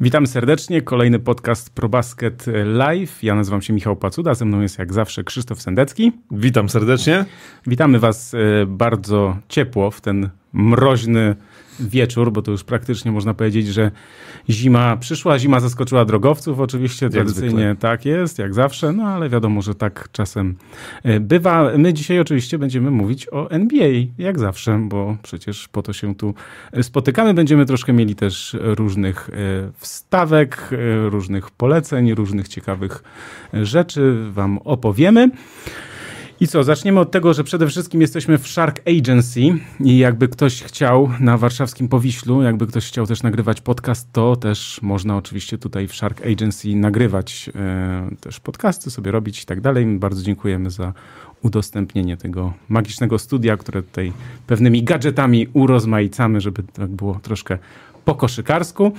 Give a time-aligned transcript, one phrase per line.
[0.00, 0.82] Witam serdecznie.
[0.82, 3.22] Kolejny podcast ProBasket Live.
[3.22, 6.12] Ja nazywam się Michał Pacuda, ze mną jest jak zawsze Krzysztof Sendecki.
[6.30, 7.24] Witam serdecznie.
[7.66, 11.36] Witamy Was e, bardzo ciepło w ten mroźny
[11.80, 13.90] wieczór, bo to już praktycznie można powiedzieć, że
[14.50, 19.74] zima przyszła, zima zaskoczyła drogowców, oczywiście tradycyjnie tak jest, jak zawsze, no ale wiadomo, że
[19.74, 20.56] tak czasem
[21.02, 21.70] e, bywa.
[21.78, 26.34] My dzisiaj oczywiście będziemy mówić o NBA, jak zawsze, bo przecież po to się tu
[26.82, 27.34] spotykamy.
[27.34, 29.32] Będziemy troszkę mieli też różnych e,
[29.78, 33.02] wstawek, e, różnych poleceń, różnych ciekawych
[33.52, 35.30] rzeczy wam opowiemy.
[36.40, 39.40] I co, zaczniemy od tego, że przede wszystkim jesteśmy w Shark Agency
[39.80, 44.82] i jakby ktoś chciał na warszawskim Powiślu, jakby ktoś chciał też nagrywać podcast, to też
[44.82, 49.86] można oczywiście tutaj w Shark Agency nagrywać e, też podcasty, sobie robić i tak dalej.
[49.86, 50.92] Bardzo dziękujemy za
[51.42, 54.12] udostępnienie tego magicznego studia, które tutaj
[54.46, 57.58] pewnymi gadżetami urozmaicamy, żeby tak było troszkę
[58.06, 58.92] po koszykarsku.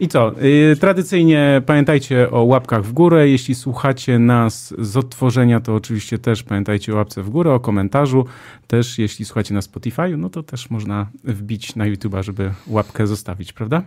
[0.00, 0.32] I co?
[0.40, 3.28] Yy, tradycyjnie pamiętajcie o łapkach w górę.
[3.28, 8.26] Jeśli słuchacie nas z odtworzenia, to oczywiście też pamiętajcie o łapce w górę, o komentarzu.
[8.66, 13.52] Też jeśli słuchacie na Spotify, no to też można wbić na YouTube'a, żeby łapkę zostawić,
[13.52, 13.82] prawda?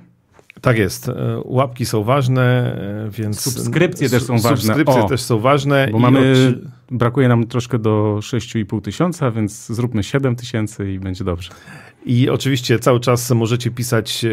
[0.61, 1.09] Tak jest.
[1.09, 2.75] E, łapki są ważne,
[3.07, 3.41] e, więc.
[3.41, 4.57] Subskrypcje też są ważne.
[4.57, 5.87] Subskrypcje o, też są ważne.
[5.91, 6.33] Bo mamy.
[6.91, 11.49] Brakuje nam troszkę do 6,5 tysiąca, więc zróbmy 7 tysięcy i będzie dobrze.
[12.05, 14.29] I oczywiście cały czas możecie pisać e,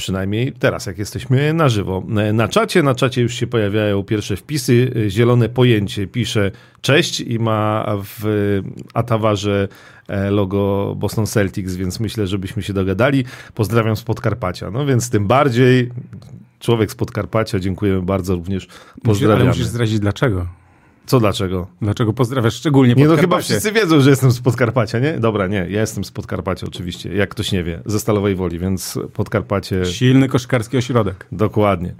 [0.00, 2.02] przynajmniej teraz, jak jesteśmy na żywo.
[2.32, 4.92] Na czacie, na czacie już się pojawiają pierwsze wpisy.
[5.08, 8.60] Zielone pojęcie pisze cześć i ma w
[8.94, 9.68] atawarze
[10.08, 13.24] e, logo Boston Celtics, więc myślę, żebyśmy się dogadali.
[13.54, 14.70] Pozdrawiam z Podkarpacia.
[14.70, 15.90] No więc tym bardziej
[16.58, 18.68] człowiek z Podkarpacia, dziękujemy bardzo również.
[19.02, 19.36] Pozdrawiam.
[19.36, 20.59] Ale musisz zdradzić dlaczego.
[21.10, 21.66] Co dlaczego?
[21.82, 25.12] Dlaczego pozdrawiasz szczególnie Nie, no chyba wszyscy wiedzą, że jestem z Podkarpacia, nie?
[25.18, 28.98] Dobra, nie, ja jestem z Podkarpacia oczywiście, jak ktoś nie wie, ze Stalowej Woli, więc
[29.12, 29.84] Podkarpacie...
[29.84, 31.26] Silny koszykarski ośrodek.
[31.32, 31.94] Dokładnie.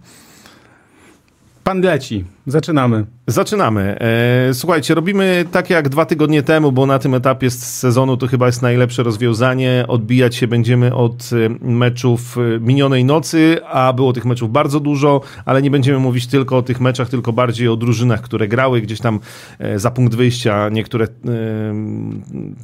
[1.65, 2.25] Pan leci.
[2.47, 3.07] Zaczynamy.
[3.31, 3.99] Zaczynamy.
[4.01, 8.47] E, słuchajcie, robimy tak jak dwa tygodnie temu, bo na tym etapie sezonu to chyba
[8.47, 9.85] jest najlepsze rozwiązanie.
[9.89, 15.21] Odbijać się będziemy od e, meczów e, minionej nocy, a było tych meczów bardzo dużo,
[15.45, 19.01] ale nie będziemy mówić tylko o tych meczach, tylko bardziej o drużynach, które grały gdzieś
[19.01, 19.21] tam
[19.77, 20.69] za punkt wyjścia.
[20.69, 21.07] Niektóre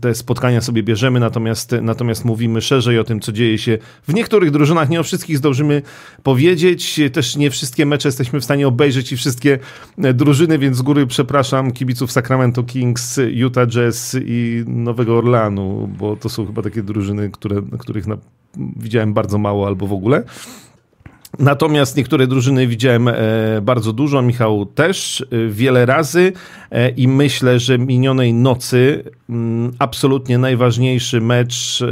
[0.01, 3.79] te spotkania sobie bierzemy, natomiast, natomiast mówimy szerzej o tym, co dzieje się
[4.09, 4.89] w niektórych drużynach.
[4.89, 5.83] Nie o wszystkich zdążymy
[6.23, 7.01] powiedzieć.
[7.13, 9.59] Też nie wszystkie mecze jesteśmy w stanie obejrzeć i wszystkie
[9.99, 16.29] drużyny, więc z góry przepraszam kibiców Sacramento Kings, Utah Jazz i Nowego Orlanu, bo to
[16.29, 18.17] są chyba takie drużyny, które, których na,
[18.57, 20.25] widziałem bardzo mało albo w ogóle.
[21.39, 23.15] Natomiast niektóre drużyny widziałem e,
[23.63, 26.33] bardzo dużo, Michał też e, wiele razy
[26.71, 31.85] e, i myślę, że minionej nocy mm, absolutnie najważniejszy mecz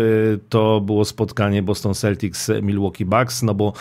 [0.48, 3.72] to było spotkanie Boston Celtics Milwaukee Bucks, no bo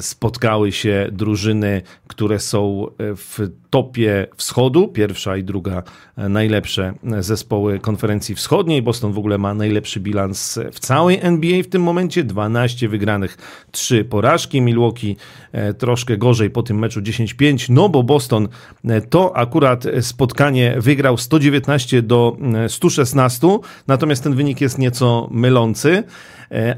[0.00, 5.82] spotkały się drużyny, które są w topie wschodu, pierwsza i druga
[6.16, 8.82] najlepsze zespoły konferencji wschodniej.
[8.82, 13.36] Boston w ogóle ma najlepszy bilans w całej NBA w tym momencie, 12 wygranych,
[13.70, 14.62] 3 porażki.
[14.68, 15.16] Milwaukee
[15.52, 18.48] e, troszkę gorzej po tym meczu 10-5, no bo Boston
[18.84, 22.36] e, to akurat spotkanie wygrał 119 do
[22.68, 26.04] 116, e, natomiast ten wynik jest nieco mylący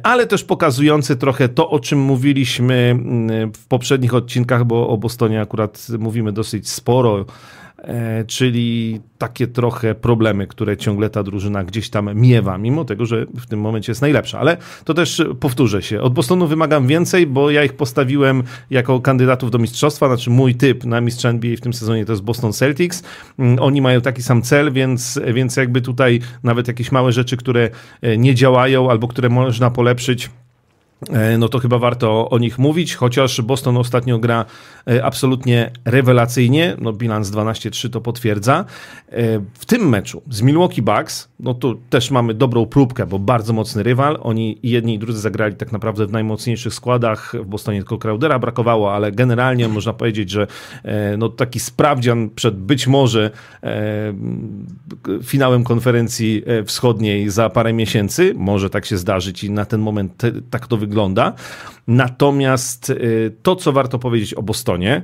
[0.03, 2.97] ale też pokazujący trochę to, o czym mówiliśmy
[3.57, 7.25] w poprzednich odcinkach, bo o Bostonie akurat mówimy dosyć sporo
[8.27, 13.47] czyli takie trochę problemy, które ciągle ta drużyna gdzieś tam miewa, mimo tego, że w
[13.47, 14.39] tym momencie jest najlepsza.
[14.39, 16.01] Ale to też powtórzę się.
[16.01, 20.85] Od Bostonu wymagam więcej, bo ja ich postawiłem jako kandydatów do mistrzostwa, znaczy mój typ
[20.85, 23.03] na mistrza NBA w tym sezonie to jest Boston Celtics.
[23.39, 27.71] Mm, oni mają taki sam cel, więc, więc jakby tutaj nawet jakieś małe rzeczy, które
[28.03, 30.50] e, nie działają albo które można polepszyć, E,
[31.39, 34.45] no to chyba warto o nich mówić, chociaż Boston ostatnio gra
[34.89, 38.65] e, absolutnie rewelacyjnie, no bilans 12-3 to potwierdza.
[39.09, 43.53] E, w tym meczu z Milwaukee Bucks, no tu też mamy dobrą próbkę, bo bardzo
[43.53, 47.99] mocny rywal, oni jedni i drudzy zagrali tak naprawdę w najmocniejszych składach, w Bostonie tylko
[47.99, 50.47] Crowdera brakowało, ale generalnie można powiedzieć, że
[51.19, 53.31] no taki sprawdzian przed być może
[55.23, 60.67] finałem konferencji wschodniej za parę miesięcy, może tak się zdarzyć i na ten moment tak
[60.67, 61.33] to wygląda.
[61.87, 65.03] Natomiast y, to, co warto powiedzieć o Bostonie,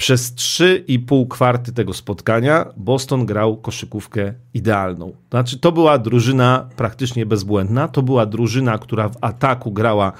[0.00, 5.12] przez 3,5 kwarty tego spotkania Boston grał koszykówkę idealną.
[5.30, 7.88] Znaczy, to była drużyna praktycznie bezbłędna.
[7.88, 10.12] To była drużyna, która w ataku grała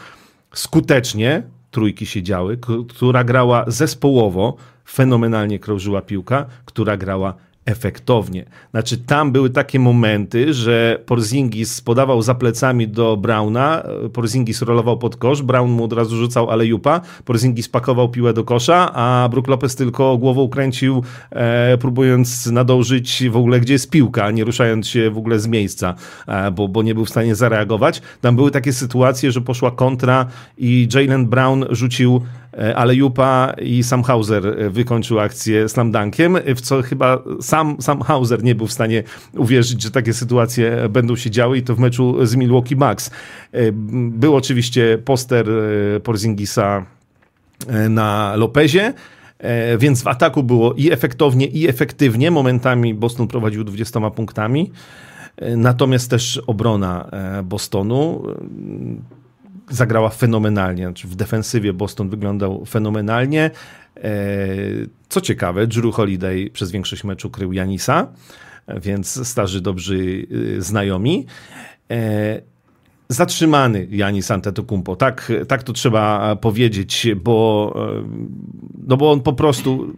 [0.55, 4.57] skutecznie, trójki się działy, która grała zespołowo,
[4.89, 7.35] fenomenalnie krążyła piłka, która grała
[7.67, 8.45] efektownie.
[8.71, 15.17] Znaczy, tam były takie momenty, że Porzingis podawał za plecami do Brauna, Porzingis rolował pod
[15.17, 19.77] kosz, Brown mu od razu rzucał alejupa, Porzingis pakował piłę do kosza, a Brook Lopez
[19.77, 25.19] tylko głową kręcił, e, próbując nadążyć w ogóle, gdzie jest piłka, nie ruszając się w
[25.19, 25.95] ogóle z miejsca,
[26.27, 28.03] e, bo, bo nie był w stanie zareagować.
[28.21, 30.27] Tam były takie sytuacje, że poszła kontra
[30.59, 36.39] i Jalen Brown rzucił E, ale Jupa i Sam Hauser e, wykończył akcję slam dunkiem,
[36.57, 39.03] w co chyba sam, sam Hauser nie był w stanie
[39.37, 43.11] uwierzyć, że takie sytuacje będą się działy i to w meczu z Milwaukee Bucks.
[43.53, 45.47] E, był oczywiście poster
[46.05, 46.87] Porzingisa
[47.89, 48.93] na Lopezie,
[49.79, 52.31] więc w ataku było i efektownie, i efektywnie.
[52.31, 54.71] Momentami Boston prowadził 20 punktami.
[55.57, 57.11] Natomiast też obrona
[57.45, 58.23] Bostonu
[59.71, 60.85] zagrała fenomenalnie.
[60.85, 63.51] Znaczy w defensywie Boston wyglądał fenomenalnie.
[63.97, 64.11] E,
[65.09, 68.07] co ciekawe, Drew Holiday przez większość meczu krył Janisa,
[68.83, 71.27] więc starzy dobrzy y, znajomi.
[71.91, 72.41] E,
[73.09, 78.09] zatrzymany Janis Antetokounmpo, tak, tak to trzeba powiedzieć, bo, e,
[78.87, 79.95] no bo on po prostu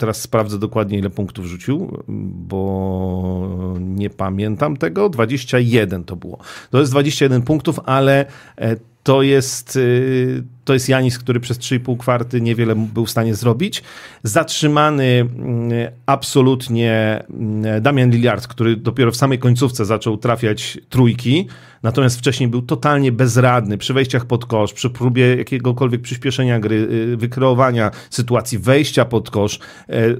[0.00, 2.02] teraz sprawdzę dokładnie, ile punktów rzucił,
[2.48, 5.08] bo nie pamiętam tego.
[5.08, 6.38] 21 to było.
[6.70, 8.26] To jest 21 punktów, ale
[8.58, 13.34] e, to jest, y, to jest Janis, który przez 3,5 kwarty niewiele był w stanie
[13.34, 13.82] zrobić.
[14.22, 15.70] Zatrzymany mm,
[16.06, 21.46] absolutnie mm, Damian Lillard, który dopiero w samej końcówce zaczął trafiać trójki,
[21.82, 27.16] natomiast wcześniej był totalnie bezradny przy wejściach pod kosz, przy próbie jakiegokolwiek przyspieszenia gry, y,
[27.16, 29.58] wykreowania sytuacji, wejścia pod kosz,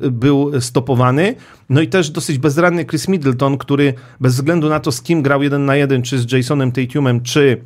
[0.03, 1.35] y, był stopowany.
[1.69, 5.43] No i też dosyć bezradny Chris Middleton, który bez względu na to, z kim grał
[5.43, 7.61] jeden na jeden, czy z Jasonem Tatumem, czy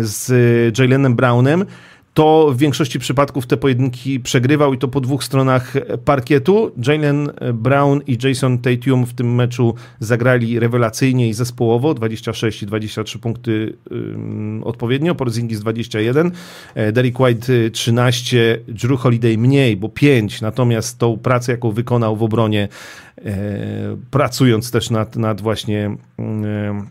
[0.00, 1.64] z Jalenem Brownem,
[2.18, 5.74] to w większości przypadków te pojedynki przegrywał i to po dwóch stronach
[6.04, 6.72] parkietu.
[6.86, 13.18] Jalen Brown i Jason Tatum w tym meczu zagrali rewelacyjnie i zespołowo, 26 i 23
[13.18, 16.30] punkty um, odpowiednio, Porzingis 21,
[16.74, 22.22] e, Derek White 13, Drew Holiday mniej, bo 5, natomiast tą pracę, jaką wykonał w
[22.22, 22.68] obronie,
[23.18, 23.36] e,
[24.10, 26.82] pracując też nad, nad właśnie e,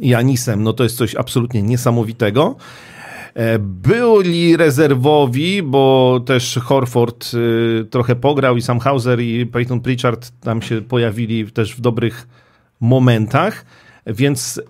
[0.00, 2.56] Janisem, no to jest coś absolutnie niesamowitego.
[3.40, 10.32] E, byli rezerwowi, bo też Horford y, trochę pograł i Sam Hauser i Peyton Pritchard
[10.40, 12.28] tam się pojawili też w dobrych
[12.80, 13.64] momentach,
[14.06, 14.62] więc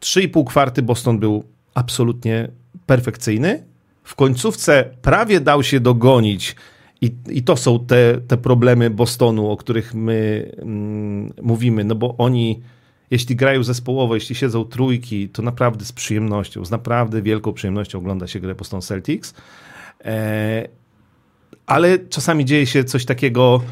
[0.00, 1.44] 3,5 kwarty Boston był
[1.74, 2.48] absolutnie
[2.86, 3.64] perfekcyjny.
[4.04, 6.56] W końcówce prawie dał się dogonić
[7.00, 12.16] i, i to są te, te problemy Bostonu, o których my mm, mówimy, no bo
[12.18, 12.60] oni
[13.10, 18.26] jeśli grają zespołowo, jeśli siedzą trójki, to naprawdę z przyjemnością, z naprawdę wielką przyjemnością ogląda
[18.26, 19.34] się grę Boston Celtics.
[20.04, 20.68] E,
[21.66, 23.62] ale czasami dzieje się coś takiego,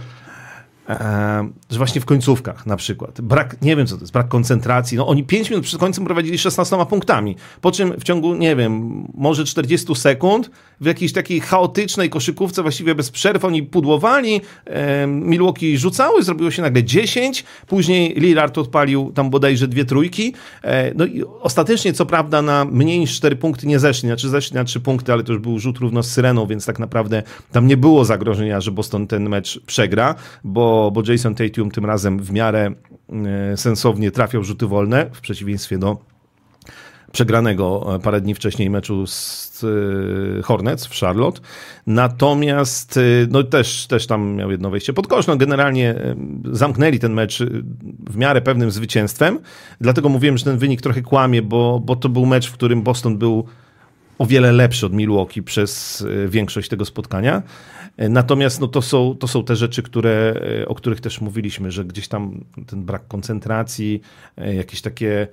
[1.70, 5.06] że właśnie w końcówkach na przykład, brak, nie wiem co to jest, brak koncentracji, no
[5.06, 9.44] oni 5 minut przed końcem prowadzili 16 punktami, po czym w ciągu, nie wiem, może
[9.44, 10.50] 40 sekund
[10.80, 16.62] w jakiejś takiej chaotycznej koszykówce, właściwie bez przerw, oni pudłowali, e, Milwaukee rzucały, zrobiło się
[16.62, 22.42] nagle 10, później Lillard odpalił tam bodajże dwie trójki, e, no i ostatecznie co prawda
[22.42, 25.42] na mniej niż 4 punkty nie zeszli, znaczy zeszli na 3 punkty, ale to już
[25.42, 29.28] był rzut równo z Syreną, więc tak naprawdę tam nie było zagrożenia, że Boston ten
[29.28, 30.14] mecz przegra,
[30.44, 32.70] bo, bo Jason Tatum tym razem w miarę
[33.52, 35.98] e, sensownie trafiał rzuty wolne, w przeciwieństwie do
[37.12, 39.64] przegranego e, parę dni wcześniej meczu z
[40.38, 41.40] e, Hornets w Charlotte.
[41.86, 45.26] Natomiast no też, też tam miał jedno wejście pod kosz.
[45.26, 45.94] No generalnie
[46.52, 47.42] zamknęli ten mecz
[48.10, 49.38] w miarę pewnym zwycięstwem.
[49.80, 53.18] Dlatego mówiłem, że ten wynik trochę kłamie, bo, bo to był mecz, w którym Boston
[53.18, 53.44] był
[54.18, 57.42] o wiele lepszy od Milwaukee przez większość tego spotkania.
[57.98, 62.08] Natomiast no, to, są, to są te rzeczy, które, o których też mówiliśmy, że gdzieś
[62.08, 64.00] tam ten brak koncentracji,
[64.36, 65.28] jakieś takie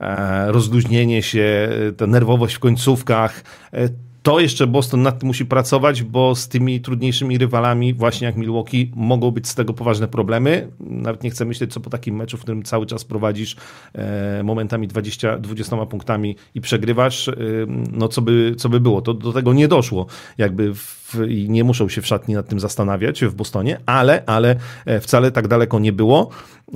[0.00, 3.44] E, rozluźnienie się, ta nerwowość w końcówkach.
[4.22, 8.90] To jeszcze Boston nad tym musi pracować, bo z tymi trudniejszymi rywalami, właśnie jak Milwaukee,
[8.94, 10.68] mogą być z tego poważne problemy.
[10.80, 13.56] Nawet nie chcę myśleć, co po takim meczu, w którym cały czas prowadzisz
[13.94, 17.34] e, momentami 20, 20 punktami i przegrywasz, e,
[17.92, 19.02] no co by, co by było.
[19.02, 20.06] To do tego nie doszło.
[20.38, 24.56] Jakby w, i nie muszą się w szatni nad tym zastanawiać w Bostonie, ale, ale
[24.86, 26.30] e, wcale tak daleko nie było.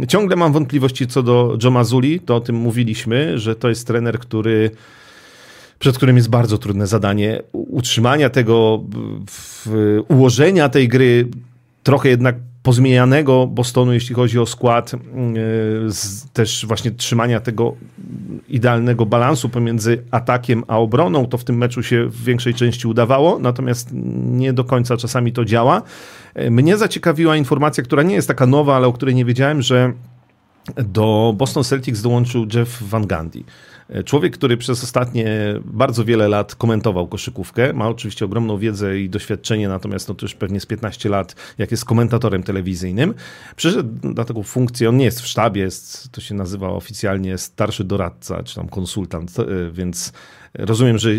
[0.09, 4.19] Ciągle mam wątpliwości co do Joe Mazuli, to o tym mówiliśmy, że to jest trener,
[4.19, 4.71] który
[5.79, 8.85] przed którym jest bardzo trudne zadanie utrzymania tego,
[10.09, 11.29] ułożenia tej gry,
[11.83, 14.93] trochę jednak pozmienianego Bostonu, jeśli chodzi o skład,
[16.33, 17.75] też właśnie trzymania tego
[18.49, 23.39] idealnego balansu pomiędzy atakiem a obroną, to w tym meczu się w większej części udawało,
[23.39, 23.89] natomiast
[24.25, 25.83] nie do końca czasami to działa.
[26.51, 29.93] Mnie zaciekawiła informacja, która nie jest taka nowa, ale o której nie wiedziałem, że
[30.77, 33.45] do Boston Celtics dołączył Jeff Van Gundy.
[34.05, 39.69] Człowiek, który przez ostatnie bardzo wiele lat komentował koszykówkę, ma oczywiście ogromną wiedzę i doświadczenie,
[39.69, 43.15] natomiast no to już pewnie z 15 lat, jak jest komentatorem telewizyjnym.
[43.57, 47.85] Przyszedł na taką funkcję, on nie jest w sztabie, jest, to się nazywa oficjalnie starszy
[47.85, 50.13] doradca, czy tam konsultant, e, więc
[50.55, 51.11] rozumiem, że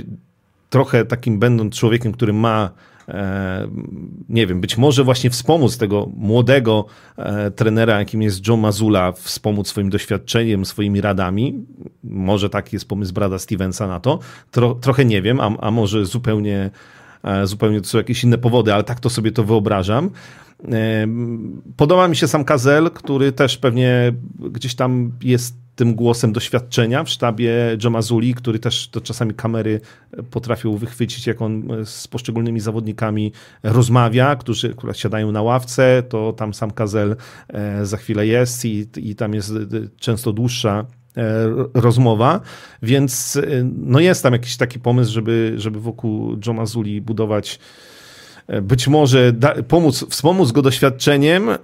[0.69, 2.94] trochę takim będąc człowiekiem, który ma E,
[4.29, 6.85] nie wiem, być może właśnie wspomóc tego młodego
[7.17, 11.65] e, trenera, jakim jest Joe Mazula, wspomóc swoim doświadczeniem, swoimi radami.
[12.03, 14.19] Może taki jest pomysł Brada Stevensa na to.
[14.51, 16.71] Tro, trochę nie wiem, a, a może zupełnie,
[17.23, 20.09] e, zupełnie to są jakieś inne powody, ale tak to sobie to wyobrażam.
[21.77, 24.13] Podoba mi się sam Kazel, który też pewnie
[24.51, 27.53] gdzieś tam jest tym głosem doświadczenia w sztabie
[27.83, 29.81] Jamazuli, który też to czasami kamery
[30.31, 33.31] potrafią wychwycić, jak on z poszczególnymi zawodnikami
[33.63, 37.15] rozmawia, którzy akurat siadają na ławce, to tam sam Kazel
[37.47, 39.53] e, za chwilę jest i, i tam jest
[39.97, 40.85] często dłuższa
[41.17, 41.23] e,
[41.73, 42.41] rozmowa,
[42.81, 43.41] więc e,
[43.77, 47.94] no jest tam jakiś taki pomysł, żeby, żeby wokół Jamazuli budować E,
[48.47, 51.57] być może da, pomóc, wspomóc go doświadczeniem, e,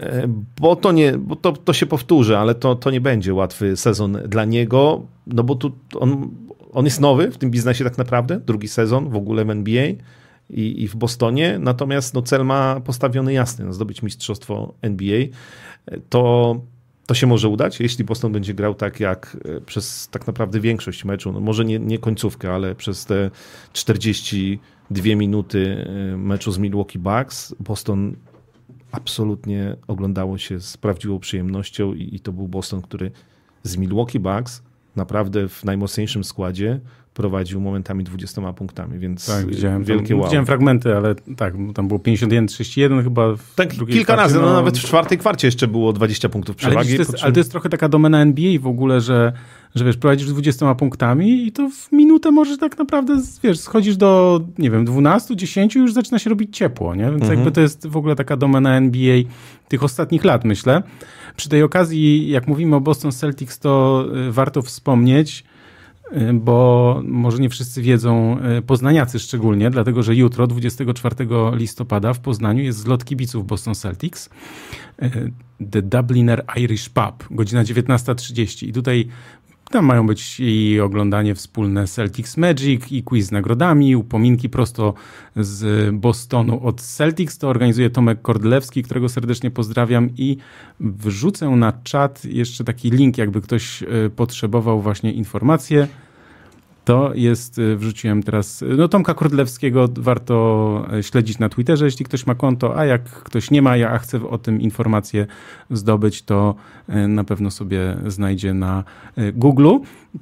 [0.62, 4.18] bo to nie, bo to, to się powtórzy, ale to, to nie będzie łatwy sezon
[4.28, 6.30] dla niego, no bo tu on,
[6.74, 9.86] on jest nowy w tym biznesie tak naprawdę, drugi sezon w ogóle w NBA
[10.50, 15.18] i, i w Bostonie, natomiast no cel ma postawiony jasny, no zdobyć mistrzostwo NBA,
[15.86, 16.56] e, to
[17.06, 21.32] to się może udać, jeśli Boston będzie grał tak jak przez tak naprawdę większość meczu,
[21.32, 23.32] no może nie, nie końcówkę, ale przez te
[23.74, 24.60] 40
[24.92, 27.56] dwie minuty y, meczu z Milwaukee Bucks.
[27.60, 28.16] Boston
[28.92, 33.12] absolutnie oglądało się z prawdziwą przyjemnością i, i to był Boston, który
[33.64, 34.64] z Milwaukee Bucks
[34.96, 36.80] naprawdę w najmocniejszym składzie
[37.14, 40.28] prowadził momentami 20 punktami, więc tak, widziałem, wielkie tam, wow.
[40.28, 44.78] Widziałem fragmenty, ale tak, tam było 51-31 chyba w Tak, kilka razy, no, no, nawet
[44.78, 46.90] w czwartej kwarcie jeszcze było 20 punktów przewagi.
[46.90, 49.34] Ale, to jest, ale to jest trochę taka domena NBA w ogóle, że,
[49.76, 54.42] że wiesz, prowadzisz 20 punktami i to w minutę możesz tak naprawdę, wiesz, schodzisz do,
[54.58, 57.04] nie wiem, 12, 10 i już zaczyna się robić ciepło, nie?
[57.04, 57.40] Więc mhm.
[57.40, 59.18] jakby to jest w ogóle taka domena NBA
[59.68, 60.84] tych ostatnich lat, myślę.
[61.36, 65.44] Przy tej okazji, jak mówimy o Boston Celtics, to y, warto wspomnieć,
[66.34, 71.16] bo może nie wszyscy wiedzą, y, poznaniacy szczególnie, dlatego że jutro, 24
[71.54, 74.30] listopada w Poznaniu jest zlot kibiców Boston Celtics.
[75.04, 75.32] Y,
[75.72, 79.08] The Dubliner Irish Pub, godzina 19.30 i tutaj
[79.72, 84.94] tam mają być i oglądanie wspólne Celtics Magic, i quiz z nagrodami, upominki prosto
[85.36, 87.38] z Bostonu od Celtics.
[87.38, 90.38] To organizuje Tomek Kordlewski, którego serdecznie pozdrawiam i
[90.80, 95.88] wrzucę na czat jeszcze taki link, jakby ktoś e, potrzebował właśnie informacje
[96.86, 102.06] to jest, y, wrzuciłem teraz, y, no Tomka Kordlewskiego warto y, śledzić na Twitterze, jeśli
[102.06, 105.28] ktoś ma konto, a jak ktoś nie ma, ja chcę o tym informację
[105.70, 106.56] zdobyć, to
[107.08, 108.84] na pewno sobie znajdzie na
[109.34, 109.78] Google.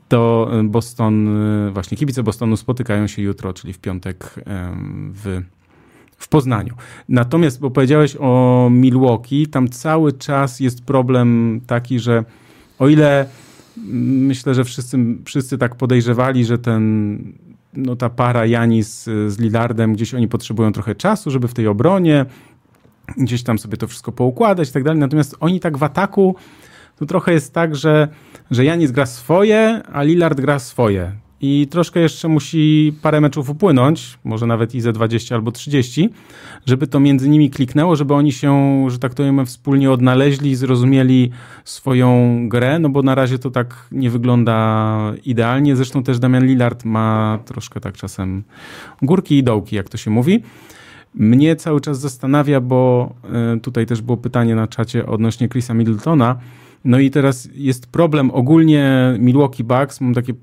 [0.08, 1.30] To Boston,
[1.74, 4.36] właśnie kibice Bostonu spotykają się jutro, czyli w piątek
[5.14, 5.42] w
[6.18, 6.74] w Poznaniu.
[7.10, 12.24] Natomiast, bo powiedziałeś o Milwaukee, tam cały czas jest problem taki, że
[12.80, 13.26] o ile
[13.88, 17.18] myślę, że wszyscy, wszyscy tak podejrzewali, że ten,
[17.74, 22.26] no ta para Janis z Lillardem, gdzieś oni potrzebują trochę czasu, żeby w tej obronie
[23.18, 25.00] gdzieś tam sobie to wszystko poukładać i tak dalej.
[25.00, 26.36] Natomiast oni tak w ataku,
[26.96, 28.08] to trochę jest tak, że,
[28.52, 34.20] że Janis gra swoje, a Lillard gra swoje i troszkę jeszcze musi parę meczów upłynąć,
[34.24, 36.10] może nawet i ze 20 albo 30,
[36.66, 41.32] żeby to między nimi kliknęło, żeby oni się, że tak to powiem, wspólnie odnaleźli, zrozumieli
[41.66, 45.76] swoją grę, no bo na razie to tak nie wygląda idealnie.
[45.76, 48.44] Zresztą też Damian Lillard ma troszkę tak czasem
[49.02, 50.44] górki i dołki, jak to się mówi.
[51.16, 53.14] Mnie cały czas zastanawia, bo
[53.56, 56.36] e, tutaj też było pytanie na czacie odnośnie Chrisa Middletona,
[56.86, 60.34] no i teraz jest problem ogólnie Milwaukee Bucks, mam takie,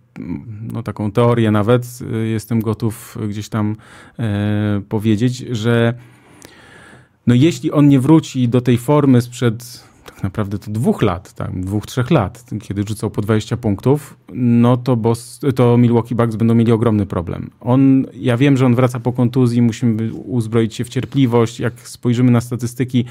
[0.73, 3.76] no, taką teorię nawet, y, jestem gotów gdzieś tam
[4.19, 5.95] e, powiedzieć, że
[7.26, 11.61] no jeśli on nie wróci do tej formy sprzed tak naprawdę to dwóch lat, tak,
[11.61, 16.55] dwóch, trzech lat, kiedy rzucał po 20 punktów, no to, Bos, to Milwaukee Bucks będą
[16.55, 17.50] mieli ogromny problem.
[17.61, 21.61] On, ja wiem, że on wraca po kontuzji, musimy uzbroić się w cierpliwość.
[21.61, 23.05] Jak spojrzymy na statystyki,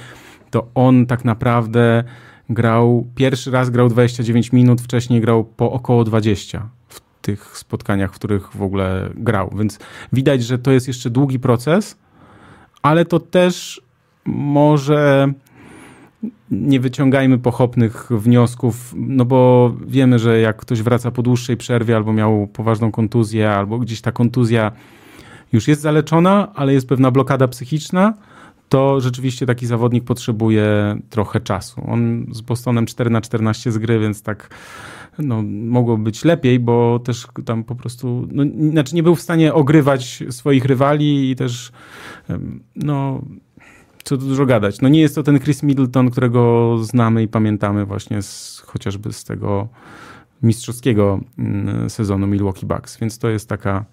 [0.51, 2.03] to on tak naprawdę
[2.49, 8.15] grał, pierwszy raz grał 29 minut, wcześniej grał po około 20 w tych spotkaniach, w
[8.15, 9.53] których w ogóle grał.
[9.57, 9.79] Więc
[10.13, 11.97] widać, że to jest jeszcze długi proces,
[12.81, 13.81] ale to też
[14.25, 15.33] może
[16.51, 22.13] nie wyciągajmy pochopnych wniosków, no bo wiemy, że jak ktoś wraca po dłuższej przerwie albo
[22.13, 24.71] miał poważną kontuzję, albo gdzieś ta kontuzja
[25.53, 28.13] już jest zaleczona, ale jest pewna blokada psychiczna,
[28.75, 31.81] to rzeczywiście taki zawodnik potrzebuje trochę czasu.
[31.87, 34.49] On z Bostonem 4 na 14 z gry, więc tak
[35.19, 39.53] no, mogło być lepiej, bo też tam po prostu, no, znaczy nie był w stanie
[39.53, 41.71] ogrywać swoich rywali i też
[42.75, 43.21] no
[44.03, 44.81] co tu dużo gadać.
[44.81, 49.23] No nie jest to ten Chris Middleton, którego znamy i pamiętamy właśnie z, chociażby z
[49.23, 49.67] tego
[50.43, 53.85] mistrzowskiego mm, sezonu Milwaukee Bucks, więc to jest taka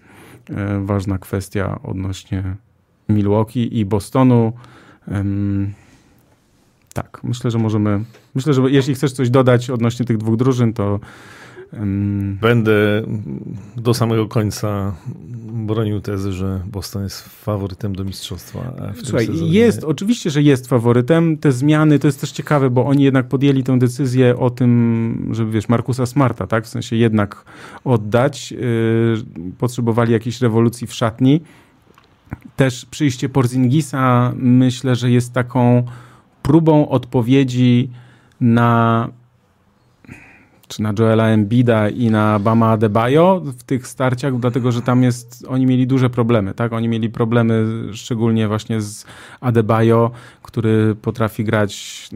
[0.51, 2.57] e, ważna kwestia odnośnie
[3.09, 4.53] Milwaukee i Bostonu.
[6.95, 8.05] Tak, myślę, że możemy.
[8.35, 11.01] Myślę, że jeśli chcesz coś dodać odnośnie tych dwóch drużyn, to.
[12.41, 13.03] Będę
[13.77, 14.95] do samego końca
[15.53, 18.73] bronił tezy, że Boston jest faworytem do mistrzostwa.
[18.95, 21.39] W Słuchaj, jest, oczywiście, że jest faworytem.
[21.39, 25.51] Te zmiany to jest też ciekawe, bo oni jednak podjęli tę decyzję o tym, żeby
[25.51, 26.65] wiesz, Markusa Smarta, tak?
[26.65, 27.45] W sensie jednak
[27.85, 28.53] oddać.
[28.53, 28.63] Yy,
[29.59, 31.41] potrzebowali jakiejś rewolucji w szatni.
[32.63, 35.83] Też przyjście Porzingisa myślę, że jest taką
[36.43, 37.91] próbą odpowiedzi
[38.41, 39.09] na
[40.69, 45.45] czy na Joela Embida i na Bama Adebayo w tych starciach, dlatego że tam jest,
[45.49, 46.73] oni mieli duże problemy, tak?
[46.73, 49.05] Oni mieli problemy szczególnie właśnie z
[49.41, 50.11] Adebayo,
[50.43, 52.09] który potrafi grać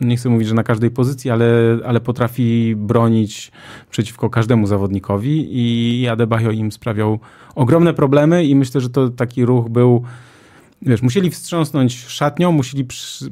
[0.00, 3.52] nie chcę mówić, że na każdej pozycji, ale, ale potrafi bronić
[3.90, 7.18] przeciwko każdemu zawodnikowi i Adebayo im sprawiał
[7.54, 10.02] ogromne problemy i myślę, że to taki ruch był,
[10.82, 13.30] wiesz, musieli wstrząsnąć szatnią, musieli przy,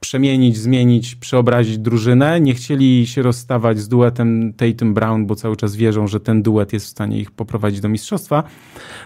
[0.00, 2.40] przemienić, zmienić, przeobrazić drużynę.
[2.40, 6.72] Nie chcieli się rozstawać z duetem Tatum Brown, bo cały czas wierzą, że ten duet
[6.72, 8.42] jest w stanie ich poprowadzić do mistrzostwa.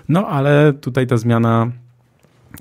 [0.08, 1.70] No ale tutaj ta zmiana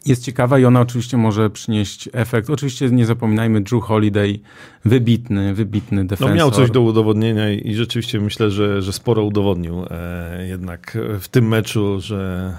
[0.05, 2.49] jest ciekawa i ona oczywiście może przynieść efekt.
[2.49, 4.39] Oczywiście nie zapominajmy, Drew Holiday,
[4.85, 6.29] wybitny, wybitny defensor.
[6.29, 11.27] No miał coś do udowodnienia i rzeczywiście myślę, że, że sporo udowodnił e, jednak w
[11.27, 12.53] tym meczu, że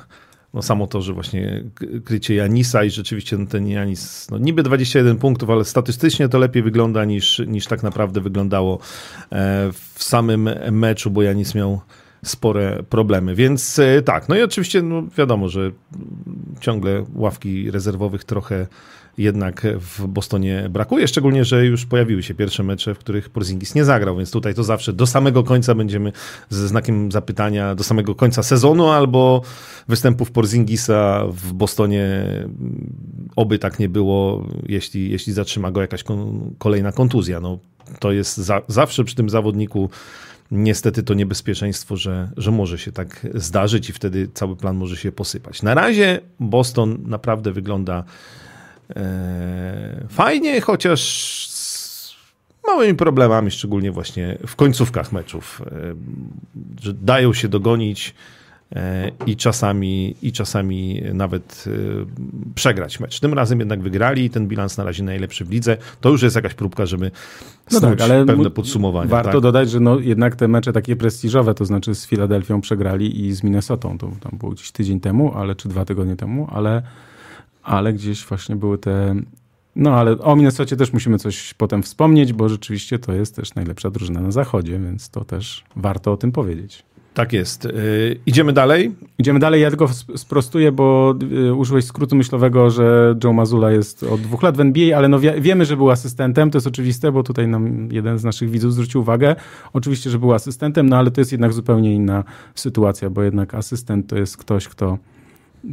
[0.55, 1.65] no samo to, że właśnie
[2.05, 6.63] krycie Janisa i rzeczywiście no ten Janis, no niby 21 punktów, ale statystycznie to lepiej
[6.63, 8.79] wygląda niż, niż tak naprawdę wyglądało e,
[9.95, 11.81] w samym meczu, bo Janis miał
[12.25, 13.35] spore problemy.
[13.35, 15.71] Więc e, tak, no i oczywiście no wiadomo, że
[16.61, 18.67] ciągle ławki rezerwowych trochę
[19.19, 23.85] jednak w Bostonie brakuje, szczególnie, że już pojawiły się pierwsze mecze, w których Porzingis nie
[23.85, 26.13] zagrał, więc tutaj to zawsze do samego końca będziemy
[26.49, 29.43] ze znakiem zapytania, do samego końca sezonu albo
[29.89, 32.25] występów Porzingisa w Bostonie,
[33.37, 37.41] oby tak nie było, jeśli, jeśli zatrzyma go jakaś kon, kolejna kontuzja.
[37.41, 37.59] No,
[37.99, 39.91] to jest za, zawsze przy tym zawodniku
[40.51, 45.13] niestety to niebezpieczeństwo, że, że może się tak zdarzyć i wtedy cały plan może się
[45.13, 45.63] posypać.
[45.63, 48.05] Na razie Boston naprawdę wygląda
[48.97, 51.01] e, fajnie, chociaż
[51.51, 52.15] z
[52.67, 55.95] małymi problemami, szczególnie właśnie w końcówkach meczów, e,
[56.81, 58.15] że dają się dogonić
[59.27, 61.71] i czasami, i czasami nawet e,
[62.55, 63.21] przegrać mecz.
[63.21, 65.77] Tym razem jednak wygrali i ten bilans na razie najlepszy w lidze.
[66.01, 67.11] To już jest jakaś próbka, żeby
[67.73, 69.11] no tak, ale pewne podsumowanie.
[69.11, 69.41] Warto tak?
[69.41, 73.43] dodać, że no jednak te mecze takie prestiżowe, to znaczy z Filadelfią przegrali i z
[73.43, 76.83] Minnesotą, to tam było gdzieś tydzień temu, ale czy dwa tygodnie temu, ale,
[77.63, 79.15] ale gdzieś właśnie były te
[79.77, 83.91] no ale o Minnesocie też musimy coś potem wspomnieć, bo rzeczywiście to jest też najlepsza
[83.91, 86.85] drużyna na zachodzie, więc to też warto o tym powiedzieć.
[87.21, 87.65] Tak jest.
[87.65, 87.73] Yy,
[88.27, 88.95] idziemy dalej?
[89.19, 89.63] Idziemy dalej.
[89.63, 94.57] Ja tylko sprostuję, bo yy, użyłeś skrótu myślowego, że Joe Mazula jest od dwóch lat
[94.57, 96.51] w NBA, ale no wie, wiemy, że był asystentem.
[96.51, 99.37] To jest oczywiste, bo tutaj nam jeden z naszych widzów zwrócił uwagę.
[99.73, 104.07] Oczywiście, że był asystentem, no ale to jest jednak zupełnie inna sytuacja, bo jednak asystent
[104.07, 104.99] to jest ktoś, kto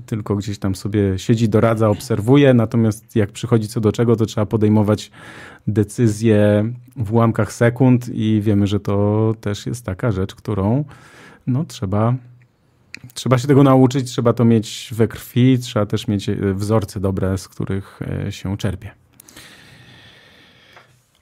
[0.06, 4.46] tylko gdzieś tam sobie siedzi, doradza, obserwuje, natomiast jak przychodzi co do czego, to trzeba
[4.46, 5.12] podejmować
[5.68, 10.84] decyzje w ułamkach sekund i wiemy, że to też jest taka rzecz, którą
[11.48, 12.16] no trzeba,
[13.14, 17.38] trzeba się tego nauczyć, trzeba to mieć we krwi, trzeba też mieć e, wzorce dobre,
[17.38, 18.92] z których e, się czerpie.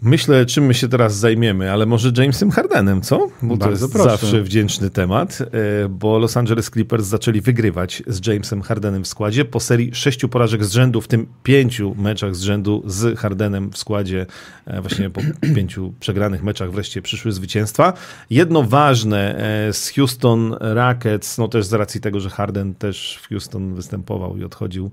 [0.01, 3.27] Myślę, czym my się teraz zajmiemy, ale może Jamesem Hardenem, co?
[3.41, 4.09] Bo Bardzo to jest proszę.
[4.09, 9.45] zawsze wdzięczny temat, e, bo Los Angeles Clippers zaczęli wygrywać z Jamesem Hardenem w składzie
[9.45, 13.77] po serii sześciu porażek z rzędu, w tym pięciu meczach z rzędu z Hardenem w
[13.77, 14.25] składzie.
[14.65, 15.21] E, właśnie po
[15.55, 17.93] pięciu przegranych meczach wreszcie przyszły zwycięstwa.
[18.29, 19.35] Jedno ważne
[19.67, 24.37] e, z Houston Rockets, no też z racji tego, że Harden też w Houston występował
[24.37, 24.91] i odchodził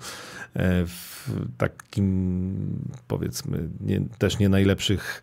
[0.86, 2.54] w takim
[3.08, 5.22] powiedzmy nie, też nie najlepszych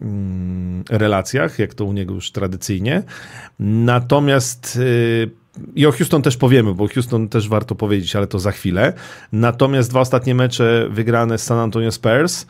[0.00, 3.02] mm, relacjach, jak to u niego już tradycyjnie.
[3.58, 5.30] Natomiast y,
[5.74, 8.92] i o Houston też powiemy, bo Houston też warto powiedzieć, ale to za chwilę.
[9.32, 12.46] Natomiast dwa ostatnie mecze wygrane z San Antonio Spurs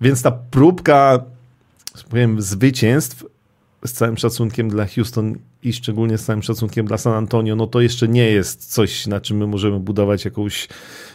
[0.00, 1.24] Więc ta próbka,
[2.10, 3.24] powiem, zwycięstw
[3.86, 7.80] z całym szacunkiem dla Houston i szczególnie z całym szacunkiem dla San Antonio, no to
[7.80, 10.68] jeszcze nie jest coś, na czym my możemy budować jakąś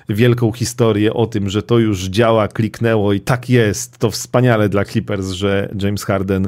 [0.10, 3.98] wielką historię o tym, że to już działa, kliknęło i tak jest.
[3.98, 6.48] To wspaniale dla Clippers, że James Harden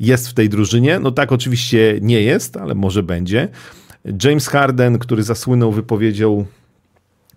[0.00, 0.98] jest w tej drużynie.
[0.98, 3.48] No tak oczywiście nie jest, ale może będzie.
[4.24, 6.44] James Harden, który zasłynął wypowiedzią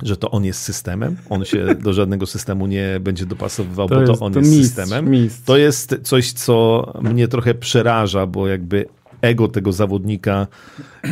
[0.04, 4.06] że to on jest systemem, on się do żadnego systemu nie będzie dopasowywał, to bo
[4.06, 5.10] to on to jest mistrz, systemem.
[5.10, 5.41] Mistrz.
[5.46, 8.86] To jest coś, co mnie trochę przeraża, bo jakby
[9.22, 10.48] ego tego zawodnika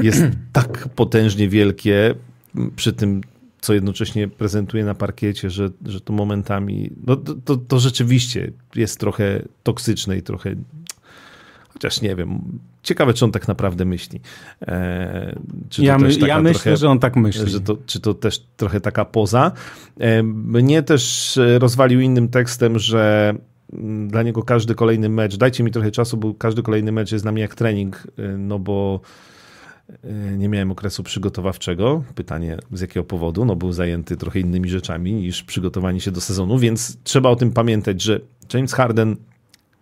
[0.02, 2.16] jest tak potężnie wielkie
[2.76, 3.22] przy tym,
[3.64, 9.00] co jednocześnie prezentuje na parkiecie, że, że to momentami, no to, to, to rzeczywiście jest
[9.00, 10.56] trochę toksyczne i trochę
[11.74, 12.60] Chociaż nie wiem.
[12.84, 14.22] Ciekawe, czy on tak naprawdę myśli.
[14.62, 15.36] E,
[15.78, 17.50] ja, my, ja myślę, trochę, że on tak myśli.
[17.50, 19.52] Że to, czy to też trochę taka poza.
[20.00, 23.34] E, mnie też rozwalił innym tekstem, że
[23.74, 27.26] mm, dla niego każdy kolejny mecz, dajcie mi trochę czasu, bo każdy kolejny mecz jest
[27.26, 29.33] dla mnie jak trening, e, no bo e,
[30.38, 32.04] nie miałem okresu przygotowawczego.
[32.16, 33.46] Pytanie z jakiego powodu?
[33.46, 37.52] No był zajęty trochę innymi rzeczami niż przygotowanie się do sezonu, więc trzeba o tym
[37.52, 38.20] pamiętać, że
[38.54, 39.16] James Harden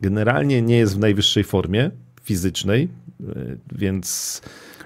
[0.01, 1.91] generalnie nie jest w najwyższej formie
[2.23, 2.89] fizycznej,
[3.21, 3.33] e,
[3.71, 4.41] więc...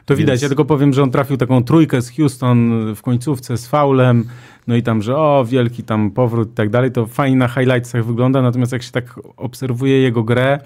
[0.05, 0.41] To widać, więc...
[0.41, 4.25] ja tylko powiem, że on trafił taką trójkę z Houston w końcówce z faulem,
[4.67, 8.05] no i tam, że o, wielki tam powrót i tak dalej, to fajnie na highlightsach
[8.05, 10.59] wygląda, natomiast jak się tak obserwuje jego grę,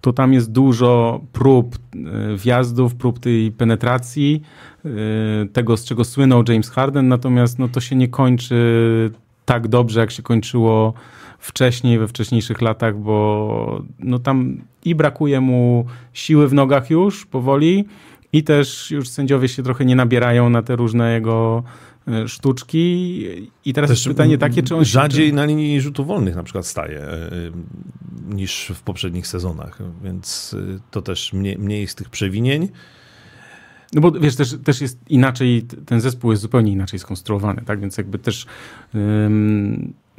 [0.00, 4.42] to tam jest dużo prób e, wjazdów, prób tej penetracji,
[4.84, 4.88] e,
[5.52, 9.10] tego z czego słynął James Harden, natomiast no, to się nie kończy
[9.44, 10.94] tak dobrze, jak się kończyło
[11.38, 17.84] wcześniej, we wcześniejszych latach, bo no tam i brakuje mu siły w nogach już powoli
[18.32, 21.62] i też już sędziowie się trochę nie nabierają na te różne jego
[22.26, 23.24] sztuczki.
[23.64, 26.66] I teraz Też jest pytanie takie, czy on Rzadziej na linii rzutów wolnych na przykład
[26.66, 27.30] staje e, e,
[28.28, 30.56] niż w poprzednich sezonach, więc
[30.90, 32.68] to też mniej, mniej z tych przewinień.
[33.92, 37.80] No bo wiesz, też, też jest inaczej, ten zespół jest zupełnie inaczej skonstruowany, tak?
[37.80, 38.46] Więc jakby też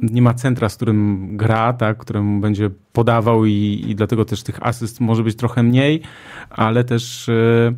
[0.02, 4.64] nie ma centra, z którym gra, tak, któremu będzie podawał i, i dlatego też tych
[4.64, 6.02] asyst może być trochę mniej,
[6.50, 7.74] ale też e,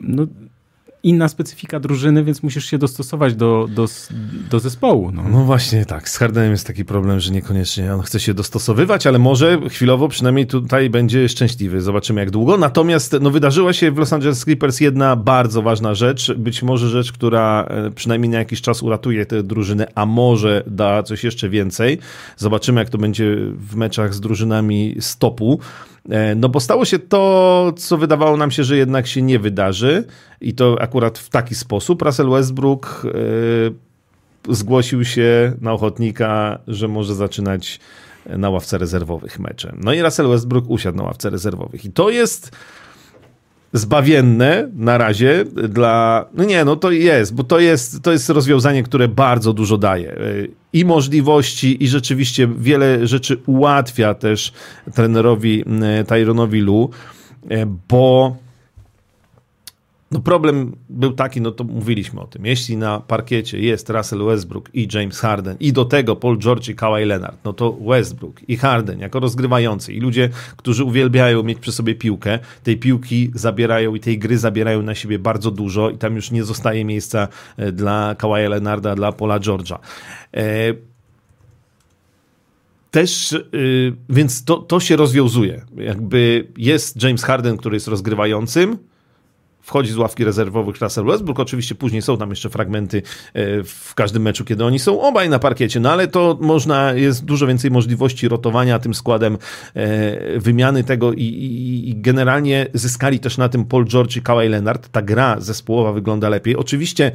[0.00, 0.26] no,
[1.06, 3.86] inna specyfika drużyny, więc musisz się dostosować do, do,
[4.50, 5.12] do zespołu.
[5.12, 5.22] No.
[5.22, 5.44] no.
[5.44, 9.58] właśnie tak, z Hardenem jest taki problem, że niekoniecznie on chce się dostosowywać, ale może
[9.68, 11.80] chwilowo przynajmniej tutaj będzie szczęśliwy.
[11.80, 12.56] Zobaczymy jak długo.
[12.56, 17.12] Natomiast no, wydarzyła się w Los Angeles Clippers jedna bardzo ważna rzecz, być może rzecz,
[17.12, 21.98] która e, przynajmniej na jakiś czas uratuje tę drużynę, a może da coś jeszcze więcej.
[22.36, 25.60] Zobaczymy jak to będzie w meczach z drużynami stopu.
[26.10, 30.04] E, no bo stało się to, co wydawało nam się, że jednak się nie wydarzy
[30.40, 32.02] i to akurat w taki sposób.
[32.02, 33.06] Russell Westbrook
[34.48, 37.80] e, zgłosił się na ochotnika, że może zaczynać
[38.26, 39.74] na ławce rezerwowych mecze.
[39.82, 42.56] No i Russell Westbrook usiadł na ławce rezerwowych i to jest
[43.72, 46.26] zbawienne na razie dla.
[46.34, 50.16] No nie, no to jest, bo to jest, to jest rozwiązanie, które bardzo dużo daje.
[50.76, 54.52] I możliwości, i rzeczywiście wiele rzeczy ułatwia też
[54.94, 55.64] trenerowi
[56.08, 56.90] Tyronowi Lu,
[57.88, 58.36] bo
[60.10, 62.46] no problem był taki, no to mówiliśmy o tym.
[62.46, 66.74] Jeśli na parkiecie jest Russell Westbrook i James Harden i do tego Paul George i
[66.74, 71.72] Kawhi Leonard, no to Westbrook i Harden jako rozgrywający i ludzie, którzy uwielbiają mieć przy
[71.72, 76.16] sobie piłkę, tej piłki zabierają i tej gry zabierają na siebie bardzo dużo i tam
[76.16, 79.78] już nie zostaje miejsca e, dla Kawhi Leonarda, dla Paula George'a.
[80.34, 80.74] E,
[82.90, 85.64] też, y, więc to, to się rozwiązuje.
[85.76, 88.78] Jakby jest James Harden, który jest rozgrywającym,
[89.66, 91.40] wchodzi z ławki rezerwowych Russell Westbrook.
[91.40, 93.02] Oczywiście później są tam jeszcze fragmenty
[93.34, 97.24] e, w każdym meczu, kiedy oni są obaj na parkiecie, no ale to można, jest
[97.24, 99.38] dużo więcej możliwości rotowania tym składem,
[99.74, 104.48] e, wymiany tego i, i, i generalnie zyskali też na tym Paul George i Kawhi
[104.48, 104.88] Leonard.
[104.88, 106.56] Ta gra zespołowa wygląda lepiej.
[106.56, 107.12] Oczywiście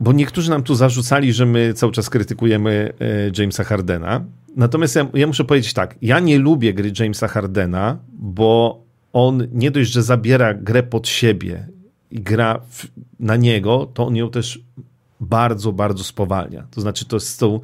[0.00, 4.24] bo niektórzy nam tu zarzucali, że my cały czas krytykujemy e, Jamesa Hardena.
[4.56, 9.70] Natomiast ja, ja, muszę powiedzieć tak, ja nie lubię gry Jamesa Hardena, bo on nie
[9.70, 11.68] dość, że zabiera grę pod siebie
[12.10, 12.86] i gra w,
[13.20, 14.60] na niego, to on ją też
[15.20, 16.66] bardzo, bardzo spowalnia.
[16.70, 17.60] To znaczy, to są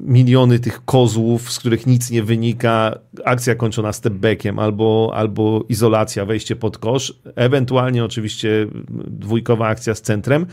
[0.00, 6.56] miliony tych kozłów, z których nic nie wynika, akcja kończona stepbackiem albo, albo izolacja, wejście
[6.56, 8.66] pod kosz, ewentualnie oczywiście
[9.06, 10.46] dwójkowa akcja z centrem.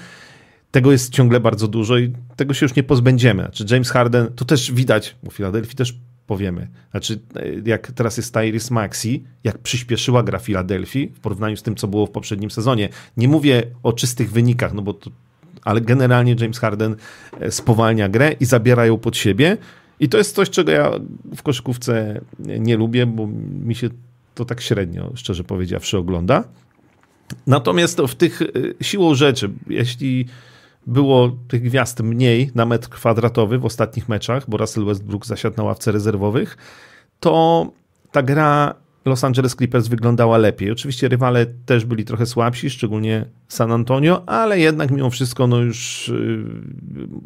[0.72, 3.44] Tego jest ciągle bardzo dużo i tego się już nie pozbędziemy.
[3.44, 5.96] Znaczy James Harden, to też widać, bo Filadelfii też
[6.28, 6.68] powiemy.
[6.92, 7.20] Znaczy,
[7.66, 12.06] jak teraz jest Tyrese Maxi, jak przyspieszyła gra Filadelfii w porównaniu z tym, co było
[12.06, 12.90] w poprzednim sezonie.
[13.18, 15.12] Nie mówię o czystych wynikach, no bo to
[15.66, 16.96] ale generalnie James Harden
[17.40, 19.58] e, spowalnia grę i zabiera ją pod siebie.
[20.00, 20.92] I to jest coś, czego ja
[21.36, 23.28] w koszykówce nie lubię, bo
[23.66, 23.90] mi się
[24.36, 26.44] to tak średnio, szczerze powiedziawszy, ogląda.
[27.48, 28.46] Natomiast w tych e,
[28.84, 30.26] siłą rzeczy, jeśli
[30.88, 35.63] było tych gwiazd mniej na metr kwadratowy w ostatnich meczach, bo Russell Westbrook zasiadł na
[35.63, 36.58] ławce rezerwowych,
[37.19, 37.65] to
[38.12, 40.71] ta gra Los Angeles Clippers wyglądała lepiej.
[40.71, 46.10] Oczywiście rywale też byli trochę słabsi, szczególnie San Antonio, ale jednak mimo wszystko no już
[46.10, 46.45] y,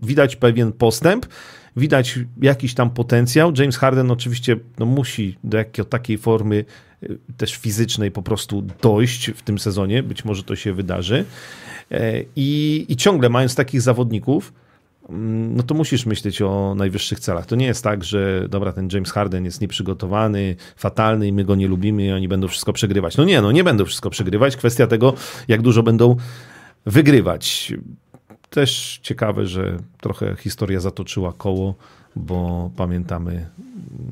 [0.01, 1.25] widać pewien postęp,
[1.75, 3.53] widać jakiś tam potencjał.
[3.57, 6.65] James Harden oczywiście no, musi do jakiej, takiej formy
[7.03, 10.03] y, też fizycznej po prostu dojść w tym sezonie.
[10.03, 11.25] Być może to się wydarzy.
[11.91, 14.53] E, I, i ciągle mając takich zawodników,
[15.09, 17.45] mm, no to musisz myśleć o najwyższych celach.
[17.45, 21.55] To nie jest tak, że dobra, ten James Harden jest nieprzygotowany, fatalny i my go
[21.55, 23.17] nie lubimy i oni będą wszystko przegrywać.
[23.17, 24.57] No nie, no nie będą wszystko przegrywać.
[24.57, 25.13] Kwestia tego,
[25.47, 26.15] jak dużo będą
[26.85, 27.73] wygrywać.
[28.49, 31.75] Też ciekawe, że trochę historia zatoczyła koło,
[32.15, 33.49] bo pamiętamy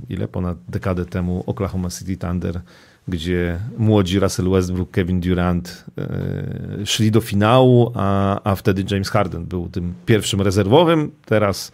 [0.09, 2.61] ile ponad dekadę temu Oklahoma City Thunder
[3.07, 9.45] gdzie młodzi Russell Westbrook, Kevin Durant e, szli do finału, a, a wtedy James Harden
[9.45, 11.11] był tym pierwszym rezerwowym.
[11.25, 11.71] Teraz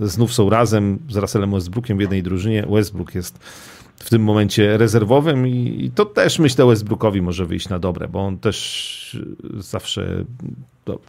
[0.00, 2.66] znów są razem z Russellem Westbrookiem w jednej drużynie.
[2.70, 3.38] Westbrook jest
[3.96, 8.26] w tym momencie rezerwowym i, i to też myślę Westbrookowi może wyjść na dobre, bo
[8.26, 9.18] on też
[9.58, 10.24] zawsze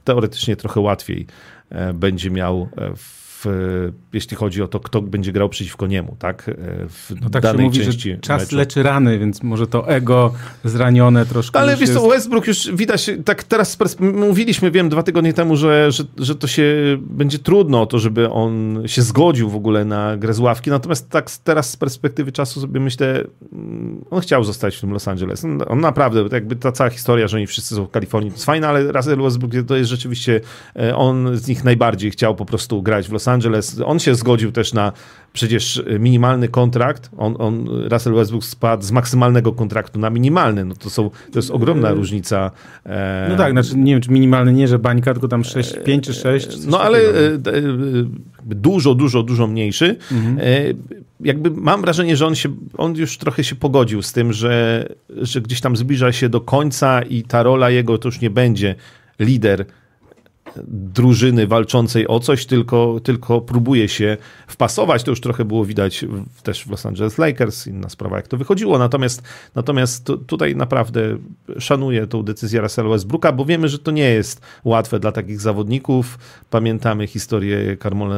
[0.03, 1.25] teoretycznie trochę łatwiej
[1.69, 6.51] e, będzie miał w w, jeśli chodzi o to, kto będzie grał przeciwko niemu, tak?
[6.89, 8.55] W no tak danej się mówi, części że czas meczu.
[8.55, 11.59] leczy rany, więc może to ego zranione troszkę.
[11.59, 12.07] Ale wiesz jest...
[12.09, 16.97] Westbrook już widać, tak teraz mówiliśmy, wiem, dwa tygodnie temu, że, że, że to się
[17.01, 21.09] będzie trudno o to, żeby on się zgodził w ogóle na grę z ławki, natomiast
[21.09, 23.23] tak teraz z perspektywy czasu sobie myślę,
[23.53, 25.45] mm, on chciał zostać w tym Los Angeles.
[25.45, 28.45] On, on naprawdę, jakby ta cała historia, że oni wszyscy są w Kalifornii, to jest
[28.45, 30.41] fajne, ale Russell Westbrook to jest rzeczywiście,
[30.75, 33.81] e, on z nich najbardziej chciał po prostu grać w Los Angeles.
[33.85, 34.91] On się zgodził też na
[35.33, 37.09] przecież minimalny kontrakt.
[37.17, 40.65] On, on, Russell Westbrook spadł z maksymalnego kontraktu na minimalny.
[40.65, 42.51] No to, są, to jest ogromna różnica.
[42.85, 43.27] E...
[43.29, 46.13] No tak, znaczy nie wiem, czy minimalny nie, że bańka, tylko tam 6, 5 czy
[46.13, 46.47] 6.
[46.67, 47.39] No ale e, e,
[48.45, 49.95] dużo, dużo, dużo mniejszy.
[50.11, 50.39] Mhm.
[50.39, 50.43] E,
[51.19, 55.41] jakby mam wrażenie, że on, się, on już trochę się pogodził z tym, że, że
[55.41, 58.75] gdzieś tam zbliża się do końca i ta rola jego to już nie będzie
[59.19, 59.65] lider
[60.67, 64.17] drużyny walczącej o coś, tylko, tylko próbuje się
[64.47, 65.03] wpasować.
[65.03, 66.05] To już trochę było widać
[66.43, 68.77] też w Los Angeles Lakers, inna sprawa, jak to wychodziło.
[68.79, 69.23] Natomiast,
[69.55, 71.17] natomiast tutaj naprawdę
[71.59, 76.19] szanuję tą decyzję Russella Westbrooka, bo wiemy, że to nie jest łatwe dla takich zawodników.
[76.49, 78.15] Pamiętamy historię Carmelo,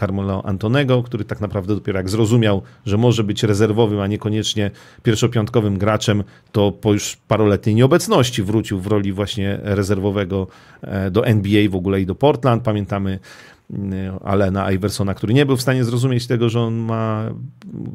[0.00, 4.70] Carmelo Antonego, który tak naprawdę dopiero jak zrozumiał, że może być rezerwowym, a niekoniecznie
[5.02, 10.46] pierwszopiątkowym graczem, to po już paroletniej nieobecności wrócił w roli właśnie rezerwowego
[10.82, 12.62] e, do NBA w ogóle i do Portland.
[12.62, 13.18] Pamiętamy
[13.70, 17.30] mm, Alena Iversona, który nie był w stanie zrozumieć tego, że on ma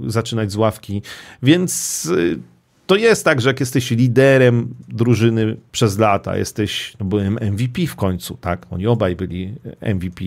[0.08, 1.02] zaczynać z ławki.
[1.44, 2.40] Więc y,
[2.88, 7.96] to jest tak, że jak jesteś liderem drużyny przez lata, jesteś, no byłem MVP w
[7.96, 8.66] końcu, tak?
[8.70, 10.24] Oni obaj byli MVP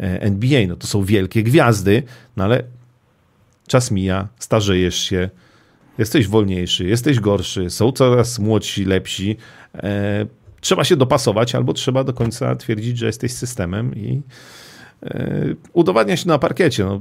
[0.00, 2.02] e, NBA, no to są wielkie gwiazdy,
[2.36, 2.64] no ale
[3.66, 5.30] czas mija, starzejesz się,
[5.98, 9.36] jesteś wolniejszy, jesteś gorszy, są coraz młodsi, lepsi.
[10.64, 14.22] Trzeba się dopasować, albo trzeba do końca twierdzić, że jesteś systemem i
[15.02, 16.84] yy, udowadnia się na parkiecie.
[16.84, 17.00] No.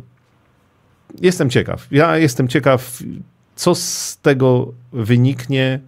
[1.21, 1.87] Jestem ciekaw.
[1.91, 2.99] Ja jestem ciekaw,
[3.55, 5.79] co z tego wyniknie,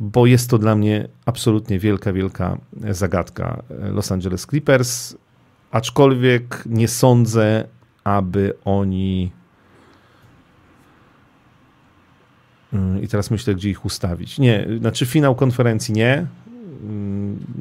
[0.00, 2.58] bo jest to dla mnie absolutnie wielka, wielka
[2.90, 5.16] zagadka Los Angeles Clippers.
[5.70, 7.64] Aczkolwiek nie sądzę,
[8.04, 9.32] aby oni.
[12.72, 14.38] Mm, I teraz myślę, gdzie ich ustawić.
[14.38, 16.26] Nie, znaczy finał konferencji nie,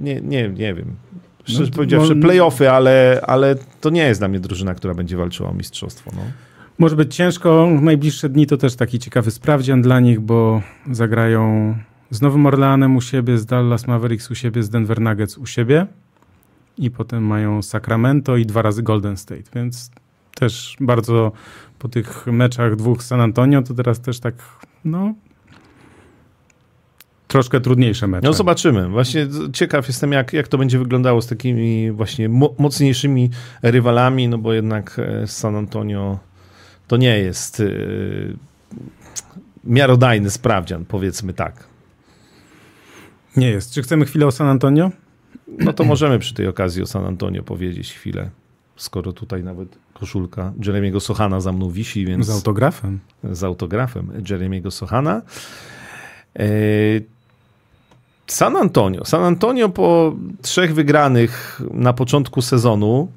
[0.02, 0.96] nie, nie, nie wiem.
[1.44, 5.50] Szczerze no, powiedziawszy, playoffy, ale, ale to nie jest dla mnie drużyna, która będzie walczyła
[5.50, 6.12] o mistrzostwo.
[6.16, 6.22] No.
[6.80, 7.70] Może być ciężko.
[7.82, 11.76] Najbliższe dni to też taki ciekawy sprawdzian dla nich, bo zagrają
[12.10, 15.88] z Nowym Orleanem u siebie, z Dallas Mavericks u siebie, z Denver Nuggets u siebie
[16.78, 19.92] i potem mają Sacramento i dwa razy Golden State, więc
[20.36, 21.32] też bardzo
[21.80, 24.36] po tych meczach dwóch San Antonio to teraz też tak
[24.86, 25.14] no
[27.36, 28.28] troszkę trudniejsze mecze.
[28.28, 28.90] No zobaczymy.
[28.90, 33.30] Właśnie ciekaw jestem, jak, jak to będzie wyglądało z takimi właśnie mo mocniejszymi
[33.62, 36.20] rywalami, no bo jednak e, San Antonio
[36.88, 38.38] to nie jest yy,
[39.64, 41.68] miarodajny sprawdzian, powiedzmy tak.
[43.38, 43.74] Nie jest.
[43.74, 44.92] Czy chcemy chwilę o San Antonio?
[45.48, 48.30] No to możemy przy tej okazji o San Antonio powiedzieć chwilę,
[48.76, 52.26] skoro tutaj nawet koszulka Jeremiego Sochana za mną wisi, więc...
[52.26, 53.00] Z autografem.
[53.24, 55.22] Z autografem Jeremiego Sochana.
[56.40, 57.15] Yy,
[58.28, 59.06] San Antonio.
[59.06, 63.08] San Antonio po trzech wygranych na początku sezonu,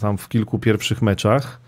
[0.00, 1.60] tam w kilku pierwszych meczach.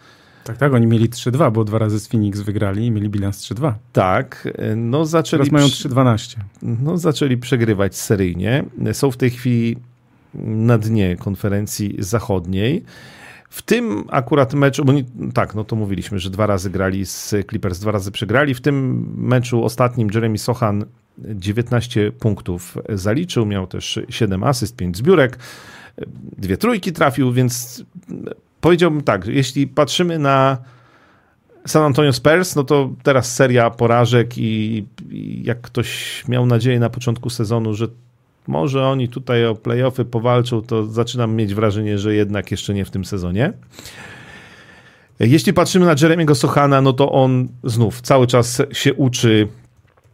[0.44, 3.72] Tak, tak, oni mieli 3-2, bo dwa razy z Phoenix wygrali i mieli bilans 3-2.
[3.92, 5.38] Tak, no zaczęli...
[5.38, 6.36] Teraz mają 3-12.
[6.62, 8.64] No zaczęli przegrywać seryjnie.
[8.92, 9.76] Są w tej chwili
[10.34, 12.84] na dnie konferencji zachodniej.
[13.54, 17.34] W tym akurat meczu, bo nie, tak, no to mówiliśmy, że dwa razy grali z
[17.48, 18.54] Clippers, dwa razy przegrali.
[18.54, 20.84] W tym meczu ostatnim Jeremy Sochan
[21.18, 25.38] 19 punktów zaliczył, miał też 7 asyst, 5 zbiórek,
[26.38, 27.84] dwie trójki trafił, więc
[28.60, 30.58] powiedziałbym tak, jeśli patrzymy na
[31.66, 36.90] San Antonio Spurs, no to teraz seria porażek i, i jak ktoś miał nadzieję na
[36.90, 37.88] początku sezonu, że
[38.46, 42.90] może oni tutaj o playoffy powalczą, to zaczynam mieć wrażenie, że jednak jeszcze nie w
[42.90, 43.52] tym sezonie.
[45.20, 49.48] Jeśli patrzymy na Jeremiego Sochana, no to on znów cały czas się uczy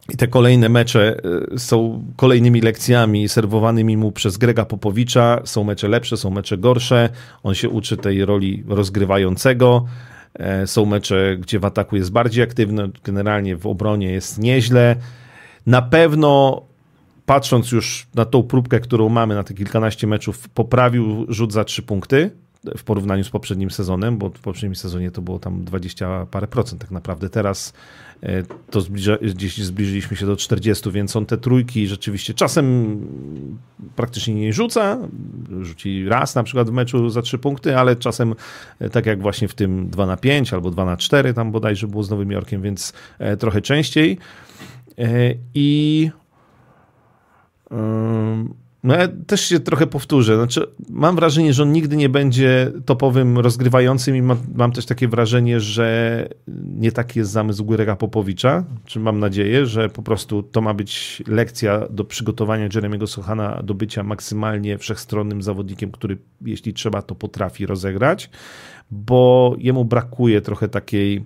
[0.09, 1.17] i te kolejne mecze
[1.53, 5.41] e, są kolejnymi lekcjami serwowanymi mu przez Grega Popowicza.
[5.43, 7.09] Są mecze lepsze, są mecze gorsze.
[7.43, 9.85] On się uczy tej roli rozgrywającego.
[10.33, 14.95] E, są mecze, gdzie w ataku jest bardziej aktywny, generalnie w obronie jest nieźle.
[15.65, 16.61] Na pewno
[17.31, 21.81] patrząc już na tą próbkę, którą mamy na te kilkanaście meczów, poprawił rzut za trzy
[21.81, 22.31] punkty
[22.77, 26.81] w porównaniu z poprzednim sezonem, bo w poprzednim sezonie to było tam 20 parę procent
[26.81, 27.29] tak naprawdę.
[27.29, 27.73] Teraz
[28.23, 32.97] e, to zbliża, gdzieś zbliżyliśmy się do 40, więc on te trójki rzeczywiście czasem
[33.95, 34.97] praktycznie nie rzuca.
[35.61, 38.35] Rzuci raz na przykład w meczu za trzy punkty, ale czasem
[38.79, 41.87] e, tak jak właśnie w tym 2 na 5 albo 2 na 4 tam bodajże
[41.87, 44.17] było z Nowym Jorkiem, więc e, trochę częściej.
[45.53, 46.09] I
[48.83, 50.35] no ja też się trochę powtórzę.
[50.35, 55.07] Znaczy, mam wrażenie, że on nigdy nie będzie topowym rozgrywającym i mam, mam też takie
[55.07, 56.29] wrażenie, że
[56.65, 58.63] nie taki jest zamysł Górega Popowicza.
[58.85, 63.73] Czy mam nadzieję, że po prostu to ma być lekcja do przygotowania Jeremiego Sochana do
[63.73, 68.29] bycia maksymalnie wszechstronnym zawodnikiem, który jeśli trzeba, to potrafi rozegrać,
[68.91, 71.25] bo jemu brakuje trochę takiej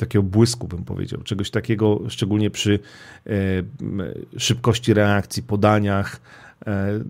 [0.00, 2.78] takiego błysku, bym powiedział, czegoś takiego, szczególnie przy
[3.26, 3.30] e,
[4.38, 6.20] szybkości reakcji, podaniach.
[6.66, 7.00] E,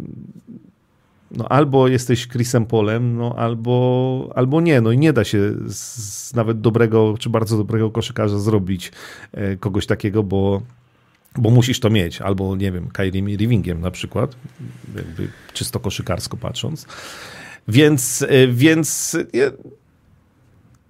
[1.30, 4.80] no albo jesteś Chrisem Polem, no albo, albo nie.
[4.80, 8.92] No i nie da się z nawet dobrego, czy bardzo dobrego koszykarza zrobić
[9.32, 10.62] e, kogoś takiego, bo
[11.38, 14.36] bo musisz to mieć, albo nie wiem, Kyrie Irvingiem na przykład,
[14.96, 16.86] jakby czysto koszykarsko patrząc.
[17.68, 19.16] Więc, więc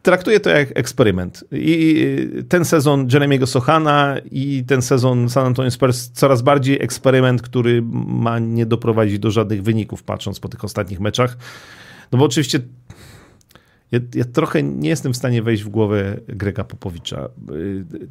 [0.02, 1.44] traktuję to jak eksperyment.
[1.52, 2.06] I
[2.48, 8.38] ten sezon Jeremiego Sochana i ten sezon San Antonio Spurs coraz bardziej eksperyment, który ma
[8.38, 11.36] nie doprowadzić do żadnych wyników, patrząc po tych ostatnich meczach.
[12.12, 12.60] No bo oczywiście
[13.92, 17.28] ja, ja, trochę nie jestem w stanie wejść w głowę Grega Popowicza.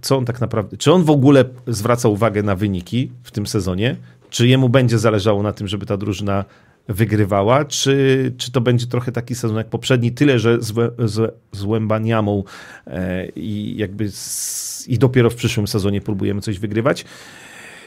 [0.01, 3.95] Co on tak naprawdę, czy on w ogóle zwraca uwagę na wyniki w tym sezonie?
[4.29, 6.45] Czy jemu będzie zależało na tym, żeby ta drużyna
[6.89, 11.63] wygrywała, czy, czy to będzie trochę taki sezon jak poprzedni, tyle, że z, z, z
[11.63, 12.43] Łębaniamą
[12.87, 17.05] e, i jakby z, i dopiero w przyszłym sezonie próbujemy coś wygrywać.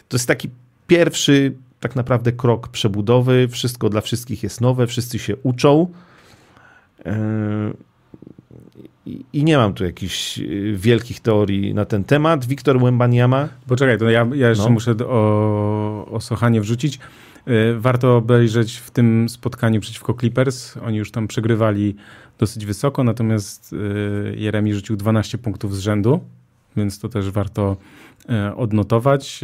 [0.08, 0.50] To jest taki
[0.86, 5.86] pierwszy tak naprawdę krok przebudowy, wszystko dla wszystkich jest nowe, wszyscy się uczą.
[7.06, 7.72] E,
[9.32, 10.42] i nie mam tu jakichś e,
[10.74, 12.44] wielkich teorii na ten temat.
[12.46, 13.48] Wiktor Łębaniama.
[13.66, 14.70] Poczekaj, to ja, ja jeszcze no.
[14.70, 16.98] muszę o, o Sochanie wrzucić.
[17.48, 20.76] Y, warto obejrzeć w tym spotkaniu przeciwko Clippers.
[20.76, 21.94] Oni już tam przegrywali
[22.38, 26.20] dosyć wysoko, natomiast y, Jeremi rzucił 12 punktów z rzędu,
[26.76, 27.76] więc to też warto
[28.50, 29.40] y, odnotować.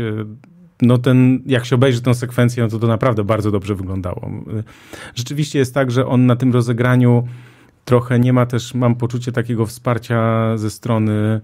[0.83, 4.31] No ten, jak się obejrzy tę sekwencję, no to to naprawdę bardzo dobrze wyglądało.
[5.15, 7.29] Rzeczywiście jest tak, że on na tym rozegraniu
[7.85, 11.41] trochę nie ma też, mam poczucie takiego wsparcia ze strony E,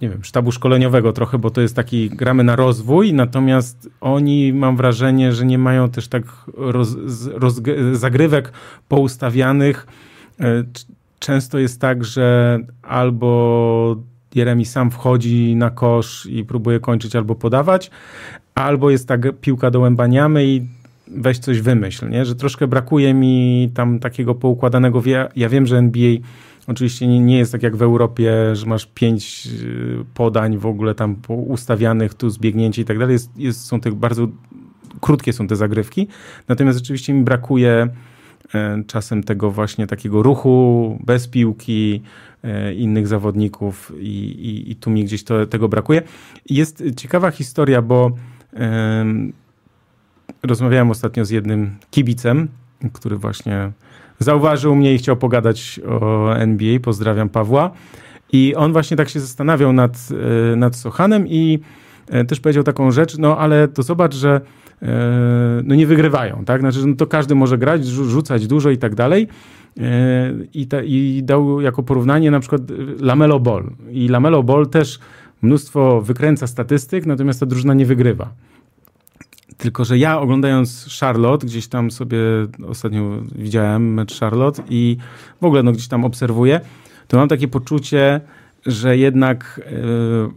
[0.00, 4.76] nie wiem, sztabu szkoleniowego trochę, bo to jest taki, gramy na rozwój, natomiast oni, mam
[4.76, 6.24] wrażenie, że nie mają też tak
[6.56, 6.96] roz,
[7.34, 7.60] roz,
[7.92, 8.52] zagrywek
[8.88, 9.86] poustawianych.
[10.40, 10.64] E,
[11.18, 13.96] często jest tak, że albo
[14.34, 17.90] Jeremi sam wchodzi na kosz i próbuje kończyć albo podawać,
[18.54, 20.62] albo jest tak piłka do łębaniamy i
[21.08, 22.24] weź coś wymyśl, nie?
[22.24, 25.02] że troszkę brakuje mi tam takiego poukładanego,
[25.36, 26.16] ja wiem, że NBA
[26.66, 30.94] Oczywiście nie, nie jest tak jak w Europie, że masz pięć y, podań w ogóle
[30.94, 33.12] tam ustawianych, tu zbiegnięcie i tak dalej.
[33.12, 34.28] Jest, jest, są te bardzo
[35.00, 36.08] krótkie są te zagrywki.
[36.48, 37.88] Natomiast rzeczywiście mi brakuje
[38.54, 42.02] e, czasem tego właśnie takiego ruchu bez piłki
[42.42, 46.02] e, innych zawodników i, i, i tu mi gdzieś to, tego brakuje.
[46.50, 48.10] Jest ciekawa historia, bo
[48.56, 49.04] e,
[50.42, 52.48] rozmawiałem ostatnio z jednym kibicem,
[52.92, 53.72] który właśnie
[54.24, 56.80] zauważył mnie i chciał pogadać o NBA.
[56.80, 57.70] Pozdrawiam Pawła.
[58.32, 60.08] I on właśnie tak się zastanawiał nad,
[60.52, 61.58] e, nad Sochanem i
[62.08, 64.40] e, też powiedział taką rzecz, no ale to zobacz, że
[65.64, 66.60] no nie wygrywają, tak?
[66.60, 69.28] Znaczy, no to każdy może grać, rzucać dużo i tak dalej.
[70.54, 72.62] I, ta, I dał jako porównanie na przykład
[73.00, 73.70] Lamelo Ball.
[73.90, 74.98] I Lamelo Ball też
[75.42, 78.30] mnóstwo wykręca statystyk, natomiast ta drużyna nie wygrywa.
[79.56, 82.18] Tylko, że ja oglądając Charlotte, gdzieś tam sobie
[82.68, 84.96] ostatnio widziałem mecz Charlotte i
[85.40, 86.60] w ogóle no, gdzieś tam obserwuję,
[87.08, 88.20] to mam takie poczucie,
[88.66, 89.70] że jednak e,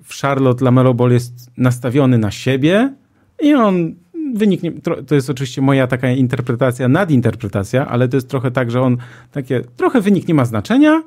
[0.03, 2.93] w Charlotte Lamelo Ball jest nastawiony na siebie
[3.41, 3.95] i on
[4.35, 4.71] wyniknie,
[5.07, 8.97] to jest oczywiście moja taka interpretacja, nadinterpretacja, ale to jest trochę tak, że on
[9.31, 11.03] takie, trochę wynik nie ma znaczenia,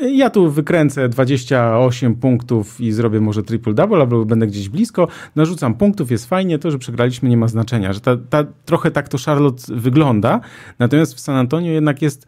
[0.00, 6.10] ja tu wykręcę 28 punktów i zrobię może triple-double, albo będę gdzieś blisko, narzucam punktów,
[6.10, 9.62] jest fajnie, to, że przegraliśmy nie ma znaczenia, że ta, ta, trochę tak to Charlotte
[9.68, 10.40] wygląda,
[10.78, 12.26] natomiast w San Antonio jednak jest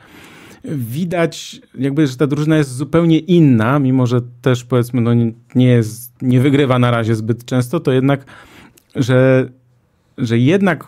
[0.75, 5.11] widać jakby, że ta drużyna jest zupełnie inna, mimo że też powiedzmy no
[5.55, 8.25] nie, jest, nie wygrywa na razie zbyt często, to jednak,
[8.95, 9.49] że,
[10.19, 10.85] że jednak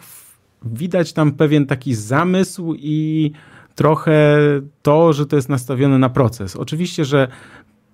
[0.64, 3.33] widać tam pewien taki zamysł i
[3.79, 4.39] trochę
[4.83, 6.57] to, że to jest nastawione na proces.
[6.57, 7.29] Oczywiście, że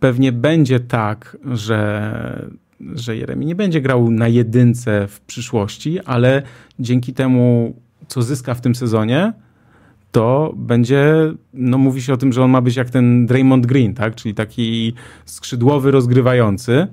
[0.00, 2.50] pewnie będzie tak, że,
[2.94, 6.42] że Jeremi nie będzie grał na jedynce w przyszłości, ale
[6.78, 7.74] dzięki temu,
[8.08, 9.32] co zyska w tym sezonie,
[10.12, 13.94] to będzie, no mówi się o tym, że on ma być jak ten Draymond Green,
[13.94, 14.14] tak?
[14.14, 16.86] czyli taki skrzydłowy, rozgrywający.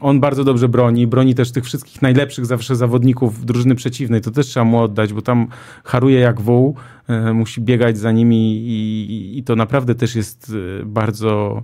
[0.00, 4.20] On bardzo dobrze broni, broni też tych wszystkich najlepszych zawsze zawodników drużyny przeciwnej.
[4.20, 5.46] To też trzeba mu oddać, bo tam
[5.84, 6.76] haruje jak wół,
[7.08, 11.62] e, musi biegać za nimi i, i to naprawdę też jest e, bardzo,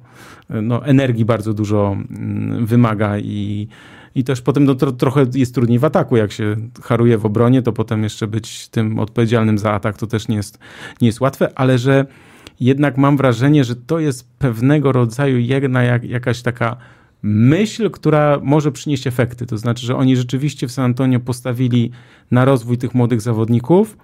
[0.51, 3.69] e, no, energii bardzo dużo mm, wymaga i,
[4.15, 6.17] i też potem no, to, trochę jest trudniej w ataku.
[6.17, 10.29] Jak się haruje w obronie, to potem jeszcze być tym odpowiedzialnym za atak to też
[10.29, 10.59] nie jest,
[11.01, 12.07] nie jest łatwe, ale że
[12.61, 16.77] jednak mam wrażenie, że to jest pewnego rodzaju jedna jak, jakaś taka
[17.27, 19.47] myśl, która może przynieść efekty.
[19.47, 21.91] To znaczy, że oni rzeczywiście w San Antonio postawili
[22.31, 23.97] na rozwój tych młodych zawodników,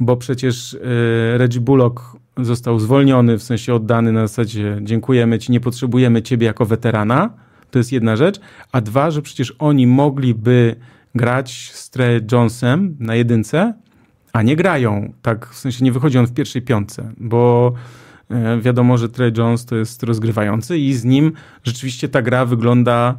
[0.00, 2.02] bo przecież e, Reggie Bullock
[2.38, 7.30] został zwolniony, w sensie oddany na zasadzie dziękujemy ci, nie potrzebujemy ciebie jako weterana.
[7.70, 8.40] To jest jedna rzecz.
[8.72, 10.76] A dwa, że przecież oni mogliby
[11.14, 13.74] grać z Trey Jonesem na jedynce,
[14.32, 15.12] a nie grają.
[15.22, 17.72] Tak, w sensie nie wychodzi on w pierwszej piątce, bo
[18.60, 21.32] wiadomo, że Trey Jones to jest rozgrywający i z nim
[21.64, 23.18] rzeczywiście ta gra wygląda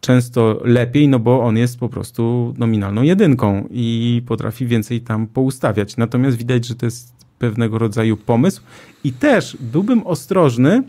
[0.00, 5.96] często lepiej, no bo on jest po prostu nominalną jedynką i potrafi więcej tam poustawiać.
[5.96, 8.62] Natomiast widać, że to jest pewnego rodzaju pomysł
[9.04, 10.82] i też byłbym ostrożny,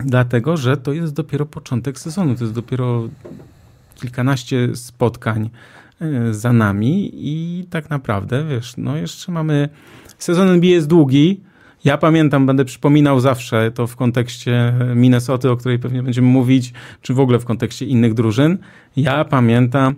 [0.00, 3.08] dlatego że to jest dopiero początek sezonu, to jest dopiero
[3.94, 5.50] kilkanaście spotkań
[6.00, 9.68] e, za nami i tak naprawdę, wiesz, no jeszcze mamy
[10.18, 11.40] sezon NBA jest długi,
[11.84, 16.72] ja pamiętam, będę przypominał zawsze to w kontekście Minnesoty, o której pewnie będziemy mówić,
[17.02, 18.58] czy w ogóle w kontekście innych drużyn.
[18.96, 19.94] Ja pamiętam,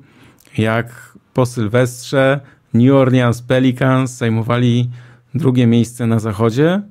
[0.58, 2.40] jak po Sylwestrze
[2.74, 4.90] New Orleans Pelicans zajmowali
[5.34, 6.82] drugie miejsce na zachodzie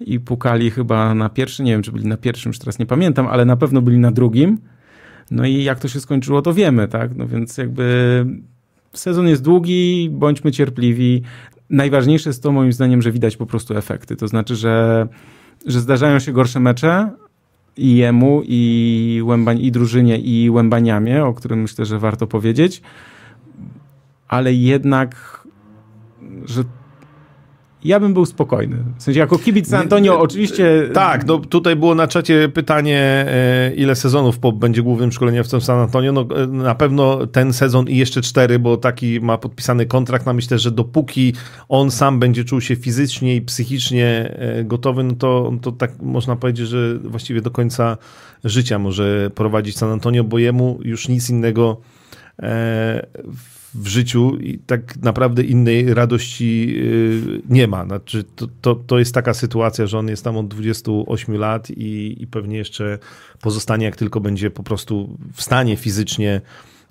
[0.00, 3.26] i pukali chyba na pierwszy, nie wiem czy byli na pierwszym, czy teraz nie pamiętam,
[3.26, 4.58] ale na pewno byli na drugim.
[5.30, 7.16] No i jak to się skończyło, to wiemy, tak?
[7.16, 8.26] No więc jakby
[8.92, 11.22] sezon jest długi, bądźmy cierpliwi
[11.70, 14.16] najważniejsze jest to moim zdaniem, że widać po prostu efekty.
[14.16, 15.06] To znaczy, że,
[15.66, 17.10] że zdarzają się gorsze mecze
[17.76, 22.82] i jemu, i, Łębań, i drużynie, i Łębaniamie, o którym myślę, że warto powiedzieć,
[24.28, 25.40] ale jednak,
[26.44, 26.64] że
[27.84, 28.76] ja bym był spokojny.
[28.98, 30.88] W sensie jako kibic San Antonio oczywiście...
[30.94, 35.78] Tak, no tutaj było na czacie pytanie, e, ile sezonów Pop będzie głównym szkoleniowcem San
[35.78, 36.12] Antonio.
[36.12, 40.26] No, e, na pewno ten sezon i jeszcze cztery, bo taki ma podpisany kontrakt.
[40.26, 41.34] No myślę, że dopóki
[41.68, 46.36] on sam będzie czuł się fizycznie i psychicznie e, gotowy, no to, to tak można
[46.36, 47.96] powiedzieć, że właściwie do końca
[48.44, 51.80] życia może prowadzić San Antonio, bo jemu już nic innego
[53.36, 57.84] w w życiu i tak naprawdę innej radości y, nie ma.
[57.84, 62.16] Znaczy, to, to, to jest taka sytuacja, że on jest tam od 28 lat i,
[62.22, 62.98] i pewnie jeszcze
[63.40, 66.40] pozostanie, jak tylko będzie po prostu w stanie fizycznie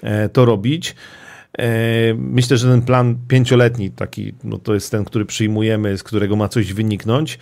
[0.02, 0.96] e, to robić.
[1.58, 1.68] E,
[2.14, 6.50] myślę, że ten plan pięcioletni, taki, no to jest ten, który przyjmujemy, z którego ma
[6.50, 7.40] coś wyniknąć.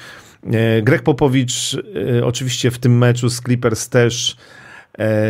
[0.52, 1.78] E, Greg Popowicz
[2.24, 4.38] oczywiście w tym meczu z Clippers też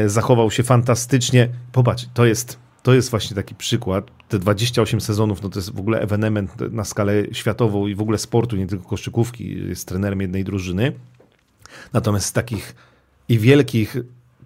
[0.06, 1.50] zachował się fantastycznie.
[1.72, 4.12] Popatrz, to jest to jest właśnie taki przykład.
[4.30, 8.18] Te 28 sezonów no to jest w ogóle ewenement na skalę światową i w ogóle
[8.18, 9.68] sportu, nie tylko koszykówki.
[9.70, 10.94] Jest trenerem jednej drużyny.
[11.94, 12.76] Natomiast z takich
[13.30, 13.98] i wielkich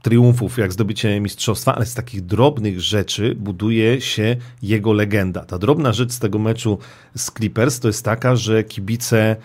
[0.02, 5.46] triumfów, jak zdobycie mistrzostwa, ale z takich drobnych rzeczy buduje się jego legenda.
[5.46, 6.78] Ta drobna rzecz z tego meczu
[7.16, 9.36] z Clippers to jest taka, że kibice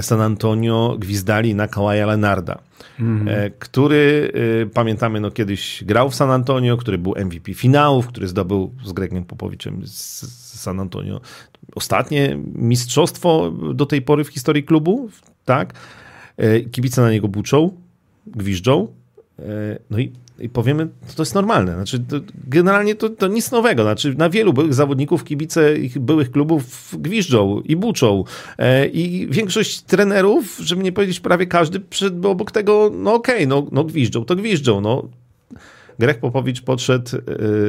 [0.00, 2.58] San Antonio gwizdali na Kawaja Leonarda,
[3.00, 3.28] mm.
[3.58, 4.32] który
[4.74, 9.24] pamiętamy, no kiedyś grał w San Antonio, który był MVP finałów, który zdobył z Gregiem
[9.24, 11.20] Popowiczem z San Antonio
[11.74, 15.08] ostatnie mistrzostwo do tej pory w historii klubu,
[15.44, 15.74] tak?
[16.36, 17.70] E, kibice na niego buczą,
[18.26, 19.03] gwiżdżą, e,
[19.90, 21.74] no i, i powiemy, to jest normalne.
[21.74, 22.16] Znaczy, to,
[22.46, 23.82] generalnie to, to nic nowego.
[23.82, 28.24] Znaczy, na wielu byłych zawodników kibice ich byłych klubów gwiżdżą i buczą.
[28.58, 33.46] E, I większość trenerów, żeby nie powiedzieć prawie każdy, przed, obok tego, no okej, okay,
[33.46, 34.80] no, no gwiżdżą, to gwiżdżą.
[34.80, 35.08] No,
[35.98, 37.20] Greg Popowicz podszedł y,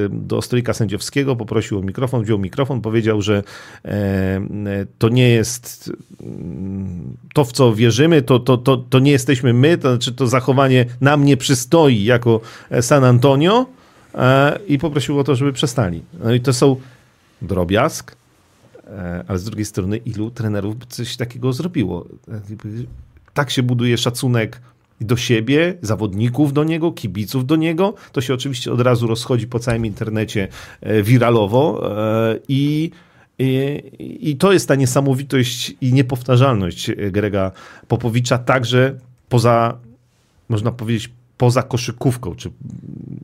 [0.09, 3.43] do stolika sędziowskiego, poprosił o mikrofon, wziął mikrofon, powiedział, że
[3.85, 4.41] e,
[4.97, 9.77] to nie jest mm, to, w co wierzymy, to, to, to, to nie jesteśmy my,
[9.77, 12.41] to znaczy to zachowanie nam nie przystoi jako
[12.81, 13.65] San Antonio
[14.15, 16.03] e, i poprosił o to, żeby przestali.
[16.23, 16.75] No i to są
[17.41, 18.15] drobiazg,
[18.87, 22.05] e, ale z drugiej strony ilu trenerów coś takiego zrobiło?
[23.33, 24.61] Tak się buduje szacunek
[25.01, 27.93] do siebie, zawodników do niego, kibiców do niego.
[28.11, 30.47] To się oczywiście od razu rozchodzi po całym internecie
[30.81, 32.91] e, wiralowo e, i
[33.39, 33.81] i,
[34.31, 37.51] I, to jest ta niesamowitość i niepowtarzalność Grega
[37.87, 38.95] Popowicza, także
[39.29, 39.77] poza,
[40.49, 42.49] można powiedzieć, poza koszykówką, czy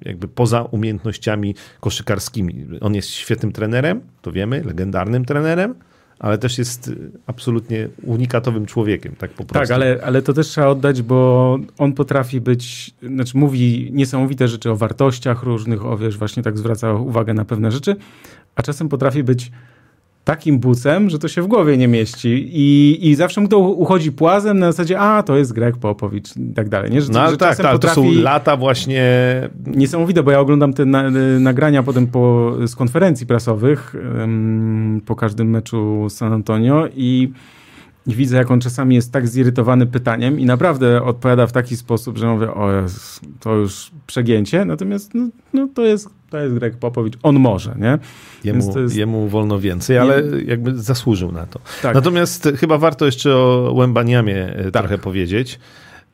[0.06, 2.66] jakby poza umiejętnościami koszykarskimi.
[2.82, 5.76] On jest świetnym trenerem, to wiemy, legendarnym trenerem,
[6.22, 6.92] ale też jest
[7.28, 9.54] absolutnie unikatowym człowiekiem, tak po prostu.
[9.54, 14.72] Tak, ale, ale to też trzeba oddać, bo on potrafi być, znaczy mówi niesamowite rzeczy
[14.72, 17.96] o wartościach różnych, o wiesz, właśnie tak zwraca uwagę na pewne rzeczy,
[18.56, 19.52] a czasem potrafi być
[20.24, 24.12] takim bucem, że to się w głowie nie mieści i, i zawsze mu to uchodzi
[24.12, 26.92] płazem na zasadzie, a to jest Greg Popowicz i tak dalej.
[26.92, 27.02] Nie?
[27.02, 27.96] Że, no ale że tak, tak potrafi...
[27.96, 29.04] to są lata właśnie...
[29.66, 31.10] Niesamowite, bo ja oglądam te na,
[31.40, 33.96] nagrania potem po, z konferencji prasowych
[35.06, 37.32] po każdym meczu San Antonio i
[38.08, 42.18] i widzę, jak on czasami jest tak zirytowany pytaniem i naprawdę odpowiada w taki sposób,
[42.18, 42.70] że mówię, o
[43.40, 48.00] to już przegięcie, natomiast no, no, to, jest, to jest Greg Popowicz, on może, nie?
[48.44, 48.96] Jemu, jest...
[48.96, 51.60] jemu wolno więcej, ale jakby zasłużył na to.
[51.82, 51.96] Tak.
[51.96, 54.84] Natomiast chyba warto jeszcze o Łębaniamie e, tak.
[54.84, 55.60] trochę powiedzieć,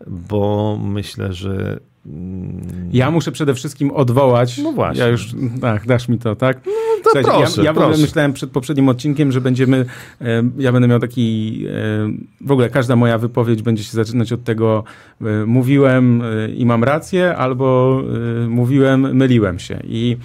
[0.07, 1.79] bo myślę, że
[2.91, 4.57] ja muszę przede wszystkim odwołać.
[4.57, 5.03] No właśnie.
[5.03, 6.61] Ja już, tak, dasz mi to, tak?
[7.07, 8.01] To Słuchajcie, proszę, ja, ja proszę.
[8.01, 9.85] myślałem przed poprzednim odcinkiem, że będziemy,
[10.21, 14.43] e, ja będę miał taki, e, w ogóle każda moja wypowiedź będzie się zaczynać od
[14.43, 14.83] tego,
[15.21, 17.99] e, mówiłem e, i mam rację, albo
[18.45, 19.79] e, mówiłem, myliłem się.
[19.83, 20.17] I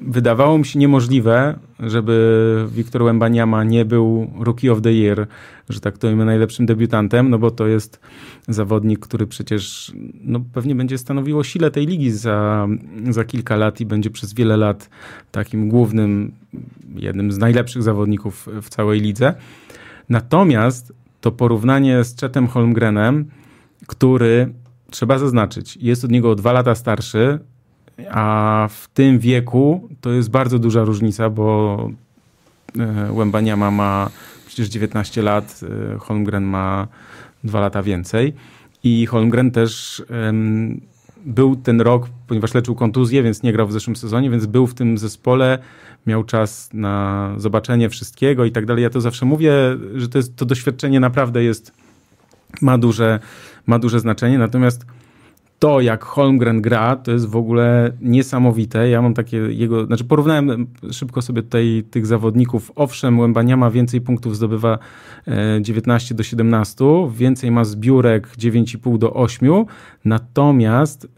[0.00, 5.26] wydawało mi się niemożliwe, żeby Wiktor Wembaniama nie był Rookie of the Year,
[5.68, 8.00] że tak to imię najlepszym debiutantem, no bo to jest
[8.48, 9.92] zawodnik, który przecież
[10.24, 12.68] no, pewnie będzie stanowiło sile tej ligi za,
[13.10, 14.90] za kilka lat i będzie przez wiele lat
[15.30, 16.32] takim głównym,
[16.94, 19.34] jednym z najlepszych zawodników w całej lidze.
[20.08, 23.24] Natomiast to porównanie z Chetem Holmgrenem,
[23.86, 24.52] który
[24.90, 27.38] trzeba zaznaczyć, jest od niego o dwa lata starszy,
[28.10, 31.90] a w tym wieku to jest bardzo duża różnica, bo
[32.78, 34.10] e, Łębaniama ma
[34.46, 35.60] przecież 19 lat,
[35.94, 36.88] e, Holmgren ma
[37.44, 38.32] dwa lata więcej.
[38.82, 40.80] I Holmgren też um,
[41.24, 44.74] był ten rok, ponieważ leczył kontuzję, więc nie grał w zeszłym sezonie, więc był w
[44.74, 45.58] tym zespole,
[46.06, 48.82] miał czas na zobaczenie wszystkiego i tak dalej.
[48.82, 49.52] Ja to zawsze mówię,
[49.94, 51.72] że to, jest, to doświadczenie naprawdę jest,
[52.60, 53.20] ma duże,
[53.66, 54.38] ma duże znaczenie.
[54.38, 54.86] Natomiast
[55.60, 58.88] to, jak Holmgren gra, to jest w ogóle niesamowite.
[58.88, 62.72] Ja mam takie jego, znaczy porównałem szybko sobie tutaj tych zawodników.
[62.76, 64.78] Owszem, Łębania ma więcej punktów, zdobywa
[65.60, 66.84] 19 e, do 17,
[67.14, 69.64] więcej ma zbiórek 9,5 do 8,
[70.04, 71.08] natomiast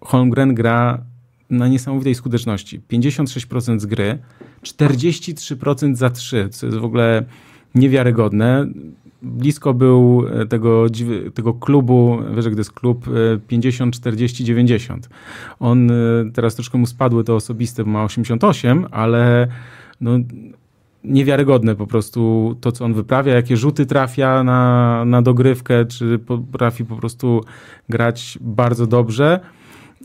[0.00, 1.02] Holmgren gra
[1.50, 2.80] na niesamowitej skuteczności.
[2.90, 4.18] 56% z gry,
[4.62, 7.24] 43% za 3, co jest w ogóle
[7.74, 8.66] niewiarygodne
[9.22, 10.86] blisko był e, tego,
[11.34, 13.06] tego klubu, wiesz, gdy jest klub
[13.46, 15.08] 50, 40, 90.
[15.60, 15.94] On e,
[16.34, 19.48] teraz troszkę mu spadły to osobiste, bo ma 88, ale
[20.00, 20.10] no,
[21.04, 26.84] niewiarygodne po prostu to, co on wyprawia, jakie rzuty trafia na, na dogrywkę, czy potrafi
[26.84, 27.44] po prostu
[27.88, 29.40] grać bardzo dobrze.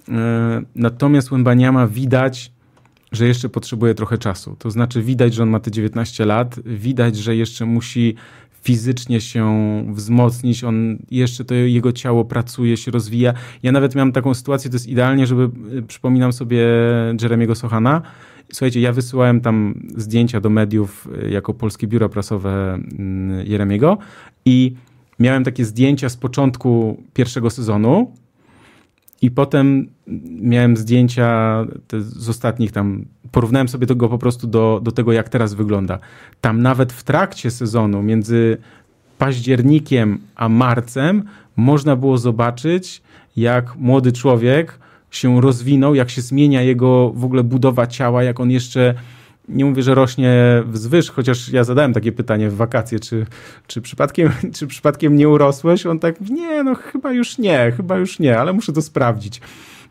[0.09, 2.51] E, natomiast Łębaniama widać,
[3.11, 4.55] że jeszcze potrzebuje trochę czasu.
[4.59, 8.15] To znaczy widać, że on ma te 19 lat, widać, że jeszcze musi
[8.63, 9.45] fizycznie się
[9.93, 13.33] wzmocnić, on jeszcze to jego ciało pracuje, się rozwija.
[13.63, 16.65] Ja nawet miałem taką sytuację, to jest idealnie, żeby, y, przypominam sobie
[17.21, 18.01] Jeremiego Sochana,
[18.53, 23.97] Słuchajcie, ja wysyłałem tam zdjęcia do mediów y, jako Polskie Biuro Prasowe mm, Jeremiego
[24.45, 24.73] i
[25.19, 28.11] miałem takie zdjęcia z początku pierwszego sezonu
[29.23, 29.87] I potem
[30.41, 31.57] miałem zdjęcia
[31.99, 35.99] z ostatnich tam, porównałem sobie tego po prostu do, do tego, jak teraz wygląda.
[36.41, 38.57] Tam nawet w trakcie sezonu, między
[39.17, 41.23] październikiem a marcem,
[41.55, 43.01] można było zobaczyć,
[43.35, 44.79] jak młody człowiek
[45.11, 48.93] się rozwinął, jak się zmienia jego w ogóle budowa ciała, jak on jeszcze
[49.49, 53.25] nie mówię, że rośnie wzwyż, chociaż ja zadałem takie pytanie w wakacje, czy,
[53.67, 55.85] czy, przypadkiem, czy przypadkiem nie urosłeś?
[55.85, 59.41] On tak, nie, no chyba już nie, chyba już nie, ale muszę to sprawdzić.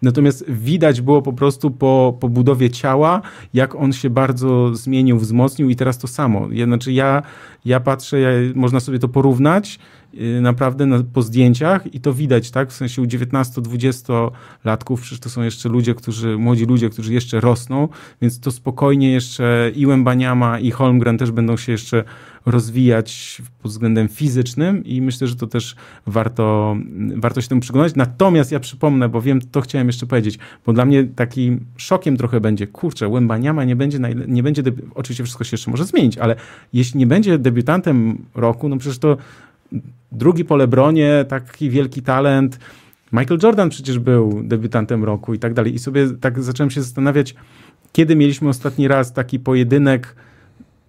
[0.02, 3.20] Natomiast widać było po prostu po, po budowie ciała,
[3.54, 6.48] jak on się bardzo zmienił, wzmocnił i teraz to samo.
[6.50, 7.22] Ja, znaczy ja,
[7.64, 9.78] ja patrzę, ja, można sobie to porównać
[10.14, 12.70] Y, naprawdę na, po zdjęciach i to widać, tak?
[12.70, 14.30] W sensie u 19-20
[14.64, 17.88] latków, przecież to są jeszcze ludzie, którzy, młodzi ludzie, którzy jeszcze rosną,
[18.22, 22.04] więc to spokojnie jeszcze i Łębaniama i Holmgren też będą się jeszcze
[22.46, 25.76] rozwijać pod względem fizycznym i myślę, że to też
[26.06, 26.76] warto,
[27.16, 27.94] warto się temu przyglądać.
[27.96, 32.40] Natomiast ja przypomnę, bo wiem, to chciałem jeszcze powiedzieć, bo dla mnie takim szokiem trochę
[32.40, 34.62] będzie, kurczę, Łębaniama nie będzie, nie będzie,
[34.94, 36.36] oczywiście wszystko się jeszcze może zmienić, ale
[36.72, 39.16] jeśli nie będzie debiutantem roku, no przecież to
[40.12, 42.58] drugi po Lebronie, taki wielki talent.
[43.12, 45.74] Michael Jordan przecież był debiutantem roku i tak dalej.
[45.74, 47.34] I sobie tak zacząłem się zastanawiać,
[47.92, 50.16] kiedy mieliśmy ostatni raz taki pojedynek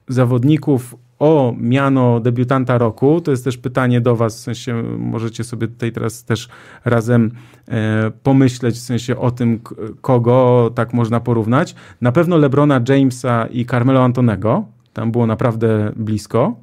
[0.08, 3.22] zawodników o miano debiutanta roku.
[3.22, 6.50] To jest też pytanie do Was, w sensie możecie sobie tutaj teraz też
[6.86, 7.32] razem
[7.68, 9.60] e, pomyśleć, w sensie o tym,
[10.02, 11.76] kogo tak można porównać.
[12.02, 14.66] Na pewno Lebrona Jamesa i Carmelo Antonego.
[14.94, 16.56] Tam było naprawdę blisko.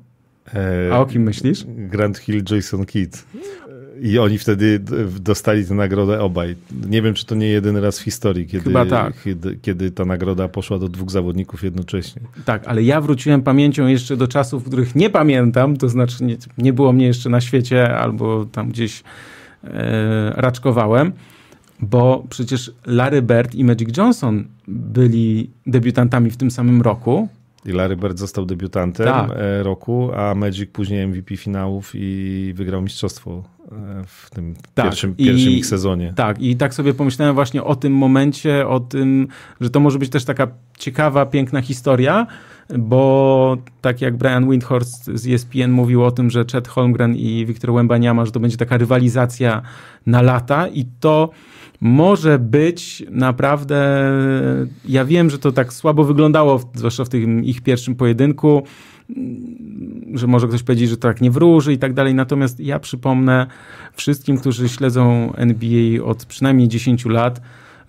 [0.93, 1.65] A o kim myślisz?
[1.69, 3.25] Grant Hill, Jason Kidd.
[4.03, 4.81] I oni wtedy
[5.21, 6.57] dostali tę nagrodę obaj.
[6.89, 9.15] Nie wiem, czy to nie jedyny raz w historii, kiedy, tak.
[9.25, 12.23] kiedy, kiedy, ta nagroda poszła do dwóch zawodników jednocześnie.
[12.45, 16.73] Tak, ale ja wróciłem pamięcią jeszcze do czasów, których nie pamiętam, to znaczy nie, nie
[16.73, 19.03] było mnie jeszcze na świecie albo tam gdzieś
[19.65, 21.13] e, raczkowałem,
[21.81, 27.29] bo przecież Larry Bird i Magic Johnson byli debiutantami w tym samym roku
[27.65, 29.31] i Larry Bird został debiutantem tak.
[29.37, 33.43] E, roku, a Magic później MVP finałów i wygrał mistrzostwo
[33.73, 34.85] e, w tym tak.
[34.85, 36.13] pierwszym, pierwszym ich sezonie.
[36.17, 39.29] Tak, i tak sobie pomyślałem właśnie o tym momencie, o tym,
[39.61, 40.49] że to może być też taka
[40.79, 42.27] ciekawa, piękna historia,
[42.79, 47.73] bo tak jak Brian Windhorst z ESPN mówił o tym, że Chet Holmgren i Wiktor
[47.73, 49.63] Wembaniama, że to będzie taka rywalizacja
[50.07, 51.31] na lata i to
[51.81, 54.11] może być naprawdę.
[54.89, 58.63] Ja wiem, że to tak słabo wyglądało, zwłaszcza w tym ich pierwszym pojedynku,
[60.15, 62.15] że może ktoś powiedzieć, że to tak nie wróży i tak dalej.
[62.15, 63.47] Natomiast ja przypomnę
[63.93, 67.41] wszystkim, którzy śledzą NBA od przynajmniej 10 lat,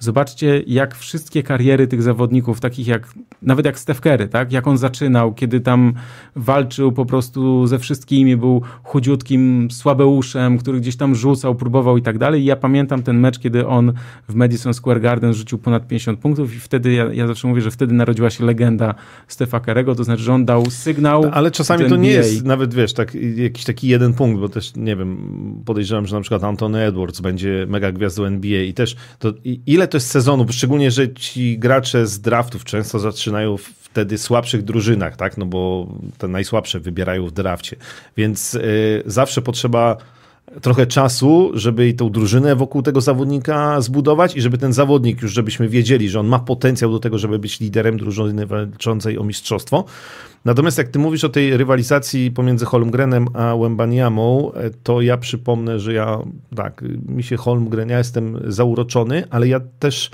[0.01, 4.51] Zobaczcie, jak wszystkie kariery tych zawodników, takich jak, nawet jak Steph Curry, tak?
[4.51, 5.93] jak on zaczynał, kiedy tam
[6.35, 12.17] walczył po prostu ze wszystkimi, był chudziutkim słabeuszem, który gdzieś tam rzucał, próbował i tak
[12.17, 12.41] dalej.
[12.41, 13.93] I ja pamiętam ten mecz, kiedy on
[14.29, 17.71] w Madison Square Garden rzucił ponad 50 punktów i wtedy, ja, ja zawsze mówię, że
[17.71, 18.95] wtedy narodziła się legenda
[19.27, 21.25] Stefa Curry'ego, to znaczy, że on dał sygnał.
[21.31, 24.95] Ale czasami to nie jest nawet, wiesz, tak, jakiś taki jeden punkt, bo też, nie
[24.95, 25.17] wiem,
[25.65, 29.33] podejrzewam, że na przykład Anthony Edwards będzie mega gwiazdą NBA i też to
[29.65, 35.15] ile to jest sezonu, szczególnie, że ci gracze z draftów często zaczynają wtedy słabszych drużynach,
[35.15, 35.37] tak?
[35.37, 35.87] No bo
[36.17, 37.75] te najsłabsze wybierają w drafcie.
[38.17, 39.97] Więc y, zawsze potrzeba
[40.61, 45.69] trochę czasu, żeby tą drużynę wokół tego zawodnika zbudować i żeby ten zawodnik już, żebyśmy
[45.69, 49.85] wiedzieli, że on ma potencjał do tego, żeby być liderem drużyny walczącej o mistrzostwo.
[50.45, 55.79] Natomiast jak ty mówisz o tej rywalizacji pomiędzy Holmgrenem a Wembaniamą, e, to ja przypomnę,
[55.79, 56.19] że ja,
[56.55, 60.11] tak, mi się Holmgren, ja jestem zauroczony, ale ja też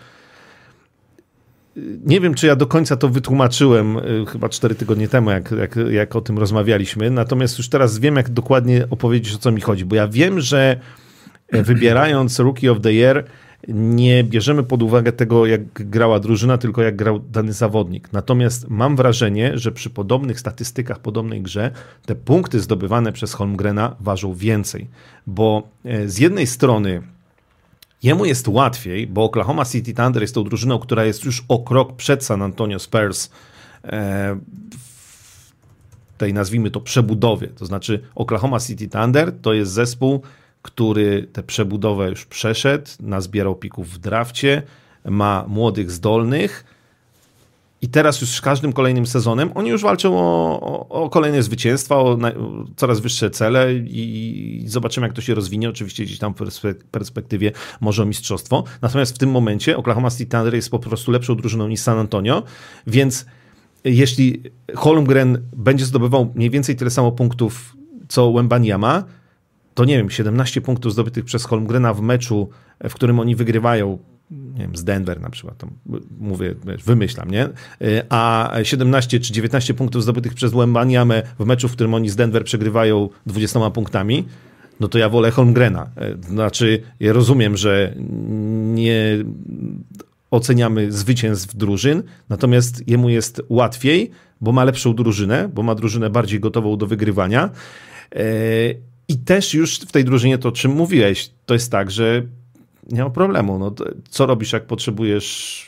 [2.05, 5.75] nie wiem, czy ja do końca to wytłumaczyłem y, chyba cztery tygodnie temu, jak, jak,
[5.91, 7.11] jak o tym rozmawialiśmy.
[7.11, 9.85] Natomiast już teraz wiem, jak dokładnie opowiedzieć, o co mi chodzi.
[9.85, 10.79] Bo ja wiem, że
[11.47, 13.25] e, wybierając Rookie of the Year,
[13.67, 18.13] nie bierzemy pod uwagę tego, jak grała drużyna, tylko jak grał dany zawodnik.
[18.13, 21.71] Natomiast mam wrażenie, że przy podobnych statystykach, podobnej grze,
[22.05, 24.87] te punkty zdobywane przez Holmgrena ważą więcej.
[25.27, 27.01] Bo e, z jednej strony
[28.03, 31.95] Jemu jest łatwiej, bo Oklahoma City Thunder jest tą drużyną, która jest już o krok
[31.95, 33.29] przed San Antonio Spurs
[33.83, 34.37] e,
[34.75, 37.47] w tej nazwijmy to przebudowie.
[37.47, 40.21] To znaczy Oklahoma City Thunder to jest zespół,
[40.61, 44.63] który tę przebudowę już przeszedł, nazbierał pików w drafcie,
[45.05, 46.76] ma młodych, zdolnych
[47.81, 51.97] i teraz już z każdym kolejnym sezonem oni już walczą o, o, o kolejne zwycięstwa,
[51.97, 55.69] o, na, o, coraz wyższe cele i, i, zobaczymy, jak to się rozwinie.
[55.69, 56.61] Oczywiście gdzieś tam w
[56.91, 57.51] perspektywie
[57.81, 58.63] może o mistrzostwo.
[58.81, 62.43] Natomiast w tym momencie Oklahoma City Thunder jest po prostu lepszą drużyną niż San Antonio,
[62.87, 63.25] więc
[63.83, 64.43] jeśli
[64.75, 69.03] Holmgren będzie zdobywał mniej więcej tyle samo punktów co Wembanyama,
[69.73, 72.49] to nie wiem, 17 punktów zdobytych przez Holmgrena w meczu,
[72.89, 73.97] w którym oni wygrywają
[74.31, 75.71] nie wiem, z Denver na przykład, tam
[76.19, 76.55] mówię,
[76.85, 77.49] wymyślam, nie?
[78.09, 82.43] A 17 czy 19 punktów zdobytych przez Wembaniamę w meczu, w którym oni z Denver
[82.43, 84.25] przegrywają 20 punktami,
[84.79, 85.89] no to ja wolę Holmgrena.
[86.29, 87.93] Znaczy, ja rozumiem, że
[88.73, 89.17] nie
[90.31, 94.11] oceniamy zwycięstw drużyn, natomiast jemu jest łatwiej,
[94.41, 97.49] bo ma lepszą drużynę, bo ma drużynę bardziej gotową do wygrywania.
[98.15, 98.23] E,
[99.07, 102.23] I też już w tej drużynie to, o czym mówiłeś, to jest tak, że
[102.89, 103.59] nie ma problemu.
[103.59, 103.73] No,
[104.09, 105.67] co robisz, jak potrzebujesz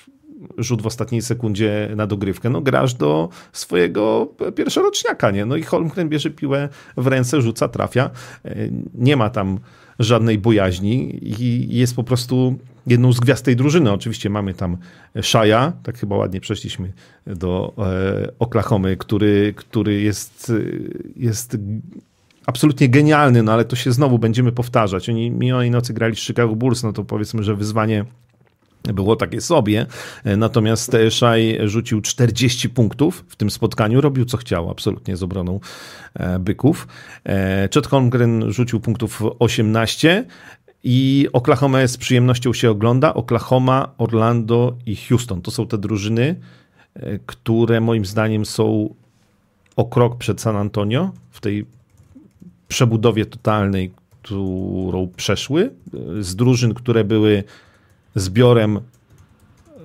[0.58, 2.50] rzut w ostatniej sekundzie na dogrywkę?
[2.50, 5.46] No grasz do swojego pierwszoroczniaka, nie?
[5.46, 8.10] No i Holmgren bierze piłę w ręce, rzuca, trafia.
[8.46, 8.56] E,
[8.94, 9.60] nie ma tam
[10.00, 12.56] żadnej bojaźni i jest po prostu
[12.88, 13.92] jedną z gwiazd tej drużyny.
[13.92, 14.78] Oczywiście mamy tam
[15.22, 16.94] Shaya, tak chyba ładnie przeszliśmy
[17.28, 20.52] do e, Oklahomy, który, który jest,
[21.16, 21.58] jest
[22.50, 25.10] absolutnie genialny, no ale to się znowu będziemy powtarzać.
[25.10, 28.06] Oni minionej nocy grali z Chicago Bulls, no to powiedzmy, że wyzwanie
[28.84, 29.86] było takie sobie,
[30.38, 35.60] natomiast Szaj rzucił 40 punktów w tym spotkaniu, robił co chciał absolutnie z obroną
[36.14, 36.88] e, byków.
[37.26, 40.26] E, Chet Holmgren rzucił punktów 18
[40.84, 43.14] i Oklahoma z przyjemnością się ogląda.
[43.14, 46.36] Oklahoma, Orlando i Houston to są te drużyny,
[46.94, 48.96] e, które moim zdaniem są
[49.76, 51.66] o krok przed San Antonio w tej
[52.70, 53.92] przebudowie totalnej,
[54.22, 55.72] którą przeszły.
[56.20, 57.44] Z drużyn, które były
[58.16, 58.80] zbiorem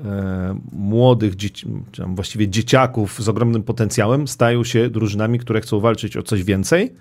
[0.04, 1.66] e, młodych, dzieci,
[2.06, 6.92] właściwie dzieciaków z ogromnym potencjałem, stają się drużynami, które chcą walczyć o coś więcej.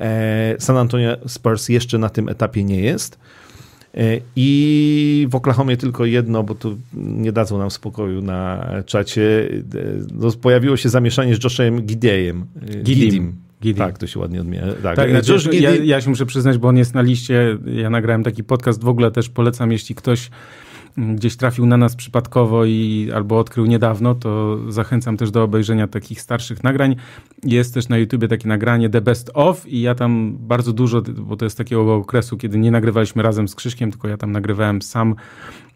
[0.00, 3.18] E, San Antonio Spurs jeszcze na tym etapie nie jest.
[3.94, 9.48] E, I w Oklahomie tylko jedno, bo tu nie dadzą nam spokoju na czacie.
[10.14, 12.46] No, pojawiło się zamieszanie z Joshem Gideyem.
[12.82, 13.49] Gidim.
[13.76, 14.66] Tak, to się ładnie odmienia.
[14.82, 17.58] Tak, tak znaczy, ja, ja się muszę przyznać, bo on jest na liście.
[17.74, 20.30] Ja nagrałem taki podcast, w ogóle też polecam, jeśli ktoś
[20.96, 26.20] gdzieś trafił na nas przypadkowo i albo odkrył niedawno, to zachęcam też do obejrzenia takich
[26.20, 26.96] starszych nagrań.
[27.44, 31.36] Jest też na YouTubie takie nagranie The Best Of i ja tam bardzo dużo, bo
[31.36, 35.14] to jest takiego okresu, kiedy nie nagrywaliśmy razem z Krzyśkiem, tylko ja tam nagrywałem sam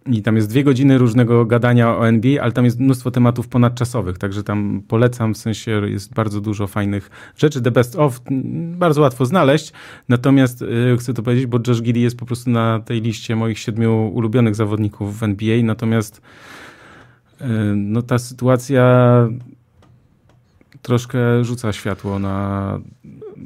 [0.06, 4.18] i tam jest dwie godziny różnego gadania o NBA, ale tam jest mnóstwo tematów ponadczasowych,
[4.18, 7.62] także tam polecam, w sensie jest bardzo dużo fajnych rzeczy.
[7.62, 8.20] The Best Of
[8.78, 9.72] bardzo łatwo znaleźć,
[10.08, 13.58] natomiast yy, chcę to powiedzieć, bo Josh Giddy jest po prostu na tej liście moich
[13.58, 16.22] siedmiu ulubionych zawodników w NBA, natomiast
[17.40, 17.46] yy,
[17.76, 19.28] no ta sytuacja
[20.82, 22.78] troszkę rzuca światło na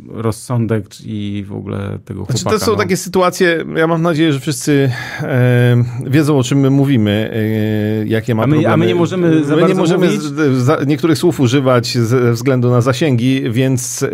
[0.09, 2.38] rozsądek i w ogóle tego chłopaka.
[2.38, 2.78] Znaczy, to są no.
[2.78, 4.90] takie sytuacje, ja mam nadzieję, że wszyscy
[5.22, 8.74] e, wiedzą, o czym my mówimy, e, jakie ma a my, problemy.
[8.74, 12.70] A my nie możemy za My nie możemy z, za, niektórych słów używać ze względu
[12.70, 14.05] na zasięgi, więc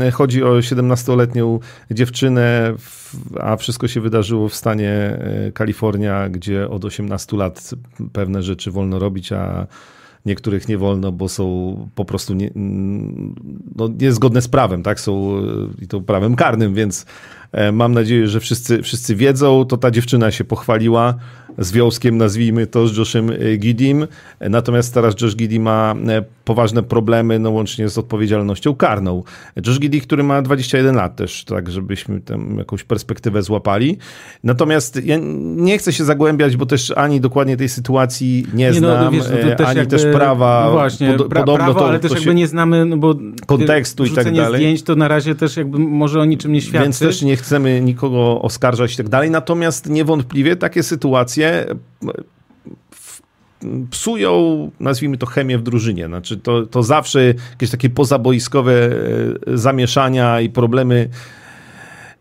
[0.00, 1.58] e, chodzi o 17-letnią
[1.90, 2.74] dziewczynę,
[3.40, 7.70] a wszystko się wydarzyło w stanie e, Kalifornia, gdzie od 18 lat
[8.12, 9.66] pewne rzeczy wolno robić, a
[10.26, 12.50] niektórych nie wolno, bo są po prostu nie,
[13.76, 15.00] no, niezgodne z prawem, tak?
[15.00, 15.42] Są
[15.82, 17.06] i to prawem karnym, więc
[17.52, 19.64] e, mam nadzieję, że wszyscy, wszyscy wiedzą.
[19.64, 21.14] To ta dziewczyna się pochwaliła
[21.58, 24.06] związkiem, nazwijmy to, z Joshem e, Gidim.
[24.40, 29.22] Natomiast teraz Josh Giddy ma e, poważne problemy, no łącznie z odpowiedzialnością karną.
[29.66, 33.98] Josh Giddy, który ma 21 lat też, tak żebyśmy tam jakąś perspektywę złapali.
[34.44, 35.16] Natomiast ja
[35.56, 39.24] nie chcę się zagłębiać, bo też ani dokładnie tej sytuacji nie, nie znam, no, wiesz,
[39.48, 40.62] no też ani jakby, też prawa.
[40.66, 43.14] No właśnie, pod, pra, podobno prawo, to, ale też jakby nie znamy, no bo
[43.46, 44.60] kontekstu i tak dalej.
[44.60, 46.82] zdjęć to na razie też jakby może o niczym nie świadczy.
[46.82, 49.30] Więc też nie chcemy nikogo oskarżać i tak dalej.
[49.30, 51.41] Natomiast niewątpliwie takie sytuacje
[53.90, 56.06] psują, nazwijmy to, chemię w drużynie.
[56.06, 61.08] Znaczy to, to zawsze jakieś takie pozaboiskowe e, zamieszania i problemy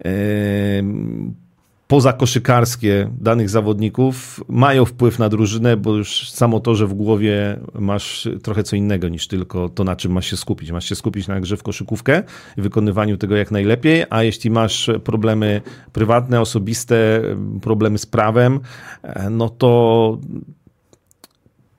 [0.05, 0.11] e,
[1.91, 8.29] pozakoszykarskie danych zawodników mają wpływ na drużynę, bo już samo to, że w głowie masz
[8.43, 10.71] trochę co innego niż tylko to, na czym masz się skupić.
[10.71, 12.23] Masz się skupić na grze w koszykówkę
[12.57, 15.61] i wykonywaniu tego jak najlepiej, a jeśli masz problemy
[15.93, 17.21] prywatne, osobiste,
[17.61, 18.59] problemy z prawem,
[19.03, 20.17] e, no to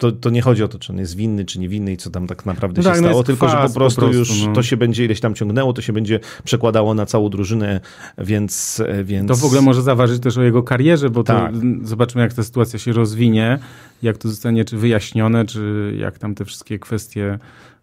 [0.02, 2.26] to, to nie chodzi o to, czy on jest winny, czy niewinny i co tam
[2.26, 4.46] tak naprawdę no się tak, no stało, no tylko że po prostu, po prostu już
[4.46, 4.52] no.
[4.52, 7.80] to się będzie ileś tam ciągnęło, to się będzie przekładało na całą drużynę,
[8.18, 8.82] więc...
[9.04, 9.28] więc...
[9.28, 11.52] To w ogóle może zaważyć też o jego karierze, bo tak.
[11.82, 13.58] zobaczymy, jak ta sytuacja się rozwinie,
[14.02, 17.38] jak to zostanie czy wyjaśnione, czy jak tam te wszystkie kwestie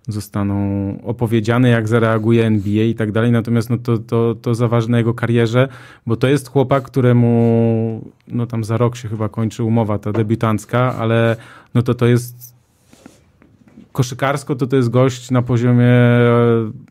[0.07, 3.31] zostaną opowiedziane, jak zareaguje NBA i tak dalej.
[3.31, 5.67] Natomiast no to, to, to zaważy na jego karierze,
[6.05, 10.95] bo to jest chłopak, któremu no tam za rok się chyba kończy umowa ta debiutancka,
[10.95, 11.35] ale
[11.73, 12.59] no to to jest
[13.91, 15.93] koszykarsko to to jest gość na poziomie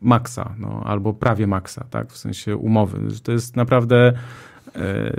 [0.01, 2.99] maksa, no, albo prawie maksa, tak, w sensie umowy.
[3.23, 4.13] To jest naprawdę
[4.75, 5.11] e,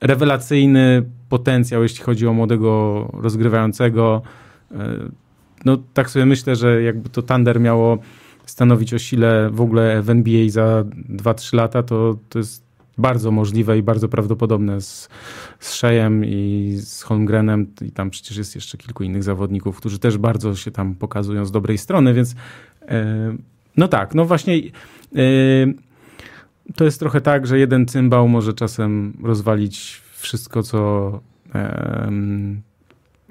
[0.00, 4.22] rewelacyjny potencjał, jeśli chodzi o młodego rozgrywającego.
[4.70, 5.21] E,
[5.64, 7.98] no tak sobie myślę, że jakby to Thunder miało
[8.46, 13.78] stanowić o sile w ogóle w NBA za 2-3 lata, to, to jest bardzo możliwe
[13.78, 15.08] i bardzo prawdopodobne z,
[15.60, 17.66] z Shejem i z Holmgrenem.
[17.82, 21.52] I tam przecież jest jeszcze kilku innych zawodników, którzy też bardzo się tam pokazują z
[21.52, 22.34] dobrej strony, więc
[22.88, 23.36] e,
[23.76, 25.20] no tak, no właśnie e,
[26.76, 31.20] to jest trochę tak, że jeden cymbał może czasem rozwalić wszystko, co
[31.54, 32.10] e,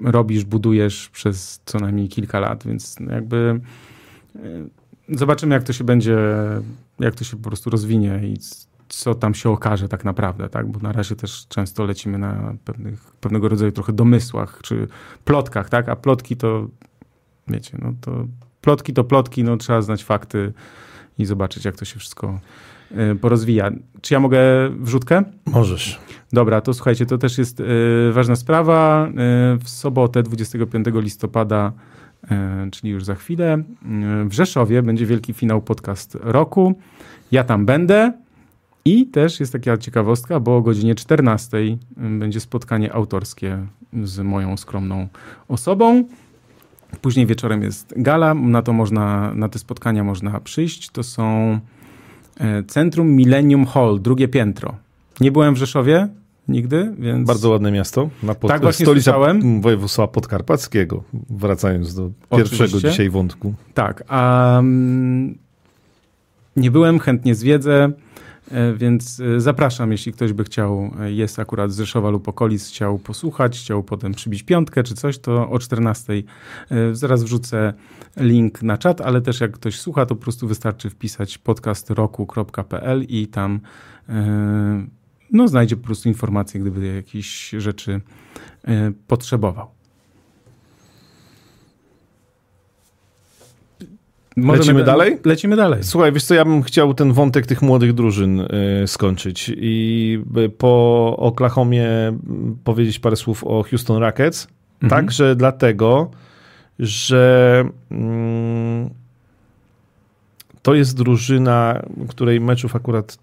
[0.04, 3.60] robisz, budujesz przez co najmniej kilka lat, więc jakby
[5.08, 6.18] zobaczymy, jak to się będzie,
[7.00, 8.36] jak to się po prostu rozwinie i
[8.88, 10.70] co tam się okaże tak naprawdę, tak?
[10.70, 14.88] Bo na razie też często lecimy na pewnych, pewnego rodzaju trochę domysłach czy
[15.24, 15.88] plotkach, tak?
[15.88, 16.68] A plotki to,
[17.48, 18.26] wiecie, no to
[18.60, 20.52] plotki to plotki, no trzeba znać fakty
[21.18, 22.40] i zobaczyć, jak to się wszystko
[23.12, 23.70] y, porozwija.
[24.00, 24.40] Czy ja mogę
[24.78, 25.22] wrzutkę?
[25.46, 26.00] Możesz.
[26.32, 27.64] Dobra, to słuchajcie, to też jest y,
[28.12, 29.08] ważna sprawa.
[29.08, 31.72] Y, w sobotę 25 listopada
[32.72, 33.62] czyli już za chwilę.
[34.24, 36.74] W Rzeszowie będzie wielki finał podcast roku.
[37.32, 38.12] Ja tam będę.
[38.84, 41.58] I też jest taka ciekawostka, bo o godzinie 14
[41.96, 43.66] będzie spotkanie autorskie
[44.04, 45.08] z moją skromną
[45.48, 46.04] osobą.
[47.00, 50.90] Później wieczorem jest gala, na to można, na te spotkania można przyjść.
[50.90, 51.58] To są
[52.40, 54.74] e, Centrum Millennium Hall, drugie piętro.
[55.20, 56.08] Nie byłem w Rzeszowie
[56.48, 57.26] nigdy, więc...
[57.26, 58.10] Bardzo ładne miasto.
[58.22, 58.50] Na pod...
[58.50, 59.60] Tak właśnie Stolica słyszałem.
[59.60, 62.90] województwa podkarpackiego, wracając do pierwszego Oczywiście.
[62.90, 63.54] dzisiaj wątku.
[63.74, 65.38] Tak, a um,
[66.56, 67.92] nie byłem, chętnie zwiedzę.
[68.50, 72.68] E, więc e, zapraszam, jeśli ktoś by chciał, e, jest akurat z Rzeszowa lub okolic,
[72.68, 76.22] chciał posłuchać, chciał potem przybić piątkę czy coś, to o 14
[76.92, 77.72] zaraz wrzucę
[78.16, 83.26] link na czat, ale też jak ktoś słucha, to po prostu wystarczy wpisać podcastroku.pl i
[83.26, 83.60] tam
[85.32, 88.00] no, znajdzie po prostu informacje, gdyby jakieś rzeczy
[89.06, 89.81] potrzebował.
[94.36, 95.18] Możemy, lecimy dalej?
[95.24, 95.84] Lecimy dalej.
[95.84, 98.48] Słuchaj, wiesz co, ja bym chciał ten wątek tych młodych drużyn y,
[98.86, 100.18] skończyć i
[100.58, 101.88] po Oklahomie
[102.64, 104.48] powiedzieć parę słów o Houston Rockets.
[104.82, 104.90] Mhm.
[104.90, 106.10] Także dlatego,
[106.78, 108.90] że mm,
[110.62, 113.18] to jest drużyna, której meczów akurat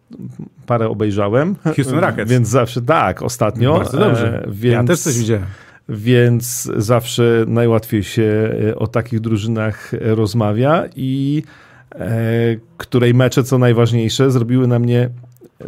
[0.65, 1.55] parę obejrzałem.
[1.75, 2.31] Houston Rockets.
[2.31, 3.73] Więc zawsze tak, ostatnio.
[3.73, 4.43] Bardzo dobrze.
[4.43, 5.45] E, więc, ja też coś widziałem
[5.89, 11.43] więc zawsze najłatwiej się e, o takich drużynach rozmawia i
[11.95, 12.09] e,
[12.77, 15.09] której mecze, co najważniejsze, zrobiły na mnie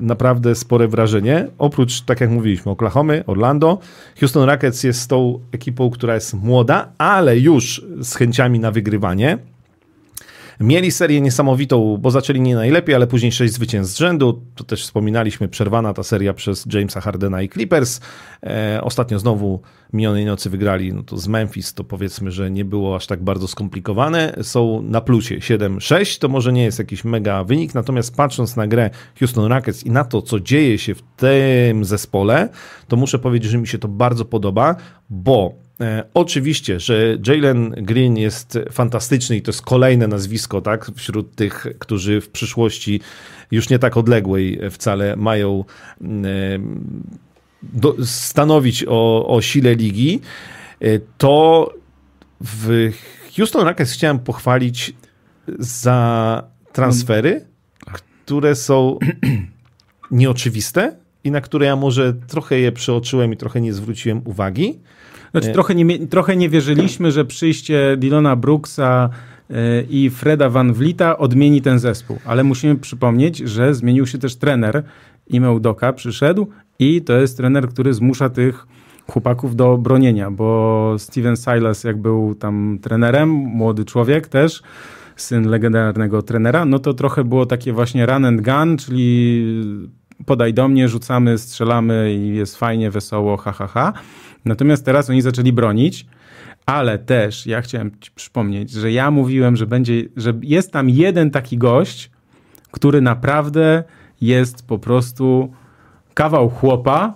[0.02, 1.48] naprawdę spore wrażenie.
[1.58, 3.80] Oprócz, tak jak mówiliśmy, Oklahomy, Orlando,
[4.20, 9.38] Houston Rockets jest tą ekipą, która jest młoda, ale już z chęciami na wygrywanie.
[10.62, 14.44] Mieli serię niesamowitą, bo zaczęli nie najlepiej, ale później sześć zwycięstw z rzędu.
[14.56, 18.00] To też wspominaliśmy, przerwana ta seria przez Jamesa Hardena i Clippers.
[18.44, 19.62] E, ostatnio znowu
[19.94, 23.48] minionej nocy wygrali no to z Memphis, to powiedzmy, że nie było aż tak bardzo
[23.48, 24.34] skomplikowane.
[24.42, 28.90] Są na plusie 7-6, to może nie jest jakiś mega wynik, natomiast patrząc na grę
[29.20, 32.50] Houston Rockets i na to, co dzieje się w tym zespole,
[32.88, 34.76] to muszę powiedzieć, że mi się to bardzo podoba,
[35.10, 35.61] bo
[36.14, 42.22] oczywiście, że Jalen Green jest fantastyczny i to jest kolejne nazwisko, tak, wśród tych, którzy
[42.22, 43.02] w przyszłości
[43.52, 45.66] już nie tak odległej wcale mają
[46.02, 46.30] mm, e,
[47.64, 50.22] do, stanowić o, o sile ligi,
[50.80, 51.70] e, to
[52.42, 52.92] w
[53.38, 54.94] Houston Rockets chciałem pochwalić
[55.60, 57.46] za transfery,
[58.26, 59.00] które są
[60.12, 64.80] nieoczywiste i na które ja może trochę je przeoczyłem i trochę nie zwróciłem uwagi.
[65.32, 65.54] Znaczy, nie.
[65.54, 69.10] Trochę, nie, trochę nie wierzyliśmy, że przyjście Dylona Brooksa
[69.50, 72.20] e, i Freda Van Vlita odmieni ten zespół.
[72.26, 74.84] Ale musimy przypomnieć, że zmienił się też trener.
[75.28, 76.48] Ime Udoka przyszedł
[76.80, 78.68] i to jest trener, który zmusza tych
[79.08, 84.62] chłopaków do bronienia, bo Steven Silas jak był tam trenerem, młody człowiek też,
[85.16, 89.46] syn legendarnego trenera, no to trochę było takie właśnie run and gun, czyli
[90.26, 93.94] podaj do mnie, rzucamy, strzelamy i jest fajnie, wesoło, ha, ha, ha.
[94.46, 96.06] Natomiast teraz oni zaczęli bronić,
[96.66, 101.32] ale też ja chciałem ci przypomnieć, że ja mówiłem, że będzie, że jest tam jeden
[101.32, 102.12] taki gość,
[102.72, 103.84] który naprawdę
[104.22, 105.54] jest po prostu
[106.14, 107.14] kawał chłopa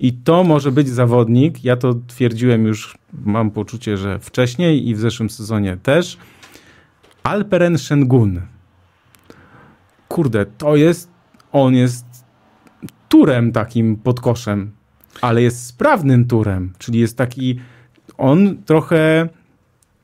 [0.00, 1.64] i to może być zawodnik.
[1.64, 6.18] Ja to twierdziłem już, mam poczucie, że wcześniej i w zeszłym sezonie też.
[7.22, 8.40] Alperen Shengun.
[10.08, 11.10] Kurde, to jest,
[11.52, 12.06] on jest
[13.08, 14.77] turem takim podkoszem
[15.20, 17.58] ale jest sprawnym turem, czyli jest taki,
[18.18, 19.28] on trochę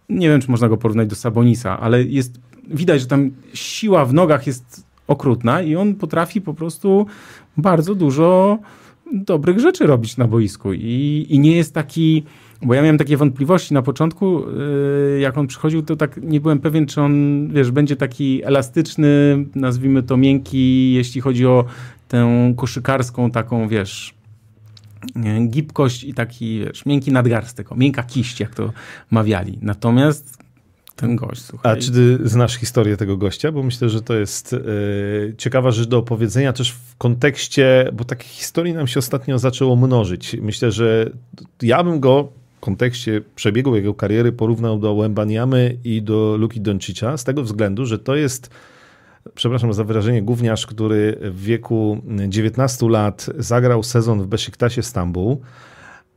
[0.09, 4.15] nie wiem, czy można go porównać do Sabonisa, ale jest, widać, że tam siła w
[4.15, 7.07] nogach jest okrutna i on potrafi po prostu
[7.57, 8.59] bardzo dużo
[9.13, 10.73] dobrych rzeczy robić na boisku.
[10.73, 12.25] I, i nie jest taki,
[12.63, 14.41] bo ja miałem takie wątpliwości na początku,
[15.13, 19.45] yy, jak on przychodził, to tak nie byłem pewien, czy on, wiesz, będzie taki elastyczny,
[19.55, 21.65] nazwijmy to miękki, jeśli chodzi o
[22.09, 24.15] tę koszykarską taką, wiesz,
[25.49, 28.73] gibkość i taki, wiesz, miękki nadgarstek, miękka kiść, jak to
[29.11, 29.59] mawiali.
[29.63, 30.39] Natomiast
[30.97, 31.73] ten gość, słuchaj.
[31.73, 33.53] A czy ty znasz historię tego gościa?
[33.53, 34.59] Bo myślę, że to jest e,
[35.37, 40.37] ciekawa rzecz do opowiedzenia też w kontekście, bo takich historii nam się ostatnio zaczęło mnożyć.
[40.43, 41.11] Myślę, że
[41.63, 47.17] ja bym go w kontekście przebiegu jego kariery porównał do Wembaniamy i do Luki Doncicza
[47.17, 48.51] z tego względu, że to jest
[49.35, 55.41] przepraszam za wyrażenie, gówniarz, który w wieku 19 lat zagrał sezon w Besiktasie Stambuł.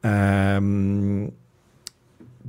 [0.03, 1.32] Um,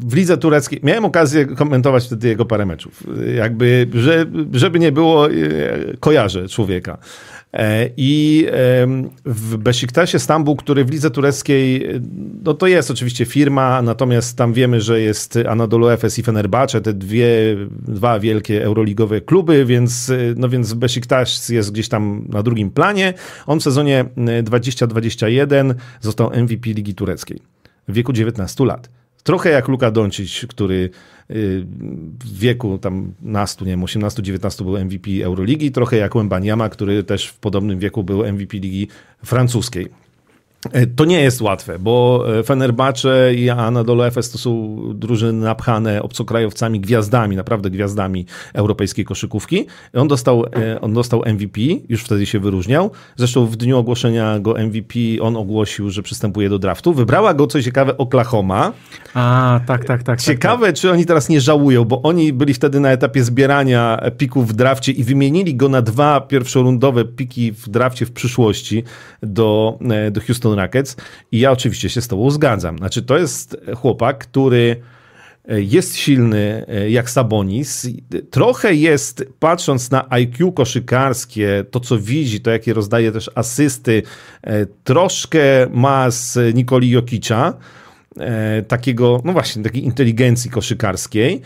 [0.01, 3.03] w lidze tureckiej miałem okazję komentować wtedy jego parę meczów.
[3.37, 5.33] Jakby, że, żeby nie było, e,
[6.01, 6.99] kojarzę człowieka.
[7.53, 8.47] E, I
[9.25, 11.89] w Besiktasie Stambuł, który w lidze tureckiej,
[12.45, 16.93] no to jest oczywiście firma, natomiast tam wiemy, że jest Anadolu Efes i Fenerbahce, te
[16.93, 17.29] dwie,
[17.71, 23.15] dwa wielkie euroligowe kluby, więc, no więc Besiktas jest gdzieś tam na drugim planie.
[23.47, 24.05] On w sezonie
[24.43, 27.39] 2021 został MVP Ligi Tureckiej
[27.89, 28.89] w wieku 19 lat.
[29.29, 30.91] Trochę jak Luka Doncic, który
[31.31, 31.67] y,
[32.25, 37.27] w wieku tam nastu, nie wiem, 18-19 był MVP Euroligi, trochę jak Wembaniama, który też
[37.27, 38.89] w podobnym wieku był MVP Ligi
[39.25, 39.89] Francuskiej.
[40.73, 46.03] E, to nie jest łatwe, bo e, Fenerbahce i Anadolu Efes to są drużyny napchane
[46.03, 49.67] obcokrajowcami, gwiazdami, naprawdę gwiazdami europejskiej koszykówki.
[49.95, 52.91] On dostał, e, on dostał MVP, już wtedy się wyróżniał.
[53.17, 56.95] Zresztą w dniu ogłoszenia go MVP on ogłosił, że przystępuje do draftu.
[56.95, 58.73] Wybrała go, co ciekawe, Oklahoma.
[59.15, 60.21] A, tak, tak, tak.
[60.21, 60.81] Ciekawe, tak, tak.
[60.81, 64.93] czy oni teraz nie żałują, bo oni byli wtedy na etapie zbierania pików w drafcie
[64.93, 68.85] i wymienili go na dwa pierwszorundowe piki w drafcie w przyszłości
[69.23, 69.79] do,
[70.11, 70.97] do Houston Houston Rockets
[71.33, 72.79] i ja oczywiście się z tobą zgadzam.
[72.79, 74.77] Znaczy to jest chłopak, który
[75.49, 77.89] e, jest silny e, jak Sabonis.
[78.31, 84.03] Trochę jest, patrząc na IQ koszykarskie, to co widzi, to jakie rozdaje też asysty,
[84.43, 85.41] e, troszkę
[85.71, 87.55] ma z Nikoli Jokicza
[88.69, 91.41] takiego, no właśnie, takiej inteligencji koszykarskiej.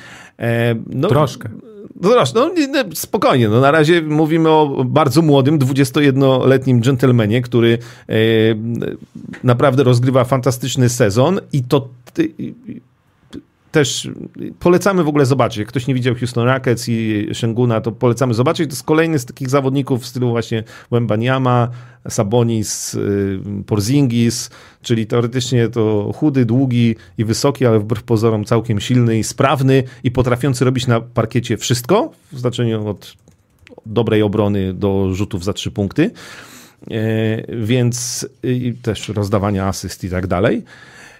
[0.86, 1.48] No, Troszkę.
[2.00, 2.50] No zobacz, no,
[2.94, 7.78] spokojnie, no na razie mówimy o bardzo młodym, 21-letnim dżentelmenie, który
[8.08, 8.14] e,
[9.44, 11.88] naprawdę rozgrywa fantastyczny sezon i to
[13.72, 14.10] też
[14.58, 15.58] polecamy w ogóle zobaczyć.
[15.58, 18.66] Jak ktoś nie widział Houston Rockets i Shenguna, to polecamy zobaczyć.
[18.68, 21.68] To jest kolejny z takich zawodników w stylu właśnie Wembaniama,
[22.08, 24.50] Sabonis, y, Porzingis,
[24.82, 30.10] czyli teoretycznie to chudy, długi i wysoki, ale wbrew pozorom całkiem silny i sprawny i
[30.10, 33.14] potrafiący robić na parkiecie wszystko, w znaczeniu od
[33.86, 36.10] dobrej obrony do rzutów za trzy punkty,
[36.90, 38.28] e, więc
[38.82, 40.62] też rozdawania asyst i tak dalej.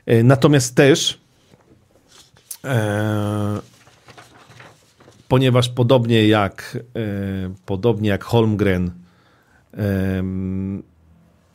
[0.06, 1.21] E, natomiast też
[5.28, 8.90] ponieważ podobnie jak, e, podobnie jak Holmgren,
[9.74, 10.22] e,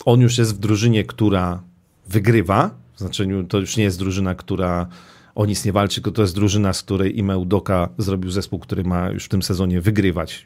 [0.06, 1.62] on już jest w drużynie, która
[2.08, 2.72] wygrywa.
[2.96, 4.88] W znaczeniu to już nie jest drużyna, która
[5.36, 8.84] o nic nie walczy, tylko to jest drużyna, z której Ime Udoka zrobił zespół, który
[8.84, 10.46] ma już w tym sezonie wygrywać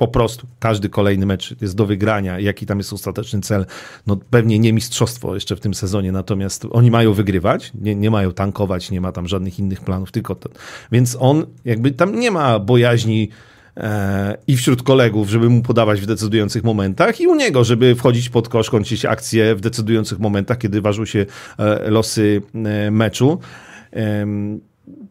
[0.00, 2.38] po prostu każdy kolejny mecz jest do wygrania.
[2.38, 3.66] Jaki tam jest ostateczny cel?
[4.06, 8.32] No pewnie nie mistrzostwo jeszcze w tym sezonie, natomiast oni mają wygrywać, nie, nie mają
[8.32, 10.48] tankować, nie ma tam żadnych innych planów, tylko to.
[10.92, 13.28] Więc on jakby tam nie ma bojaźni
[13.76, 18.28] e, i wśród kolegów, żeby mu podawać w decydujących momentach i u niego, żeby wchodzić
[18.28, 21.26] pod kosz, kończyć akcje w decydujących momentach, kiedy ważą się
[21.58, 23.38] e, losy e, meczu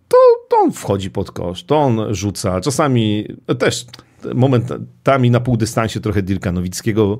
[0.08, 0.18] to,
[0.50, 2.62] to on wchodzi pod kosz, to on rzuca.
[2.62, 3.28] Czasami
[3.60, 3.86] też
[4.36, 7.20] momentami na półdystansie trochę Dirka Nowickiego,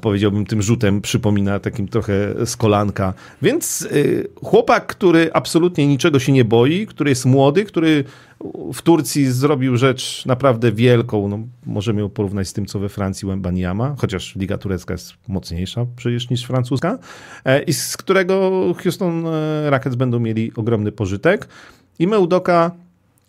[0.00, 3.14] powiedziałbym tym rzutem, przypomina takim trochę z kolanka.
[3.42, 8.04] Więc y, chłopak, który absolutnie niczego się nie boi, który jest młody, który
[8.74, 13.28] w Turcji zrobił rzecz naprawdę wielką, no, możemy ją porównać z tym, co we Francji
[13.28, 16.98] Wembaniama, chociaż Liga Turecka jest mocniejsza przecież niż francuska,
[17.44, 18.50] e, i z którego
[18.82, 21.48] Houston e, Rockets będą mieli ogromny pożytek.
[21.98, 22.70] I Meudoka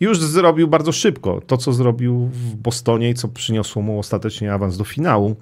[0.00, 4.76] już zrobił bardzo szybko to, co zrobił w Bostonie i co przyniosło mu ostatecznie awans
[4.76, 5.36] do finału.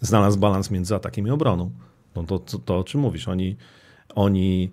[0.00, 1.70] Znalazł balans między atakiem i obroną.
[2.16, 3.28] No to, to, to o czym mówisz.
[3.28, 3.56] Oni,
[4.14, 4.70] oni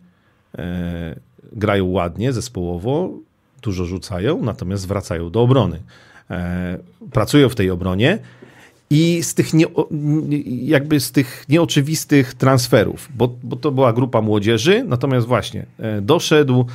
[0.57, 1.15] e,
[1.53, 3.09] grają ładnie, zespołowo,
[3.61, 5.79] dużo rzucają, natomiast wracają do obrony.
[6.29, 6.77] E,
[7.11, 8.19] pracują w tej obronie
[8.89, 9.65] i z tych, nie,
[10.45, 16.65] jakby z tych nieoczywistych transferów, bo, bo to była grupa młodzieży, natomiast właśnie e, doszedł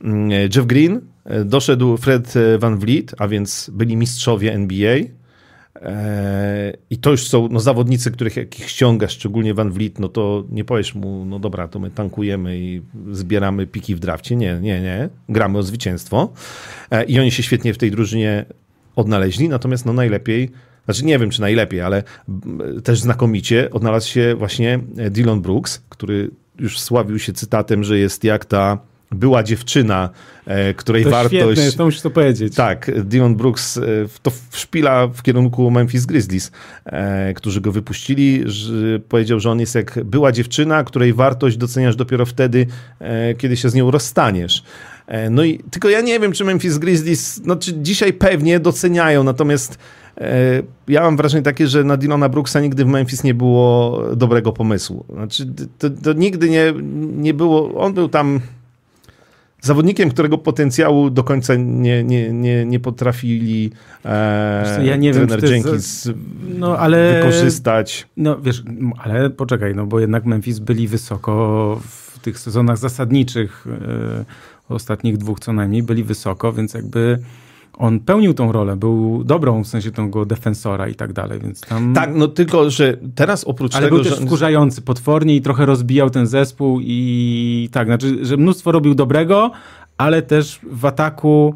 [0.00, 1.00] mm, Jeff Green,
[1.44, 4.96] doszedł Fred Van Vliet, a więc byli mistrzowie NBA,
[6.90, 10.44] i to już są no, zawodnicy, których jak ich ściągasz, szczególnie Van Vliet, no to
[10.50, 14.36] nie powiesz mu, no dobra, to my tankujemy i zbieramy piki w drafcie.
[14.36, 15.08] Nie, nie, nie.
[15.28, 16.32] Gramy o zwycięstwo.
[17.08, 18.44] I oni się świetnie w tej drużynie
[18.96, 20.50] odnaleźli, natomiast no najlepiej
[20.84, 22.02] znaczy nie wiem, czy najlepiej, ale
[22.84, 28.44] też znakomicie odnalazł się właśnie Dylan Brooks, który już sławił się cytatem, że jest jak
[28.44, 28.78] ta
[29.10, 30.39] była dziewczyna, e,
[30.76, 31.60] której to wartość...
[31.60, 32.54] Świetne, to musisz to powiedzieć.
[32.54, 33.82] Tak, Dion Brooks e,
[34.22, 36.52] to szpila w kierunku Memphis Grizzlies,
[36.84, 38.44] e, którzy go wypuścili.
[39.08, 42.66] Powiedział, że on jest jak była dziewczyna, której wartość doceniasz dopiero wtedy,
[43.38, 44.62] kiedy się z nią rozstaniesz.
[45.30, 49.78] No i tylko ja nie wiem, czy Memphis Grizzlies, no czy dzisiaj pewnie doceniają, natomiast
[50.88, 55.04] ja mam wrażenie takie, że na Dylana Brooksa nigdy w Memphis nie było dobrego pomysłu.
[55.12, 55.46] Znaczy,
[55.78, 56.74] to, to nigdy nie,
[57.16, 58.40] nie było, on był tam
[59.60, 63.70] zawodnikiem, którego potencjału do końca nie, nie, nie, nie potrafili
[64.04, 66.12] e, ja nie trener wiem, Jenkins za...
[66.58, 67.14] no, ale...
[67.14, 68.06] wykorzystać.
[68.16, 68.62] No wiesz,
[68.98, 74.24] ale poczekaj, no bo jednak Memphis byli wysoko w tych sezonach zasadniczych e,
[74.68, 77.18] ostatnich dwóch co najmniej, byli wysoko, więc jakby
[77.78, 81.94] on pełnił tą rolę, był dobrą w sensie tego defensora i tak dalej, więc tam...
[81.94, 84.26] Tak, no tylko, że teraz oprócz Ale tego, był też że...
[84.26, 89.50] wkurzający potwornie i trochę rozbijał ten zespół i tak, znaczy, że mnóstwo robił dobrego,
[89.98, 91.54] ale też w ataku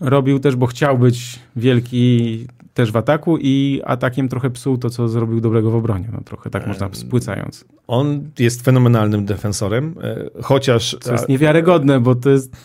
[0.00, 5.08] robił też, bo chciał być wielki też w ataku i atakiem trochę psuł to, co
[5.08, 6.08] zrobił dobrego w obronie.
[6.12, 7.64] No, trochę tak można spłycając.
[7.86, 10.96] On jest fenomenalnym defensorem, e, chociaż...
[11.00, 12.56] To jest niewiarygodne, bo to jest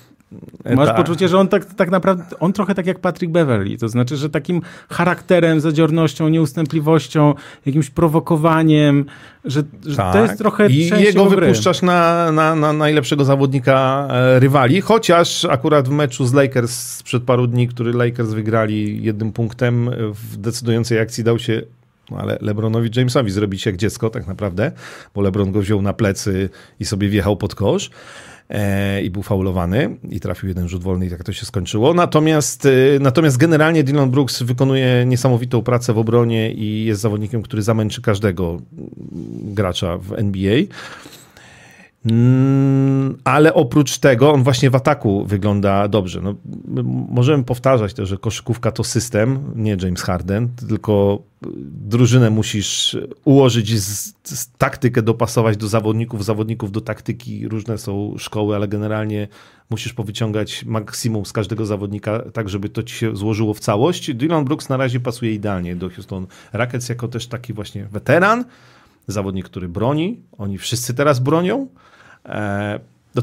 [0.75, 0.97] Masz tak.
[0.97, 4.29] poczucie, że on tak, tak naprawdę, on trochę tak jak Patrick Beverly, to znaczy, że
[4.29, 7.33] takim charakterem, zadziornością, nieustępliwością,
[7.65, 9.05] jakimś prowokowaniem,
[9.45, 10.13] że, że tak.
[10.13, 15.87] to jest trochę I jego wypuszczasz na, na, na najlepszego zawodnika e, rywali, chociaż akurat
[15.87, 21.23] w meczu z Lakers sprzed paru dni, który Lakers wygrali jednym punktem, w decydującej akcji
[21.23, 21.61] dał się
[22.11, 24.71] no ale LeBronowi Jamesowi zrobić jak dziecko tak naprawdę,
[25.15, 26.49] bo LeBron go wziął na plecy
[26.79, 27.89] i sobie wjechał pod kosz.
[28.49, 31.93] E, i był faulowany i trafił jeden rzut wolny i tak to się skończyło.
[31.93, 32.69] Natomiast, e,
[32.99, 38.61] natomiast generalnie Dylan Brooks wykonuje niesamowitą pracę w obronie i jest zawodnikiem, który zamęczy każdego
[39.43, 40.61] gracza w NBA.
[42.05, 46.21] Mm, ale oprócz tego on właśnie w ataku wygląda dobrze.
[46.21, 46.35] No,
[47.09, 51.23] możemy powtarzać też, że koszykówka to system, nie James Harden, tylko
[51.71, 57.47] drużynę musisz ułożyć, z, z taktykę dopasować do zawodników, zawodników do taktyki.
[57.47, 59.27] Różne są szkoły, ale generalnie
[59.69, 64.13] musisz powyciągać maksimum z każdego zawodnika, tak żeby to ci się złożyło w całość.
[64.13, 68.45] Dylan Brooks na razie pasuje idealnie do Houston Rockets jako też taki właśnie weteran,
[69.11, 70.19] zawodnik, który broni.
[70.37, 71.67] Oni wszyscy teraz bronią.
[72.25, 72.79] E,
[73.15, 73.21] no,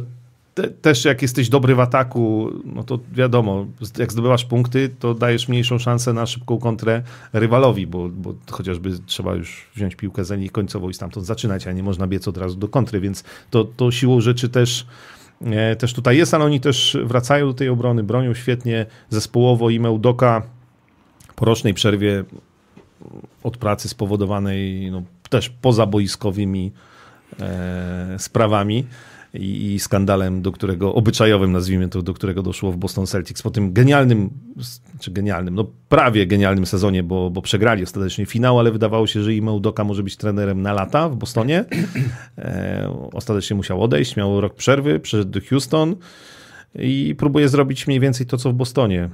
[0.55, 3.66] te, też jak jesteś dobry w ataku, no to wiadomo,
[3.99, 9.34] jak zdobywasz punkty, to dajesz mniejszą szansę na szybką kontrę rywalowi, bo, bo chociażby trzeba
[9.34, 12.57] już wziąć piłkę za linii końcową i stamtąd zaczynać, a nie można biec od razu
[12.57, 14.87] do kontry, więc to, to siłą rzeczy też
[15.45, 19.80] e, też tutaj jest, ale oni też wracają do tej obrony, bronią świetnie zespołowo i
[19.80, 20.43] Meudoka
[21.37, 22.24] po rocznej przerwie
[23.43, 26.72] od pracy spowodowanej no, też pozaboiskowymi
[27.41, 28.87] e, sprawami
[29.35, 33.51] i, i, skandalem, do którego, obyczajowym nazwijmy to, do którego doszło w Boston Celtics po
[33.51, 34.31] tym genialnym,
[35.01, 39.35] czy genialnym, no prawie genialnym sezonie, bo, bo przegrali ostatecznie finał, ale wydawało się, że
[39.35, 41.64] i Udoka może być trenerem na lata w Bostonie.
[42.39, 45.97] E, ostatecznie musiał odejść, miał rok przerwy, przyszedł do Houston
[46.74, 49.09] i próbuje zrobić mniej więcej to, co w Bostonie.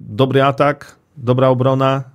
[0.00, 2.11] Dobry atak, dobra obrona,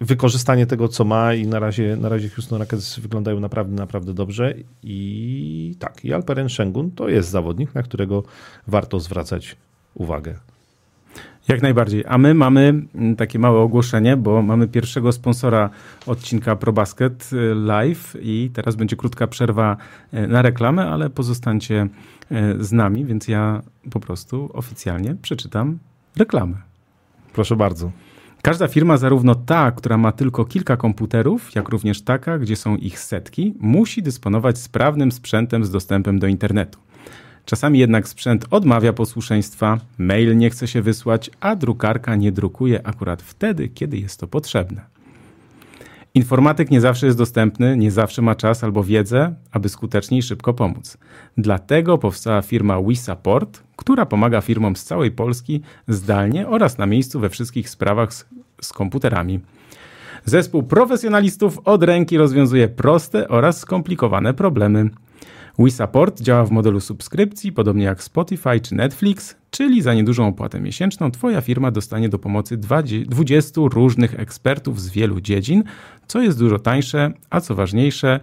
[0.00, 4.54] wykorzystanie tego, co ma i na razie, na razie Houston Rockets wyglądają naprawdę, naprawdę dobrze
[4.82, 8.22] i tak, i Alperen Shengun to jest zawodnik, na którego
[8.66, 9.56] warto zwracać
[9.94, 10.34] uwagę.
[11.48, 12.04] Jak najbardziej.
[12.08, 15.70] A my mamy mm, takie małe ogłoszenie, bo mamy pierwszego sponsora
[16.06, 19.76] odcinka ProBasket y, Live i teraz będzie krótka przerwa
[20.14, 21.88] y, na reklamę, ale pozostańcie
[22.32, 25.78] y, z nami, więc ja po prostu oficjalnie przeczytam
[26.16, 26.56] reklamę.
[27.32, 27.90] Proszę bardzo.
[28.44, 32.98] Każda firma, zarówno ta, która ma tylko kilka komputerów, jak również taka, gdzie są ich
[32.98, 36.78] setki, musi dysponować sprawnym sprzętem z dostępem do internetu.
[37.44, 43.22] Czasami jednak sprzęt odmawia posłuszeństwa, mail nie chce się wysłać, a drukarka nie drukuje akurat
[43.22, 44.93] wtedy, kiedy jest to potrzebne.
[46.14, 50.54] Informatyk nie zawsze jest dostępny, nie zawsze ma czas albo wiedzę, aby skutecznie i szybko
[50.54, 50.98] pomóc.
[51.36, 57.30] Dlatego powstała firma WeSupport, która pomaga firmom z całej Polski zdalnie oraz na miejscu we
[57.30, 58.26] wszystkich sprawach z,
[58.60, 59.40] z komputerami.
[60.24, 64.90] Zespół profesjonalistów od ręki rozwiązuje proste oraz skomplikowane problemy.
[65.58, 71.10] WeSupport działa w modelu subskrypcji, podobnie jak Spotify czy Netflix, czyli za niedużą opłatę miesięczną
[71.10, 75.64] Twoja firma dostanie do pomocy 20 różnych ekspertów z wielu dziedzin,
[76.06, 78.20] co jest dużo tańsze, a co ważniejsze,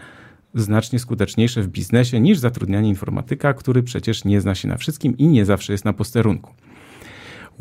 [0.56, 5.28] znacznie skuteczniejsze w biznesie niż zatrudnianie informatyka, który przecież nie zna się na wszystkim i
[5.28, 6.54] nie zawsze jest na posterunku.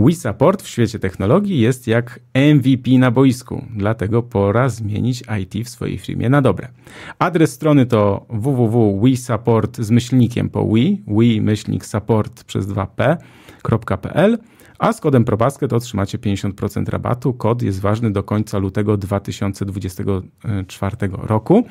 [0.01, 5.99] WeSupport w świecie technologii jest jak MVP na boisku, dlatego pora zmienić IT w swojej
[5.99, 6.69] firmie na dobre.
[7.19, 14.39] Adres strony to www.wesupport z myślnikiem po we, we myślnik support przez 2p.pl,
[14.79, 17.33] a z kodem ProBasket otrzymacie 50% rabatu.
[17.33, 21.67] Kod jest ważny do końca lutego 2024 roku.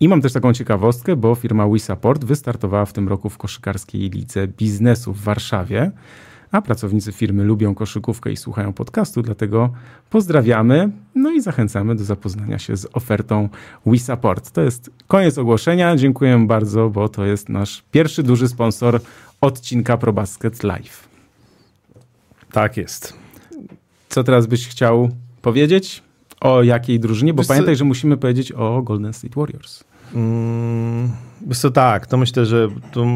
[0.00, 4.48] I mam też taką ciekawostkę, bo firma WeSupport wystartowała w tym roku w koszykarskiej lidze
[4.48, 5.92] biznesu w Warszawie
[6.52, 9.70] a pracownicy firmy lubią koszykówkę i słuchają podcastu, dlatego
[10.10, 13.48] pozdrawiamy, no i zachęcamy do zapoznania się z ofertą
[13.86, 14.50] WeSupport.
[14.50, 15.96] To jest koniec ogłoszenia.
[15.96, 19.00] Dziękuję bardzo, bo to jest nasz pierwszy duży sponsor
[19.40, 21.08] odcinka ProBasket Live.
[22.52, 23.14] Tak jest.
[24.08, 25.10] Co teraz byś chciał
[25.42, 26.02] powiedzieć?
[26.40, 27.34] O jakiej drużynie?
[27.34, 27.78] Bo Wiesz pamiętaj, co?
[27.78, 29.84] że musimy powiedzieć o Golden State Warriors.
[30.14, 31.10] Mm,
[31.46, 33.06] wiesz co, tak, to myślę, że to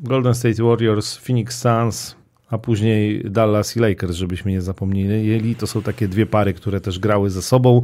[0.00, 2.16] Golden State Warriors, Phoenix Suns,
[2.50, 5.56] a później Dallas i Lakers, żebyśmy nie zapomnieli.
[5.56, 7.82] To są takie dwie pary, które też grały ze sobą.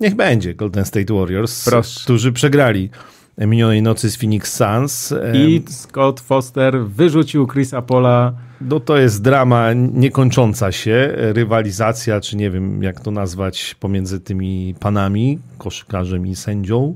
[0.00, 2.00] Niech będzie Golden State Warriors, Proszę.
[2.04, 2.90] którzy przegrali
[3.38, 5.14] minionej nocy z Phoenix Suns.
[5.34, 8.32] I Scott Foster wyrzucił Chrisa Pola.
[8.60, 14.74] No to jest drama niekończąca się, rywalizacja, czy nie wiem jak to nazwać, pomiędzy tymi
[14.80, 16.94] panami, koszykarzem i sędzią.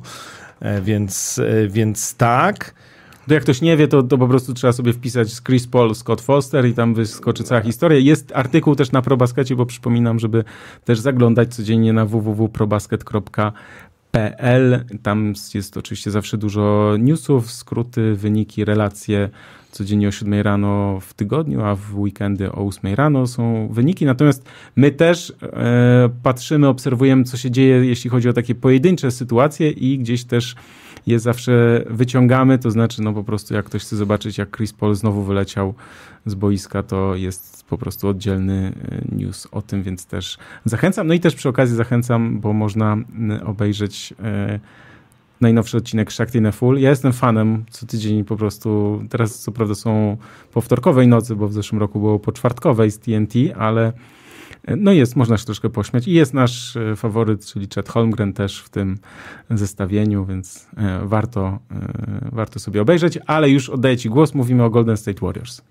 [0.60, 2.74] E, więc, e, więc tak.
[3.28, 6.20] To jak ktoś nie wie, to, to po prostu trzeba sobie wpisać Chris Paul, Scott
[6.20, 7.98] Foster i tam wyskoczy cała historia.
[7.98, 10.44] Jest artykuł też na ProBaskecie, bo przypominam, żeby
[10.84, 14.84] też zaglądać codziennie na www.probasket.pl.
[15.02, 19.30] Tam jest oczywiście zawsze dużo newsów, skróty, wyniki, relacje
[19.74, 24.04] codziennie o 7 rano w tygodniu, a w weekendy o 8 rano są wyniki.
[24.04, 29.70] Natomiast my też e, patrzymy, obserwujemy, co się dzieje, jeśli chodzi o takie pojedyncze sytuacje
[29.70, 30.54] i gdzieś też
[31.06, 34.94] je zawsze wyciągamy, to znaczy no po prostu jak ktoś chce zobaczyć, jak Chris Paul
[34.94, 35.74] znowu wyleciał
[36.26, 41.06] z boiska, to jest po prostu oddzielny e, news o tym, więc też zachęcam.
[41.06, 42.96] No i też przy okazji zachęcam, bo można
[43.44, 44.60] obejrzeć e,
[45.44, 46.78] najnowszy odcinek Shakti na Full.
[46.78, 50.16] Ja jestem fanem co tydzień po prostu, teraz co prawda są
[50.52, 53.92] po wtorkowej nocy, bo w zeszłym roku było po czwartkowej z TNT, ale
[54.76, 56.08] no jest, można się troszkę pośmiać.
[56.08, 58.98] I jest nasz e, faworyt, czyli Chet Holmgren też w tym
[59.50, 63.18] zestawieniu, więc e, warto, e, warto sobie obejrzeć.
[63.26, 65.62] Ale już oddaję Ci głos, mówimy o Golden State Warriors.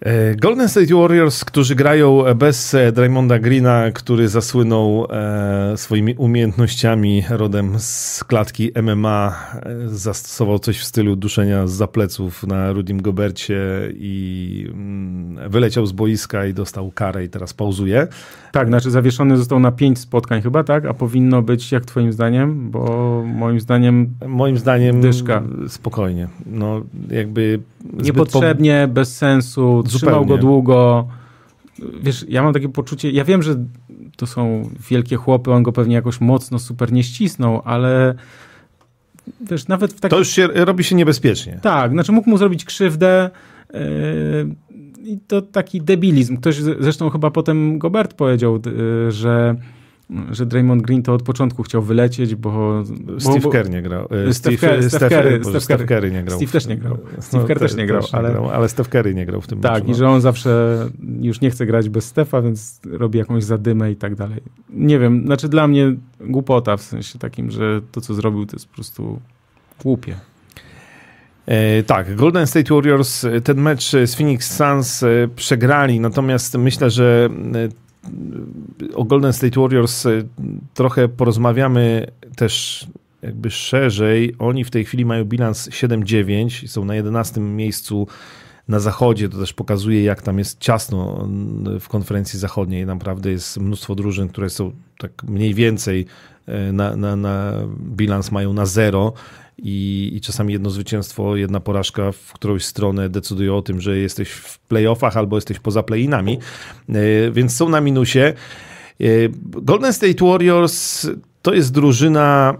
[0.00, 7.24] E, Golden State Warriors, którzy grają bez e, Draymonda Greena, który zasłynął e, swoimi umiejętnościami
[7.30, 9.46] rodem z klatki MMA,
[9.86, 13.60] zastosował coś w stylu duszenia z zapleców na Rudim Gobercie
[13.94, 18.06] i mm, wyleciał z boiska i dostał karę i teraz pauzuje.
[18.52, 20.84] Tak, znaczy zawieszony został na pięć spotkań chyba, tak?
[20.84, 22.70] A powinno być jak twoim zdaniem?
[22.70, 25.42] Bo moim zdaniem Moim zdaniem dyszka.
[25.68, 26.28] spokojnie.
[26.46, 27.60] No jakby
[28.02, 28.94] Niepotrzebnie, po...
[28.94, 30.12] bez sensu, Zupełnie.
[30.12, 31.08] trzymał go długo.
[32.02, 33.54] Wiesz, ja mam takie poczucie, ja wiem, że
[34.16, 38.14] to są wielkie chłopy, on go pewnie jakoś mocno super nie ścisnął, ale
[39.40, 40.10] wiesz, nawet w takim...
[40.10, 41.58] To już się, robi się niebezpiecznie.
[41.62, 43.30] Tak, znaczy mógł mu zrobić krzywdę
[43.72, 43.80] yy,
[45.04, 46.36] i to taki debilizm.
[46.36, 49.56] Ktoś zresztą chyba potem Gobert powiedział, yy, że
[50.30, 52.82] że Draymond Green to od początku chciał wylecieć, bo...
[53.18, 54.08] Steve bo, Kerr nie grał.
[54.28, 56.38] E, Steve, Steve, Kerry, Steve, Steve Kerry nie grał.
[56.38, 56.98] Steve też nie grał.
[57.20, 58.30] Steve no, Kerr też nie grał, też ale...
[58.30, 59.96] grał, ale Steve Kerry nie grał w tym Tak, meczu, i no.
[59.96, 60.78] że on zawsze
[61.20, 64.40] już nie chce grać bez Stefa, więc robi jakąś zadymę i tak dalej.
[64.70, 68.68] Nie wiem, znaczy dla mnie głupota w sensie takim, że to, co zrobił, to jest
[68.68, 69.20] po prostu
[69.82, 70.14] głupie.
[71.46, 76.90] E, tak, Golden State Warriors e, ten mecz z Phoenix Suns e, przegrali, natomiast myślę,
[76.90, 77.28] że
[78.94, 80.28] o Golden State Warriors y,
[80.74, 82.06] trochę porozmawiamy
[82.36, 82.86] też
[83.22, 84.34] jakby szerzej.
[84.38, 88.06] Oni w tej chwili mają bilans 7-9, są na 11 miejscu
[88.68, 89.28] na zachodzie.
[89.28, 91.28] To też pokazuje, jak tam jest ciasno
[91.80, 92.86] w konferencji zachodniej.
[92.86, 96.06] Naprawdę jest mnóstwo drużyn, które są tak mniej więcej
[96.48, 97.52] y, na, na, na
[97.96, 99.12] bilans mają na zero
[99.62, 104.30] i, i czasami jedno zwycięstwo, jedna porażka w którąś stronę decyduje o tym, że jesteś
[104.30, 106.38] w playoffach albo jesteś poza playinami,
[106.88, 108.20] e, więc są na minusie.
[108.20, 108.34] E,
[109.44, 111.06] Golden State Warriors
[111.42, 112.54] to jest drużyna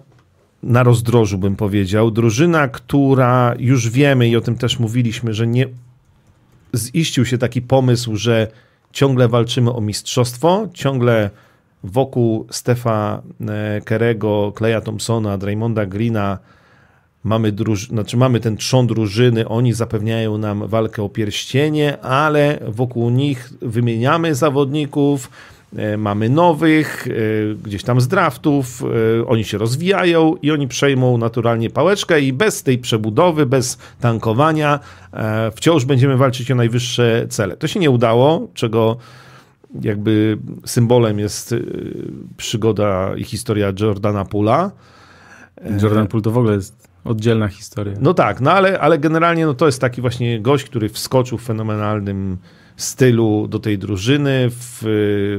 [0.62, 2.10] na rozdrożu, bym powiedział.
[2.10, 5.66] Drużyna, która już wiemy i o tym też mówiliśmy, że nie
[6.76, 8.48] ziścił się taki pomysł, że
[8.92, 11.30] ciągle walczymy o mistrzostwo, ciągle
[11.84, 16.38] wokół Stefa e, Kerego, Kleja Thompsona, Draymonda Greena
[17.24, 23.10] mamy, druż- znaczy mamy ten trzon drużyny, oni zapewniają nam walkę o pierścienie, ale wokół
[23.10, 25.30] nich wymieniamy zawodników,
[25.76, 27.10] e, mamy nowych, e,
[27.54, 28.82] gdzieś tam z draftów,
[29.18, 34.80] e, oni się rozwijają i oni przejmą naturalnie pałeczkę i bez tej przebudowy, bez tankowania
[35.54, 37.56] wciąż będziemy walczyć o najwyższe cele.
[37.56, 38.96] To się nie udało, czego
[39.82, 41.54] jakby symbolem jest
[42.36, 44.70] przygoda i historia Jordana Pula.
[45.82, 47.94] Jordan Poole to w ogóle jest oddzielna historia.
[48.00, 51.42] No tak, no ale, ale generalnie no to jest taki właśnie gość, który wskoczył w
[51.42, 52.36] fenomenalnym
[52.76, 54.82] stylu do tej drużyny w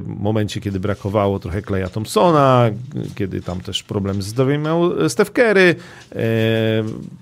[0.05, 2.69] momencie, kiedy brakowało trochę Kleja Thompsona,
[3.15, 5.75] kiedy tam też problem z zdrowiem miał Steph Curry.
[6.11, 6.19] E,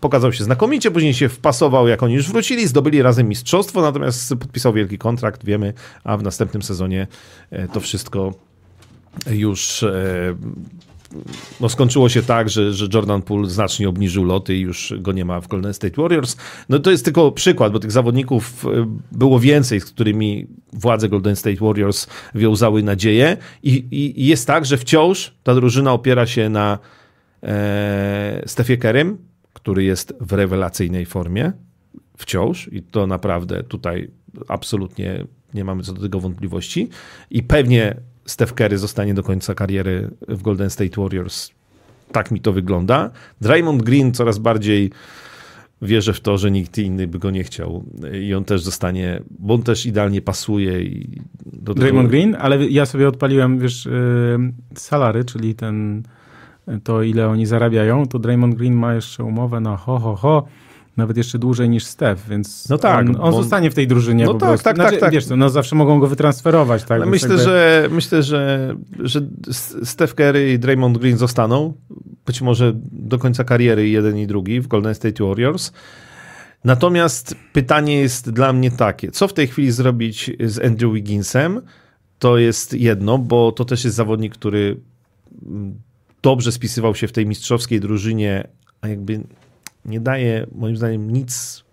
[0.02, 4.74] pokazał się znakomicie, później się wpasował, jak oni już wrócili, zdobyli razem mistrzostwo, natomiast podpisał
[4.74, 7.08] wielki kontrakt, wiemy, a w następnym sezonie
[7.74, 8.34] to wszystko
[9.32, 9.86] już
[11.62, 15.26] no skończyło się tak, że, że Jordan Poole znacznie obniżył loty i już go nie
[15.26, 16.38] ma w Golden State Warriors.
[16.70, 21.36] No to jest tylko przykład, bo tych zawodników e, było więcej, z którymi władze Golden
[21.36, 23.38] State Warriors wiązały nadzieję.
[23.64, 26.80] I, i, jest tak, że wciąż ta drużyna opiera się na
[27.44, 29.18] e, Stefie Kerem,
[29.54, 31.52] który jest w rewelacyjnej formie.
[32.18, 34.12] Wciąż i to naprawdę tutaj
[34.48, 36.90] absolutnie nie mamy co do tego wątpliwości.
[37.32, 41.52] I pewnie Steph Curry zostanie do końca kariery w Golden State Warriors.
[42.12, 43.10] Tak mi to wygląda.
[43.42, 44.92] Draymond Green coraz bardziej
[45.82, 47.84] wierzę w to, że nikt inny by go nie chciał
[48.22, 50.82] i on też zostanie, bo on też idealnie pasuje.
[50.82, 51.82] I do tego...
[51.82, 56.04] Draymond Green, ale ja sobie odpaliłem, wiesz, yy, salary, czyli ten,
[56.84, 60.48] to ile oni zarabiają, to Draymond Green ma jeszcze umowę na ho, ho, ho,
[61.00, 64.34] nawet jeszcze dłużej niż Steph, więc no tak, on, on zostanie w tej drużynie no
[64.34, 64.62] tak.
[64.62, 65.14] Tak, znaczy, tak, tak.
[65.14, 66.84] Wiesz, no zawsze mogą go wytransferować.
[66.84, 67.06] Tak?
[67.06, 67.44] myślę, jakby...
[67.44, 69.22] że, myślę że, że
[69.84, 71.74] Steph Curry i Draymond Green zostaną,
[72.26, 75.72] być może do końca kariery jeden i drugi w Golden State Warriors.
[76.64, 81.62] Natomiast pytanie jest dla mnie takie, co w tej chwili zrobić z Andrew Wigginsem?
[82.20, 84.78] To jest jedno, bo to też jest zawodnik, który
[86.22, 88.48] dobrze spisywał się w tej mistrzowskiej drużynie,
[88.82, 89.24] a jakby
[89.86, 91.64] nie daje moim zdaniem nic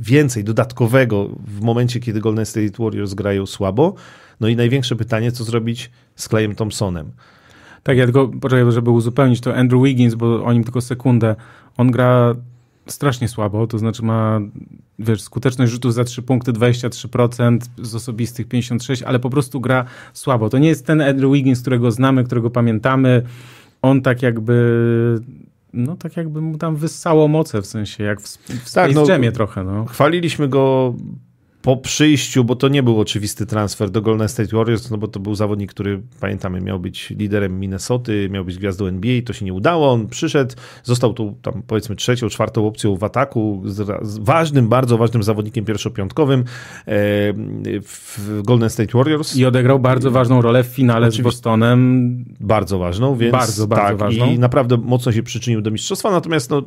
[0.00, 3.94] więcej dodatkowego w momencie, kiedy Golden State Warriors grają słabo.
[4.40, 7.12] No i największe pytanie, co zrobić z Clayem Thompsonem.
[7.82, 11.36] Tak, ja tylko, poczekaj, żeby uzupełnić to Andrew Wiggins, bo o nim tylko sekundę.
[11.76, 12.34] On gra
[12.86, 14.40] strasznie słabo, to znaczy ma
[14.98, 20.50] wiesz, skuteczność rzutów za 3 punkty 23%, z osobistych 56%, ale po prostu gra słabo.
[20.50, 23.22] To nie jest ten Andrew Wiggins, którego znamy, którego pamiętamy.
[23.82, 25.20] On tak jakby
[25.76, 29.32] no tak jakby mu tam wyssało moce, w sensie jak w, w tak, Space no,
[29.32, 29.64] trochę.
[29.64, 29.84] No.
[29.84, 30.94] Chwaliliśmy go
[31.66, 35.20] po przyjściu, bo to nie był oczywisty transfer do Golden State Warriors, no bo to
[35.20, 39.52] był zawodnik, który pamiętamy, miał być liderem Minnesoty, miał być gwiazdą NBA, to się nie
[39.52, 39.92] udało.
[39.92, 45.22] On przyszedł, został tu tam powiedzmy trzecią, czwartą opcją w ataku, z ważnym, bardzo ważnym
[45.22, 46.44] zawodnikiem pierwszopiątkowym e,
[47.82, 49.36] w Golden State Warriors.
[49.36, 51.22] I odegrał bardzo ważną rolę w finale Oczywiście.
[51.22, 52.24] z Bostonem.
[52.40, 54.26] Bardzo ważną, więc bardzo, bardzo tak, ważną.
[54.26, 56.62] i naprawdę mocno się przyczynił do mistrzostwa, natomiast no,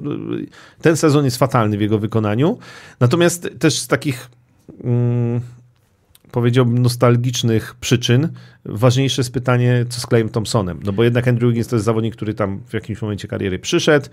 [0.81, 2.57] ten sezon jest fatalny w jego wykonaniu.
[2.99, 4.39] Natomiast też z takich
[4.83, 5.41] mm,
[6.31, 8.29] powiedziałbym, nostalgicznych przyczyn,
[8.65, 10.79] ważniejsze jest pytanie, co z Clayem Thompsonem.
[10.85, 14.09] No bo jednak Andrew Wiggins to jest zawodnik, który tam w jakimś momencie kariery przyszedł.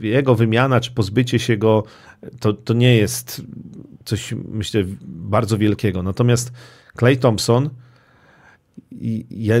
[0.00, 1.84] Jego wymiana czy pozbycie się go
[2.40, 3.42] to, to nie jest
[4.04, 6.02] coś, myślę, bardzo wielkiego.
[6.02, 6.52] Natomiast
[6.98, 7.70] Clay Thompson,
[9.30, 9.54] ja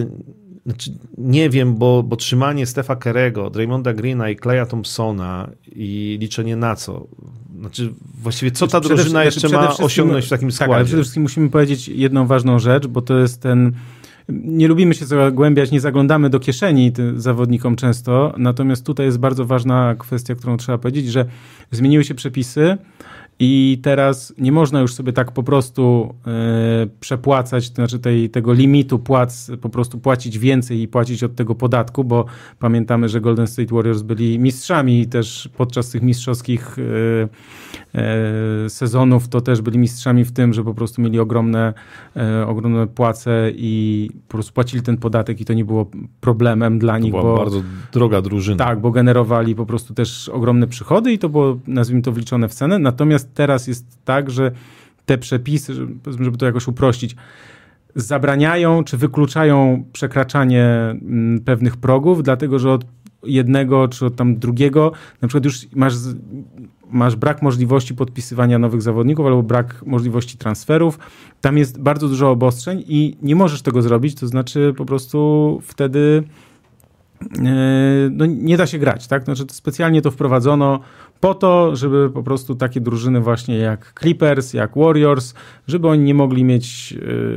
[0.66, 6.56] znaczy, nie wiem, bo, bo trzymanie Stefa Kerego, Draymonda Greena i Claya Thompsona i liczenie
[6.56, 7.06] na co?
[7.60, 10.70] Znaczy, właściwie co ta drużyna jeszcze ma osiągnąć w takim składzie?
[10.70, 13.72] Tak, ale przede wszystkim musimy powiedzieć jedną ważną rzecz, bo to jest ten
[14.28, 19.94] nie lubimy się zagłębiać, nie zaglądamy do kieszeni zawodnikom często, natomiast tutaj jest bardzo ważna
[19.98, 21.26] kwestia, którą trzeba powiedzieć, że
[21.70, 22.78] zmieniły się przepisy,
[23.38, 26.14] i teraz nie można już sobie tak po prostu
[26.84, 31.34] y, przepłacać, to znaczy tej, tego limitu płac, po prostu płacić więcej i płacić od
[31.34, 32.24] tego podatku, bo
[32.58, 37.28] pamiętamy, że Golden State Warriors byli mistrzami też podczas tych mistrzowskich y,
[38.68, 41.74] sezonów, to też byli mistrzami w tym, że po prostu mieli ogromne,
[42.46, 45.90] ogromne płace i po prostu płacili ten podatek i to nie było
[46.20, 47.10] problemem dla to nich.
[47.10, 47.62] Była bo, bardzo
[47.92, 48.64] droga drużyna.
[48.64, 52.54] Tak, bo generowali po prostu też ogromne przychody i to było, nazwijmy to, wliczone w
[52.54, 52.78] cenę.
[52.78, 54.52] Natomiast teraz jest tak, że
[55.06, 55.74] te przepisy,
[56.20, 57.16] żeby to jakoś uprościć,
[57.94, 62.84] zabraniają czy wykluczają przekraczanie mm, pewnych progów, dlatego że od
[63.22, 64.92] jednego czy od tam drugiego,
[65.22, 65.94] na przykład już masz,
[66.90, 70.98] masz brak możliwości podpisywania nowych zawodników albo brak możliwości transferów.
[71.40, 76.22] Tam jest bardzo dużo obostrzeń i nie możesz tego zrobić, to znaczy po prostu wtedy
[78.10, 79.24] no, nie da się grać, tak?
[79.24, 80.80] Znaczy specjalnie to wprowadzono
[81.20, 85.34] po to, żeby po prostu takie drużyny właśnie jak Clippers, jak Warriors,
[85.66, 86.94] żeby oni nie mogli mieć,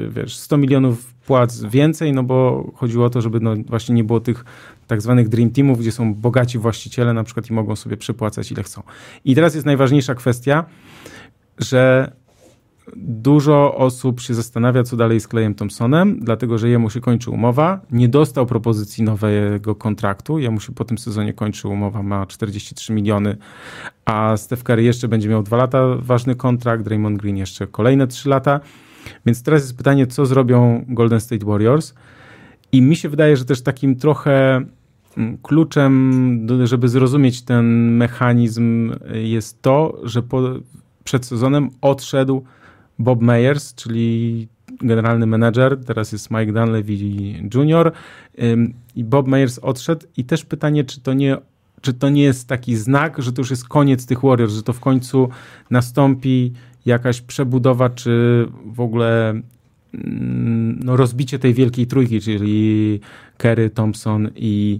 [0.09, 4.19] wiesz, 100 milionów płac więcej, no bo chodziło o to, żeby no właśnie nie było
[4.19, 4.45] tych
[4.87, 8.63] tak zwanych dream teamów, gdzie są bogaci właściciele na przykład i mogą sobie przypłacać ile
[8.63, 8.83] chcą.
[9.25, 10.65] I teraz jest najważniejsza kwestia,
[11.57, 12.11] że
[12.95, 17.81] dużo osób się zastanawia, co dalej z Klejem Thompsonem, dlatego że jemu się kończy umowa.
[17.91, 20.39] Nie dostał propozycji nowego kontraktu.
[20.39, 23.37] Jemu się po tym sezonie kończy umowa, ma 43 miliony,
[24.05, 28.29] a Steph Curry jeszcze będzie miał dwa lata ważny kontrakt, Draymond Green jeszcze kolejne trzy
[28.29, 28.59] lata.
[29.25, 31.93] Więc teraz jest pytanie, co zrobią Golden State Warriors.
[32.71, 34.61] I mi się wydaje, że też takim trochę
[35.17, 40.41] mm, kluczem, żeby zrozumieć ten mechanizm, jest to, że po,
[41.03, 42.43] przed sezonem odszedł
[42.99, 44.47] Bob Meyers, czyli
[44.81, 46.93] generalny menedżer, teraz jest Mike Dunleavy
[47.53, 47.91] Jr.
[48.95, 51.37] I Bob Meyers odszedł i też pytanie, czy to nie
[51.81, 54.73] czy to nie jest taki znak, że to już jest koniec tych Warriors, że to
[54.73, 55.29] w końcu
[55.69, 56.53] nastąpi
[56.85, 59.29] jakaś przebudowa, czy w ogóle
[59.93, 62.99] mm, no, rozbicie tej wielkiej trójki, czyli
[63.37, 64.79] Kerry, Thompson i,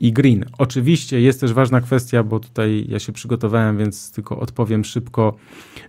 [0.00, 0.44] i Green.
[0.58, 5.36] Oczywiście jest też ważna kwestia, bo tutaj ja się przygotowałem, więc tylko odpowiem szybko.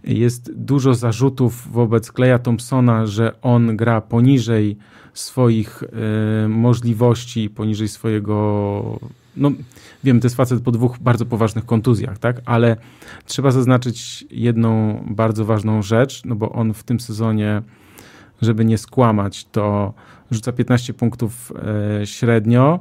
[0.04, 4.78] Jest dużo zarzutów wobec Kleja Thompsona, że on gra poniżej
[5.14, 9.00] swoich y, możliwości, poniżej swojego
[9.38, 9.52] no
[10.04, 12.78] wiem, to jest facet po dwóch bardzo poważnych kontuzjach, tak, ale
[13.26, 17.62] trzeba zaznaczyć jedną bardzo ważną rzecz, no bo on w tym sezonie,
[18.42, 19.94] żeby nie skłamać, to
[20.32, 21.54] rzuca 15 punktów
[22.02, 22.80] e, średnio.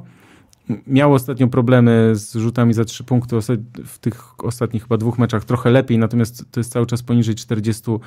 [0.87, 3.35] Miał ostatnio problemy z rzutami za 3 punkty
[3.85, 7.99] w tych ostatnich chyba dwóch meczach trochę lepiej, natomiast to jest cały czas poniżej 40%.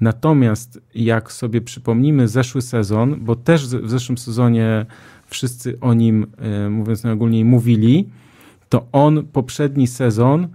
[0.00, 4.86] Natomiast jak sobie przypomnimy zeszły sezon, bo też w zeszłym sezonie
[5.26, 8.08] wszyscy o nim, e, mówiąc najogólniej, mówili,
[8.68, 10.48] to on poprzedni sezon,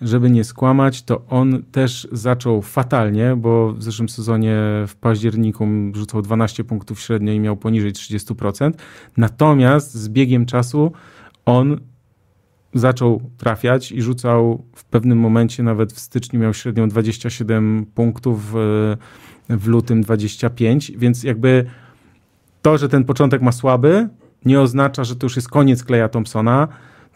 [0.00, 4.56] żeby nie skłamać, to on też zaczął fatalnie, bo w zeszłym sezonie
[4.86, 8.72] w październiku rzucał 12 punktów średnio i miał poniżej 30%.
[9.16, 10.92] Natomiast z biegiem czasu
[11.46, 11.80] on
[12.74, 18.96] zaczął trafiać i rzucał w pewnym momencie, nawet w styczniu miał średnią 27 punktów, w,
[19.48, 21.64] w lutym 25, więc jakby
[22.62, 24.08] to, że ten początek ma słaby,
[24.44, 26.68] nie oznacza, że to już jest koniec Kleja Thompsona,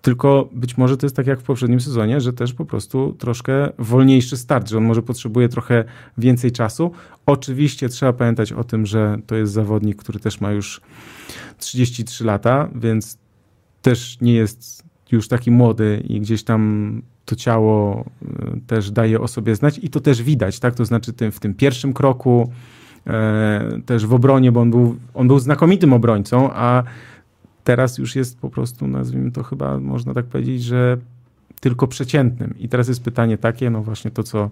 [0.05, 3.73] tylko być może to jest tak jak w poprzednim sezonie, że też po prostu troszkę
[3.79, 5.85] wolniejszy start, że on może potrzebuje trochę
[6.19, 6.91] więcej czasu.
[7.27, 10.81] Oczywiście trzeba pamiętać o tym, że to jest zawodnik, który też ma już
[11.59, 13.19] 33 lata, więc
[13.83, 19.29] też nie jest już taki młody i gdzieś tam to ciało y, też daje o
[19.29, 20.75] sobie znać i to też widać, tak?
[20.75, 22.51] To znaczy w tym pierwszym kroku
[23.07, 26.83] E, też w obronie, bo on był, on był znakomitym obrońcą, a
[27.65, 30.99] teraz już jest po prostu, nazwijmy to chyba, można tak powiedzieć, że
[31.61, 32.55] tylko przeciętnym.
[32.59, 34.51] I teraz jest pytanie takie, no właśnie to, co,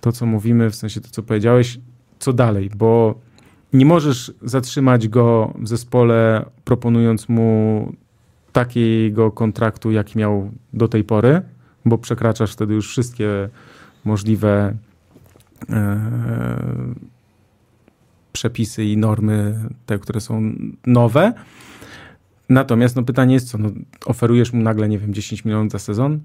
[0.00, 1.78] to, co mówimy, w sensie to, co powiedziałeś,
[2.18, 3.14] co dalej, bo
[3.72, 7.92] nie możesz zatrzymać go w zespole, proponując mu
[8.52, 11.42] takiego kontraktu, jaki miał do tej pory,
[11.84, 13.48] bo przekraczasz wtedy już wszystkie
[14.04, 14.74] możliwe
[15.70, 16.10] e,
[18.32, 20.52] przepisy i normy, te, które są
[20.86, 21.32] nowe.
[22.50, 23.70] Natomiast no, pytanie jest co, no,
[24.04, 26.20] oferujesz mu nagle, nie wiem, 10 milionów za sezon?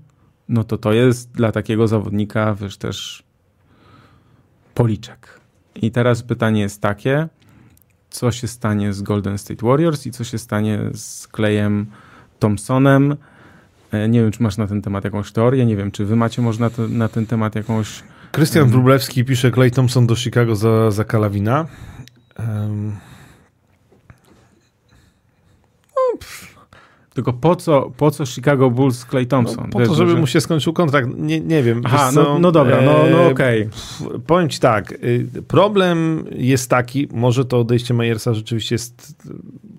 [0.50, 3.24] No to to jest dla takiego zawodnika, wiesz, też
[4.74, 5.40] policzek.
[5.76, 7.28] I teraz pytanie jest takie,
[8.10, 11.86] co się stanie z Golden State Warriors i co się stanie z Klejem
[12.40, 13.16] Thompsonem.
[13.92, 16.42] E, nie wiem, czy masz na ten temat jakąś teorię, nie wiem, czy wy macie
[16.42, 18.04] może na, na ten temat jakąś...
[18.32, 21.66] Krystian Wróblewski pisze Clay Thompson do Chicago za, za Kalawina.
[22.40, 23.15] Um.
[27.14, 29.64] Tylko po co, po co Chicago Bulls Clay Thompson?
[29.64, 30.18] No, po Wiesz, to, żeby że...
[30.18, 31.10] mu się skończył kontrakt.
[31.18, 31.82] Nie, nie wiem.
[31.86, 33.70] Aha, no, no, dobra, no, no e, okej.
[34.02, 34.20] Okay.
[34.20, 39.24] Powiem ci tak, y, problem jest taki, może to odejście Majersa rzeczywiście jest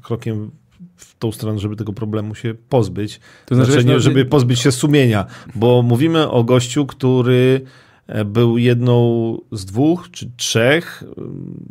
[0.02, 0.50] krokiem
[0.96, 3.20] w tą stronę, żeby tego problemu się pozbyć.
[3.46, 7.66] To znaczy, znaczy nie, żeby pozbyć się sumienia, bo mówimy o gościu, który
[8.06, 11.04] E, był jedną z dwóch czy trzech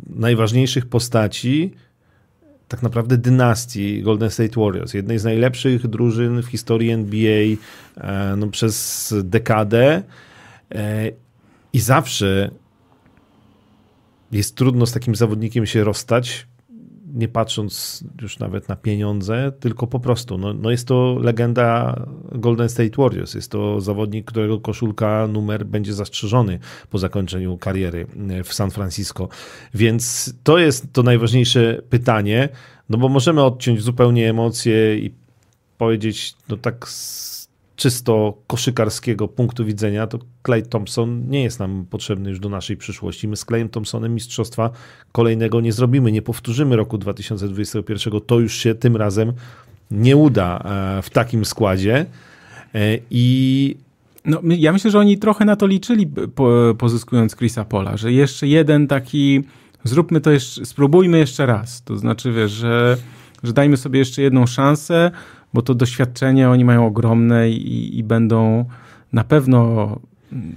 [0.06, 1.74] najważniejszych postaci
[2.68, 7.56] tak naprawdę dynastii Golden State Warriors, jednej z najlepszych drużyn w historii NBA
[7.96, 10.02] e, no, przez dekadę
[11.72, 12.50] i zawsze
[14.32, 16.46] jest trudno z takim zawodnikiem się rozstać,
[17.16, 20.38] nie patrząc już nawet na pieniądze, tylko po prostu.
[20.38, 22.00] No, no jest to legenda
[22.32, 23.34] Golden State Warriors.
[23.34, 26.58] Jest to zawodnik, którego koszulka, numer będzie zastrzeżony
[26.90, 28.06] po zakończeniu kariery
[28.44, 29.28] w San Francisco.
[29.74, 32.48] Więc to jest to najważniejsze pytanie,
[32.88, 35.14] no bo możemy odciąć zupełnie emocje i
[35.78, 36.86] powiedzieć, no tak
[37.76, 43.28] czysto koszykarskiego punktu widzenia, to Clay Thompson nie jest nam potrzebny już do naszej przyszłości.
[43.28, 44.70] My z Clayem Thompsonem mistrzostwa
[45.12, 48.20] kolejnego nie zrobimy, nie powtórzymy roku 2021.
[48.20, 49.32] To już się tym razem
[49.90, 50.58] nie uda
[50.98, 52.06] e, w takim składzie.
[52.74, 53.76] E, I
[54.24, 58.46] no, ja myślę, że oni trochę na to liczyli, po, pozyskując Chrisa Pola, że jeszcze
[58.46, 59.44] jeden taki,
[59.84, 61.82] zróbmy to jeszcze, spróbujmy jeszcze raz.
[61.82, 62.96] To znaczy, wiesz, że,
[63.42, 65.10] że dajmy sobie jeszcze jedną szansę,
[65.54, 68.64] bo to doświadczenie oni mają ogromne i, i będą
[69.12, 69.98] na pewno,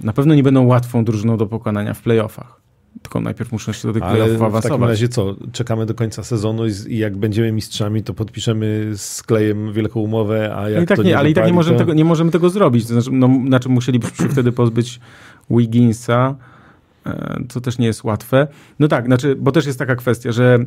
[0.02, 2.60] na pewno nie będą łatwą drużyną do pokonania w playoffach.
[3.02, 4.64] Tylko najpierw muszą się do tych playoffów awansować.
[4.64, 5.36] w takim razie co?
[5.52, 10.56] Czekamy do końca sezonu i, i jak będziemy mistrzami, to podpiszemy z klejem wielką umowę,
[10.56, 11.84] a jak I tak to nie, nie Ale wypali, i tak nie możemy, to...
[11.84, 12.86] tego, nie możemy tego zrobić.
[12.86, 15.00] To znaczy, no, znaczy musielibyśmy wtedy pozbyć
[15.50, 16.34] Wigginsa,
[17.06, 18.48] e, co też nie jest łatwe.
[18.78, 20.58] No tak, znaczy, bo też jest taka kwestia, że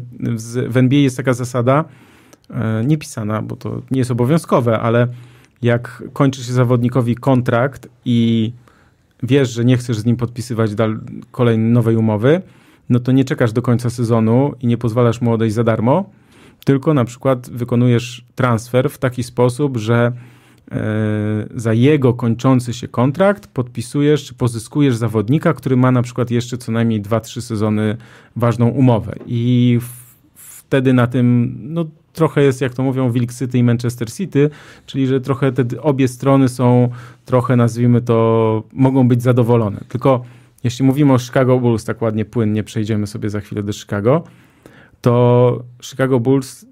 [0.68, 1.86] w NBA jest taka zasada,
[2.49, 5.07] e, niepisana, bo to nie jest obowiązkowe, ale
[5.61, 8.52] jak kończy się zawodnikowi kontrakt i
[9.24, 10.72] wiesz, że nie chcesz z nim podpisywać
[11.32, 12.41] kolejnej nowej umowy,
[12.90, 16.10] no to nie czekasz do końca sezonu i nie pozwalasz mu odejść za darmo,
[16.65, 20.11] tylko na przykład wykonujesz transfer w taki sposób, że
[20.72, 20.82] e,
[21.56, 26.72] za jego kończący się kontrakt podpisujesz czy pozyskujesz zawodnika, który ma na przykład jeszcze co
[26.72, 27.98] najmniej 2-3 sezony
[28.36, 29.15] ważną umowę.
[29.26, 29.80] I
[30.36, 34.49] wtedy na tym no, trochę jest, jak to mówią, Wilk City i Manchester City,
[34.85, 36.90] czyli że trochę te obie strony są
[37.26, 39.84] trochę, nazwijmy to, mogą być zadowolone.
[39.88, 40.23] Tylko
[40.64, 44.23] jeśli mówimy o Chicago Bulls, tak ładnie płynnie przejdziemy sobie za chwilę do Chicago,
[45.02, 46.65] to Chicago Bulls,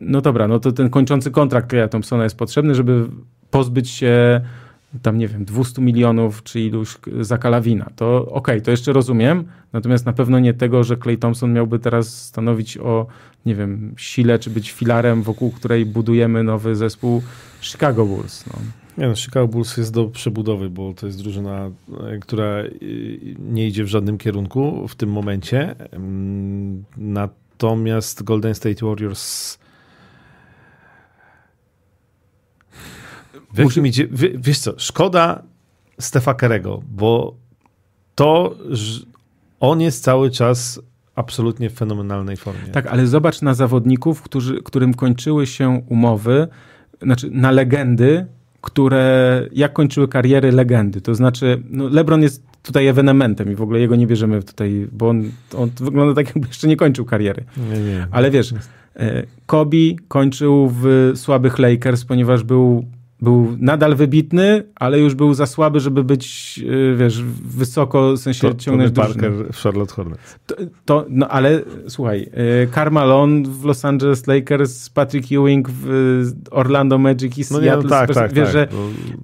[0.00, 3.06] no dobra, no to ten kończący kontrakt Kleja Thompsona jest potrzebny, żeby
[3.50, 4.40] pozbyć się
[5.02, 7.90] tam nie wiem, 200 milionów czy iluś za Kalawina.
[7.96, 11.78] To okej, okay, to jeszcze rozumiem, natomiast na pewno nie tego, że Clay Thompson miałby
[11.78, 13.06] teraz stanowić o,
[13.46, 17.22] nie wiem, sile, czy być filarem, wokół której budujemy nowy zespół
[17.60, 18.44] Chicago Bulls.
[18.46, 18.52] No.
[18.98, 21.70] Nie, no, Chicago Bulls jest do przebudowy, bo to jest drużyna,
[22.10, 22.70] e, która e,
[23.38, 25.74] nie idzie w żadnym kierunku w tym momencie.
[26.96, 29.58] Natomiast Golden State Warriors
[33.56, 35.42] W idzie, wiesz co, szkoda
[36.00, 37.34] Stefa Kerego, bo
[38.14, 39.00] to, że
[39.60, 40.80] on jest cały czas
[41.14, 42.68] absolutnie w fenomenalnej formie.
[42.72, 46.48] Tak, ale zobacz na zawodników, którzy, którym kończyły się umowy,
[47.02, 48.26] znaczy na legendy,
[48.60, 51.00] które, jak kończyły kariery legendy.
[51.00, 55.08] To znaczy, no LeBron jest tutaj ewenementem i w ogóle jego nie bierzemy tutaj, bo
[55.08, 57.44] on, on wygląda tak, jakby jeszcze nie kończył kariery.
[57.72, 58.06] Nie, nie.
[58.10, 58.54] Ale wiesz,
[58.96, 59.76] e, Kobe
[60.08, 62.86] kończył w słabych Lakers, ponieważ był
[63.20, 68.48] był nadal wybitny, ale już był za słaby, żeby być, y, wiesz, wysoko, w sensie
[68.48, 70.38] to, ciągnąć Tony Parker w Charlotte Hornets.
[70.46, 72.30] To, to, no ale słuchaj,
[72.74, 77.82] Carmelo w Los Angeles Lakers, Patrick Ewing w Orlando Magic i no Seattle.
[77.82, 78.70] No tak, tak, wiesz, tak.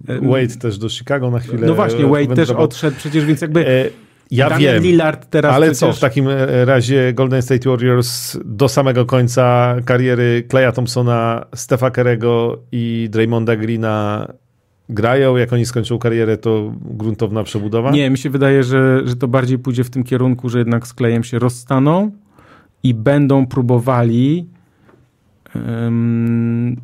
[0.09, 1.66] Że, Wade też do Chicago na chwilę.
[1.66, 3.90] No właśnie, Wade też odszedł przecież, więc jakby...
[4.32, 5.78] Ja Damian wiem, Lillard teraz ale przecież...
[5.78, 11.90] co, w takim e, razie Golden State Warriors do samego końca kariery Kleja Thompsona, Stefa
[11.90, 14.26] Kerego i Draymonda Greena
[14.88, 17.90] grają, jak oni skończą karierę, to gruntowna przebudowa?
[17.90, 20.94] Nie, mi się wydaje, że, że to bardziej pójdzie w tym kierunku, że jednak z
[20.94, 22.10] Klejem się rozstaną
[22.82, 24.46] i będą próbowali
[25.54, 26.76] um,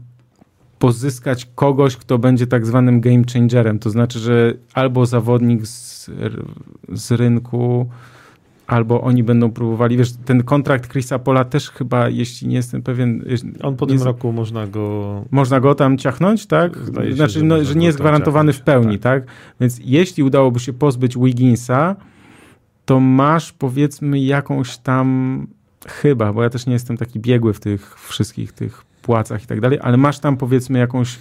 [0.78, 3.78] pozyskać kogoś, kto będzie tak zwanym game changerem.
[3.78, 5.97] To znaczy, że albo zawodnik z,
[6.92, 7.88] z rynku,
[8.66, 13.24] albo oni będą próbowali, wiesz, ten kontrakt Chrisa Pola też chyba, jeśli nie jestem pewien...
[13.62, 15.24] On po tym roku można go...
[15.30, 16.78] Można go tam ciachnąć, tak?
[16.78, 18.62] Zdaje znaczy, się, że, no, że nie jest gwarantowany ciachnąć.
[18.62, 19.24] w pełni, tak.
[19.24, 19.34] tak?
[19.60, 21.96] Więc jeśli udałoby się pozbyć Wigginsa,
[22.84, 25.46] to masz powiedzmy jakąś tam
[25.86, 29.60] chyba, bo ja też nie jestem taki biegły w tych wszystkich tych płacach i tak
[29.60, 31.18] dalej, ale masz tam powiedzmy jakąś,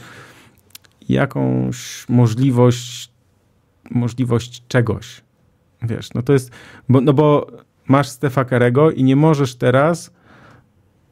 [1.09, 3.11] jakąś możliwość,
[3.91, 5.21] możliwość czegoś.
[5.81, 6.51] Wiesz, no to jest,
[6.89, 7.47] bo, no bo
[7.87, 10.11] masz Stefa Karego i nie możesz teraz,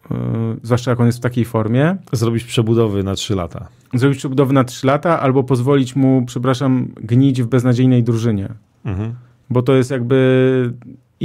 [0.10, 0.18] yy,
[0.64, 3.68] zwłaszcza jak on jest w takiej formie, zrobić przebudowy na 3 lata.
[3.93, 8.49] Zrobić przebudowy na 3 lata albo pozwolić mu, przepraszam, gnić w beznadziejnej drużynie.
[8.85, 9.15] Mhm.
[9.49, 10.73] Bo to jest jakby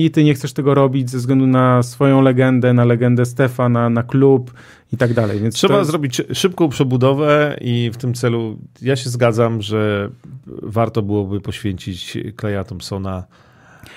[0.05, 3.91] i ty nie chcesz tego robić ze względu na swoją legendę, na legendę Stefa, na,
[3.91, 4.53] na klub
[4.93, 5.41] i tak dalej.
[5.41, 10.11] Więc Trzeba zrobić szybką przebudowę i w tym celu ja się zgadzam, że
[10.47, 13.25] warto byłoby poświęcić Kleja Thompsona.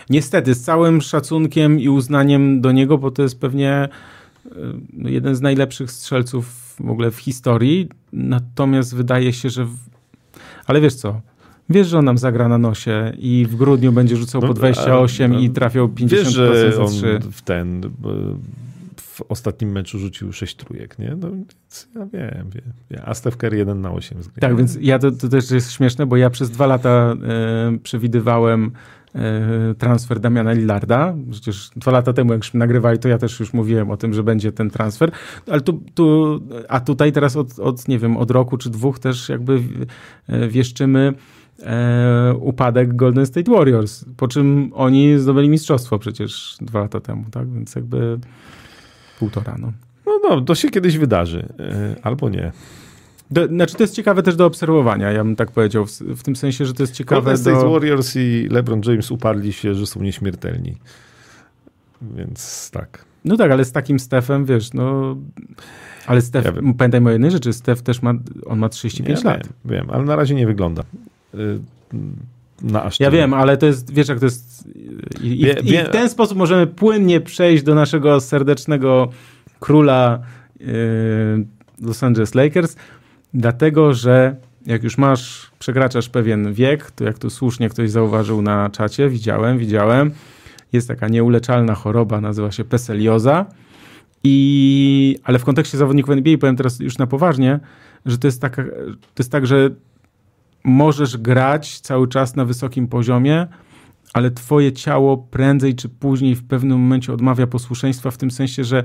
[0.10, 3.90] Niestety, z całym szacunkiem i uznaniem do niego, bo to jest pewnie e,
[4.96, 9.68] jeden z najlepszych strzelców w ogóle w historii, natomiast wydaje się, że...
[10.68, 11.22] Ale wiesz co,
[11.70, 15.36] Wiesz, że on nam zagra na nosie i w grudniu będzie rzucał no, po 28
[15.36, 16.92] a, i trafiał 50% wiesz, że on
[17.32, 17.82] w ten
[19.14, 21.16] w ostatnim meczu rzucił 6 trójek, nie?
[21.20, 23.02] No więc ja wiem, wiem.
[23.06, 24.18] A Steph Curry 1 na 8.
[24.40, 28.72] Tak, więc ja to, to, też jest śmieszne, bo ja przez dwa lata e, przewidywałem
[29.16, 31.16] e, transfer Damiana Lillarda.
[31.32, 34.52] Przecież dwa lata temu, jakśmy nagrywali, to ja też już mówiłem o tym, że będzie
[34.52, 35.12] ten transfer.
[35.50, 39.30] Ale tu, tu a tutaj teraz od, od, nie wiem, od roku czy dwóch też
[39.30, 39.62] jakby
[40.28, 41.14] e, wieszczymy
[41.60, 47.50] e, upadek Golden State Warriors, po czym oni zdobyli mistrzostwo przecież dwa lata temu, tak?
[47.50, 48.20] Więc jakby
[49.20, 49.72] półtora, no.
[50.06, 52.52] No, no to się kiedyś wydarzy, e, albo nie.
[53.32, 56.36] Do, znaczy to jest ciekawe też do obserwowania, ja bym tak powiedział, w, w tym
[56.36, 57.72] sensie, że to jest ciekawe Golden State do...
[57.72, 60.78] Warriors i LeBron James uparli się, że są nieśmiertelni.
[62.02, 63.06] Więc tak.
[63.26, 65.18] No tak, ale z takim Stefem, wiesz, no...
[66.08, 68.14] Ale Stef, ja pamiętajmy o jednej rzeczy, Stef też ma,
[68.46, 69.44] on ma 35 ja lat.
[69.44, 70.84] Wiem, wiem, ale na razie nie wygląda.
[71.36, 71.60] Y,
[72.62, 74.68] na aż ja wiem, ale to jest, wiesz jak to jest
[75.22, 79.10] i, wie, i, wie, w ten sposób możemy płynnie przejść do naszego serdecznego
[79.60, 80.20] króla
[80.60, 80.66] yy,
[81.82, 82.76] Los Angeles Lakers,
[83.34, 84.36] dlatego, że
[84.66, 89.58] jak już masz, przekraczasz pewien wiek, to jak tu słusznie ktoś zauważył na czacie, widziałem,
[89.58, 90.12] widziałem,
[90.74, 93.46] jest taka nieuleczalna choroba, nazywa się peselioza,
[94.24, 97.60] i, ale w kontekście zawodników NBA, powiem teraz już na poważnie,
[98.06, 98.64] że to jest, taka,
[99.14, 99.70] to jest tak, że
[100.64, 103.48] możesz grać cały czas na wysokim poziomie,
[104.14, 108.84] ale twoje ciało prędzej czy później w pewnym momencie odmawia posłuszeństwa, w tym sensie, że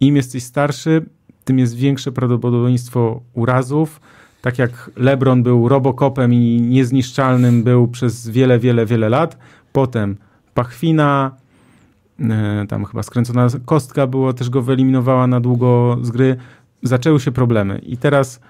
[0.00, 1.06] im jesteś starszy,
[1.44, 4.00] tym jest większe prawdopodobieństwo urazów.
[4.42, 9.38] Tak jak LeBron był robokopem i niezniszczalnym był przez wiele, wiele, wiele lat.
[9.72, 10.16] Potem
[10.54, 11.30] pachwina,
[12.20, 16.36] e, tam chyba skręcona kostka było, też go wyeliminowała na długo z gry.
[16.82, 18.40] Zaczęły się problemy i teraz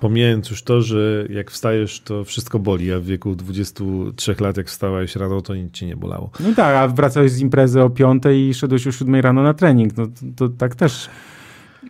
[0.00, 4.66] Pomijając już to, że jak wstajesz, to wszystko boli, a w wieku 23 lat, jak
[4.68, 6.30] wstałeś rano, to nic ci nie bolało.
[6.40, 9.96] No tak, a wracałeś z imprezy o 5 i szedłeś o 7 rano na trening.
[9.96, 11.08] No to, to tak też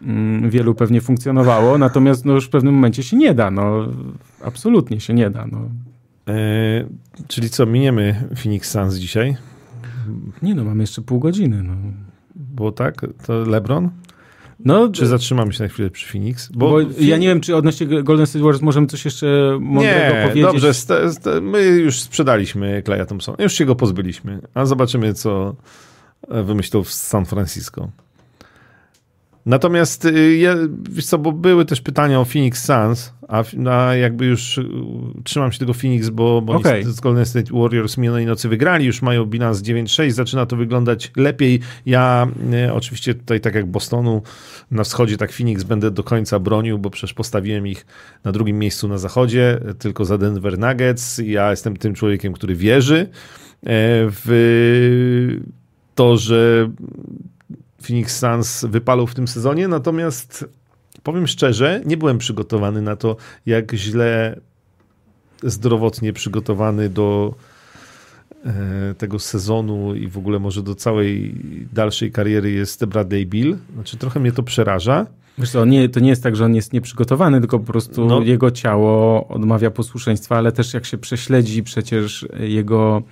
[0.03, 3.51] mm, wielu pewnie funkcjonowało, natomiast no, już w pewnym momencie się nie da.
[3.51, 3.87] No,
[4.45, 5.47] absolutnie się nie da.
[5.47, 5.69] No.
[6.29, 6.35] E,
[7.29, 9.37] czyli co, miniemy Phoenix Suns dzisiaj?
[10.43, 11.63] Nie no, mamy jeszcze pół godziny.
[11.63, 11.75] No.
[12.35, 13.07] Było tak?
[13.27, 13.91] To LeBron?
[14.65, 16.49] No, czy zatrzymamy się na chwilę przy Phoenix?
[16.53, 20.23] Bo, bo ja nie wiem, czy odnośnie Golden State Warriors możemy coś jeszcze mądrego nie,
[20.23, 20.43] powiedzieć.
[20.43, 25.57] dobrze, st st my już sprzedaliśmy Claya Thompsona, już się go pozbyliśmy, a zobaczymy, co
[26.29, 27.91] wymyślą w San Francisco.
[29.47, 30.55] Natomiast y, ja,
[30.91, 34.65] wiesz co, bo były też pytania o Phoenix Suns, a, a jakby już y,
[35.25, 36.85] trzymam się tego Phoenix, bo, bo okay.
[36.85, 41.61] z Golden State Warriors minionej nocy wygrali, już mają bilans 9-6, zaczyna to wyglądać lepiej.
[41.87, 42.29] Ja
[42.69, 44.23] y, oczywiście tutaj tak jak Bostonu
[44.71, 47.87] na wschodzie, tak Phoenix będę do końca bronił, bo przecież postawiłem ich
[48.25, 51.21] na drugim miejscu na zachodzie, tylko za Denver Nuggets.
[51.25, 53.09] Ja jestem tym człowiekiem, który wierzy
[54.11, 55.39] w
[55.95, 56.71] to, że
[57.83, 60.45] Phoenix Suns wypalą w tym sezonie, natomiast
[61.03, 63.17] powiem szczerze, nie byłem przygotowany na to,
[63.47, 64.41] jak źle
[65.43, 67.35] zdrowotnie przygotowany do
[68.45, 71.35] e, tego sezonu i w ogóle może do całej
[71.73, 73.57] dalszej kariery jest Bradley Bill.
[73.75, 75.07] Znaczy trochę mnie to przeraża.
[75.39, 78.21] Wiesz co, nie, to nie jest tak, że on jest nieprzygotowany, tylko po prostu no.
[78.21, 83.03] jego ciało odmawia posłuszeństwa, ale też jak się prześledzi przecież jego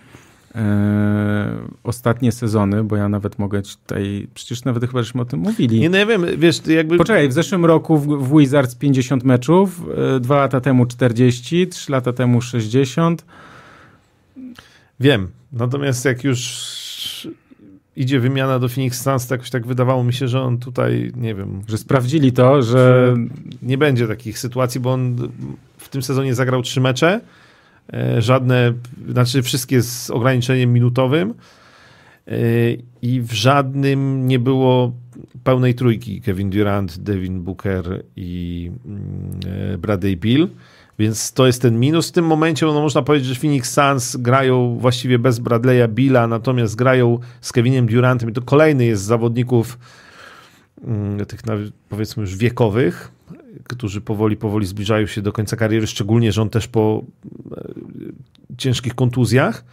[0.55, 5.81] e, ostatnie sezony, bo ja nawet mogę tutaj, przecież nawet chyba żeśmy o tym mówili.
[5.81, 6.97] Nie, no ja wiem, wiesz, jakby...
[6.99, 9.83] Poczekaj, w zeszłym roku w, w Wizards 50 meczów,
[10.17, 13.25] e, dwa lata temu 40, trzy lata temu 60.
[15.01, 16.75] Wiem, natomiast jak już
[17.97, 21.35] idzie wymiana do Phoenix Suns, to jakoś tak wydawało mi się, że on tutaj, nie
[21.35, 21.63] wiem...
[21.69, 22.73] Że sprawdzili to, że...
[22.73, 23.17] że
[23.63, 25.17] nie będzie takich sytuacji, bo on
[25.79, 27.21] w tym sezonie zagrał trzy mecze,
[28.19, 28.73] żadne,
[29.09, 31.35] znaczy wszystkie z ograniczeniem minutowym
[32.29, 32.35] e,
[33.03, 34.93] i w żadnym nie było
[35.45, 39.41] pełnej trójki Kevin Durant, Devin Booker i mm,
[39.75, 40.49] e, Bradley Bill.
[40.99, 42.09] Więc to jest ten minus.
[42.09, 46.77] W tym momencie no, można powiedzieć, że Phoenix Suns grają właściwie bez Bradley'a Billa, natomiast
[46.77, 49.79] grają z Kevinem Durantem i to kolejny jest z zawodników
[50.85, 51.41] mm, tych
[51.89, 53.13] powiedzmy już wiekowych,
[53.65, 57.05] którzy powoli, powoli zbliżają się do końca kariery, szczególnie, że on też po
[57.57, 57.65] e,
[58.59, 59.65] ciężkich kontuzjach.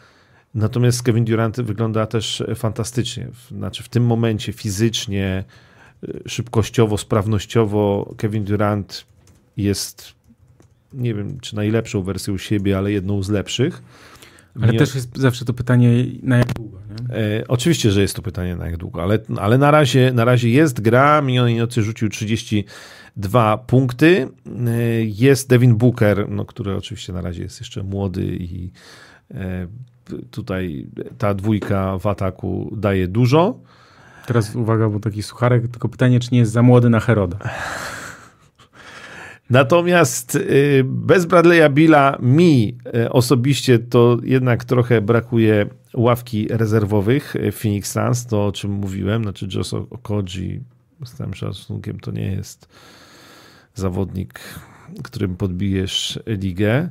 [0.56, 3.28] Natomiast Kevin Durant wygląda też fantastycznie.
[3.52, 5.44] Znaczy w tym momencie fizycznie,
[6.03, 9.06] e, szybkościowo, sprawnościowo Kevin Durant
[9.58, 10.22] jest
[10.94, 13.82] nie wiem, czy najlepszą wersją siebie, ale jedną z lepszych.
[14.62, 16.78] Ale też jest zawsze to pytanie, na jak długo.
[17.10, 20.49] E, oczywiście, że jest to pytanie na jak długo, ale, ale na, razie, na razie
[20.49, 21.22] jest gra.
[21.22, 22.66] Minionej nocy rzucił 30
[23.18, 24.28] dwa punkty.
[24.68, 28.72] E, jest Devin Booker, no, który oczywiście na razie jest jeszcze młody i
[29.34, 29.68] e,
[30.32, 33.60] tutaj ta dwójka w ataku daje dużo.
[34.26, 37.38] Teraz uwaga, bo taki sucharek, tylko pytanie, czy nie jest za młody na Heroda.
[39.50, 47.92] Natomiast y, bez Bradley'a Billa mi y, osobiście to jednak trochę brakuje ławki rezerwowych Phoenix
[47.92, 50.62] Suns, to o czym mówiłem, znaczy Josh Okoji
[51.06, 52.68] z całym szacunkiem to nie jest
[53.76, 54.39] zawodnik,
[55.03, 56.89] którym podbijesz ligę.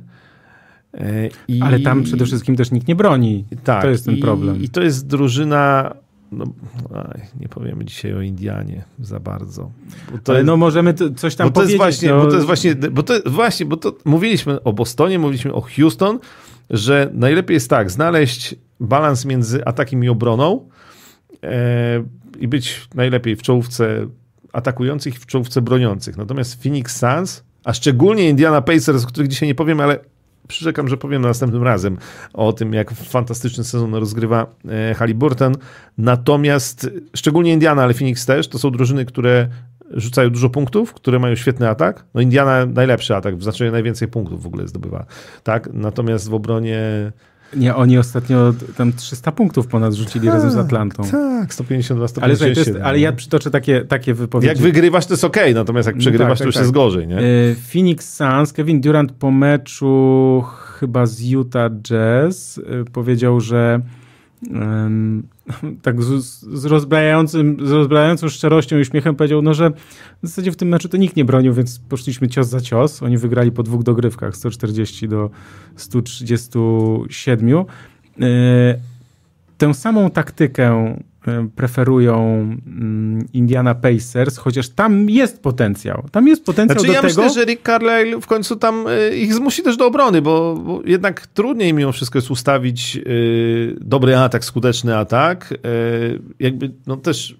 [1.47, 3.45] I, Ale tam przede wszystkim też nikt nie broni.
[3.63, 4.61] Tak, to jest ten i, problem.
[4.61, 5.95] I to jest drużyna
[6.31, 6.45] no,
[6.95, 9.71] aj, nie powiemy dzisiaj o Indianie za bardzo.
[10.27, 11.77] Ale jest, no możemy coś tam bo powiedzieć.
[11.77, 12.23] To jest właśnie, no...
[12.23, 16.19] Bo to jest właśnie, bo to właśnie, bo to mówiliśmy o Bostonie, mówiliśmy o Houston,
[16.69, 20.69] że najlepiej jest tak, znaleźć balans między atakiem i obroną
[21.43, 22.03] e,
[22.39, 24.07] i być najlepiej w czołówce
[24.53, 26.17] atakujących i w czołówce broniących.
[26.17, 29.99] Natomiast Phoenix Suns, a szczególnie Indiana Pacers, o których dzisiaj nie powiem, ale
[30.47, 31.97] przyrzekam, że powiem następnym razem
[32.33, 35.55] o tym, jak fantastyczny sezon rozgrywa e, Halliburton.
[35.97, 39.47] Natomiast szczególnie Indiana, ale Phoenix też, to są drużyny, które
[39.93, 42.05] rzucają dużo punktów, które mają świetny atak.
[42.13, 45.05] No Indiana najlepszy atak, w znaczeniu najwięcej punktów w ogóle zdobywa.
[45.43, 45.69] Tak?
[45.73, 47.11] Natomiast w obronie
[47.55, 51.03] nie, oni ostatnio tam 300 punktów ponad rzucili tak, razem z Atlantą.
[51.03, 52.75] Tak, 152, 157.
[52.75, 54.47] Ale, ale ja przytoczę takie, takie wypowiedzi.
[54.47, 56.61] Jak wygrywasz, to jest ok, natomiast jak no przegrywasz, tak, to tak, już tak.
[56.61, 57.17] jest gorzej, nie?
[57.17, 57.21] E,
[57.71, 60.43] Phoenix Suns, Kevin Durant po meczu
[60.79, 62.61] chyba z Utah Jazz e,
[62.91, 63.81] powiedział, że
[65.81, 69.71] tak z, z, rozbrajającym, z rozbrajającą szczerością i uśmiechem powiedział, no, że
[70.23, 73.03] w zasadzie w tym meczu to nikt nie bronił, więc poszliśmy cios za cios.
[73.03, 75.29] Oni wygrali po dwóch dogrywkach, 140 do
[75.75, 77.49] 137.
[77.49, 77.65] Yy,
[78.27, 78.77] e,
[79.57, 80.95] tę samą taktykę
[81.55, 82.17] preferują
[82.67, 86.05] mm, Indiana Pacers, chociaż tam jest potencjał.
[86.11, 87.21] Tam jest potencjał znaczy, do ja tego...
[87.23, 90.81] myślę, że Rick Carlisle w końcu tam e, ich zmusi też do obrony, bo, bo
[90.85, 95.51] jednak trudniej mimo wszystko jest ustawić y, dobry atak, skuteczny atak.
[95.51, 97.35] Y, jakby, no też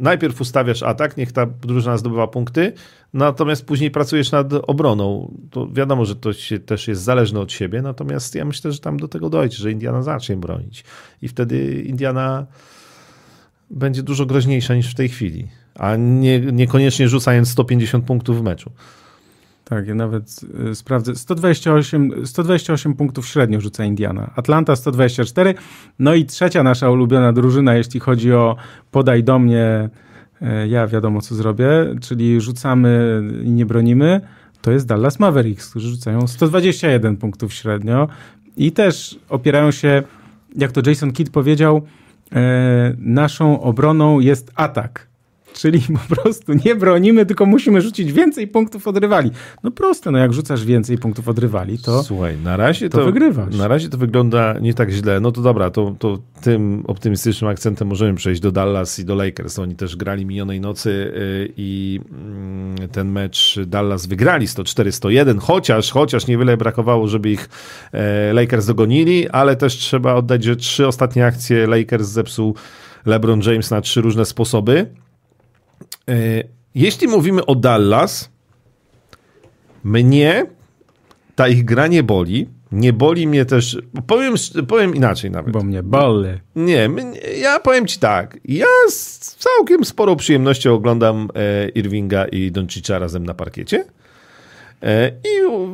[0.00, 2.72] najpierw ustawiasz atak, niech ta drużyna zdobywa punkty,
[3.14, 5.34] natomiast później pracujesz nad obroną.
[5.50, 8.96] To wiadomo, że to się też jest zależne od siebie, natomiast ja myślę, że tam
[8.96, 10.84] do tego dojdzie, że Indiana zacznie bronić.
[11.22, 12.46] I wtedy Indiana
[13.70, 18.70] będzie dużo groźniejsza niż w tej chwili, a nie, niekoniecznie rzucając 150 punktów w meczu.
[19.68, 20.40] Tak, ja nawet
[20.70, 21.14] y, sprawdzę.
[21.14, 24.30] 128, 128 punktów średnio rzuca Indiana.
[24.36, 25.54] Atlanta 124.
[25.98, 28.56] No i trzecia nasza ulubiona drużyna, jeśli chodzi o
[28.90, 29.88] podaj do mnie,
[30.42, 31.66] y, ja wiadomo co zrobię,
[32.00, 34.20] czyli rzucamy i nie bronimy,
[34.62, 38.08] to jest Dallas Mavericks, którzy rzucają 121 punktów średnio
[38.56, 40.02] i też opierają się,
[40.56, 41.82] jak to Jason Kidd powiedział,
[42.98, 45.08] naszą obroną jest atak.
[45.56, 49.30] Czyli po prostu nie bronimy, tylko musimy rzucić więcej punktów od rywali.
[49.62, 53.04] No proste, no jak rzucasz więcej punktów od rywali, to Słuchaj, na razie to, to
[53.04, 53.56] wygrywasz.
[53.56, 55.20] Na razie to wygląda nie tak źle.
[55.20, 59.58] No to dobra, to, to tym optymistycznym akcentem możemy przejść do Dallas i do Lakers.
[59.58, 66.26] Oni też grali minionej nocy y, i mm, ten mecz Dallas wygrali 104-101, chociaż, chociaż
[66.26, 67.48] niewiele brakowało, żeby ich
[67.92, 72.54] e, Lakers dogonili, ale też trzeba oddać, że trzy ostatnie akcje Lakers zepsuł
[73.06, 74.86] LeBron James na trzy różne sposoby.
[76.08, 76.14] E,
[76.74, 78.30] jeśli mówimy o Dallas,
[79.84, 80.46] mnie
[81.34, 82.48] ta ich gra nie boli.
[82.72, 83.78] Nie boli mnie też.
[84.06, 84.34] Powiem,
[84.68, 85.52] powiem inaczej nawet.
[85.52, 86.28] Bo mnie boli.
[86.56, 86.90] Nie,
[87.40, 88.38] ja powiem ci tak.
[88.44, 93.84] Ja z całkiem sporą przyjemnością oglądam e, Irvinga i Doncicza razem na parkiecie.
[94.82, 95.28] E, I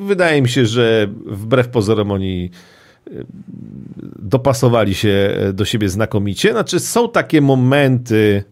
[0.06, 2.50] wydaje mi się, że wbrew pozorom oni
[4.18, 6.50] dopasowali się do siebie znakomicie.
[6.52, 8.44] Znaczy, są takie momenty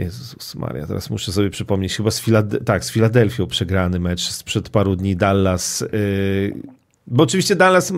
[0.00, 4.68] Jezus Maria, teraz muszę sobie przypomnieć, chyba z, Filade tak, z Filadelfią przegrany mecz sprzed
[4.68, 5.80] paru dni Dallas.
[5.92, 6.54] Yy,
[7.06, 7.92] bo oczywiście Dallas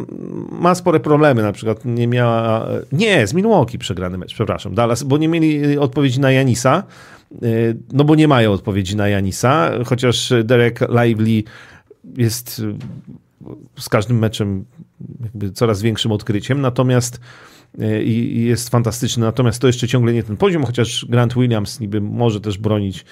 [0.53, 5.19] ma spore problemy, na przykład nie miała, nie, z Milwaukee przegrany mecz, przepraszam, Dallas, bo
[5.19, 6.83] nie mieli odpowiedzi na Janisa,
[7.43, 11.43] yy, no bo nie mają odpowiedzi na Janisa, chociaż Derek Lively
[12.16, 12.62] jest
[13.79, 14.65] z każdym meczem
[15.23, 17.20] jakby coraz większym odkryciem, natomiast
[18.05, 19.24] i jest fantastyczny.
[19.24, 23.05] Natomiast to jeszcze ciągle nie ten poziom, chociaż Grant Williams niby może też bronić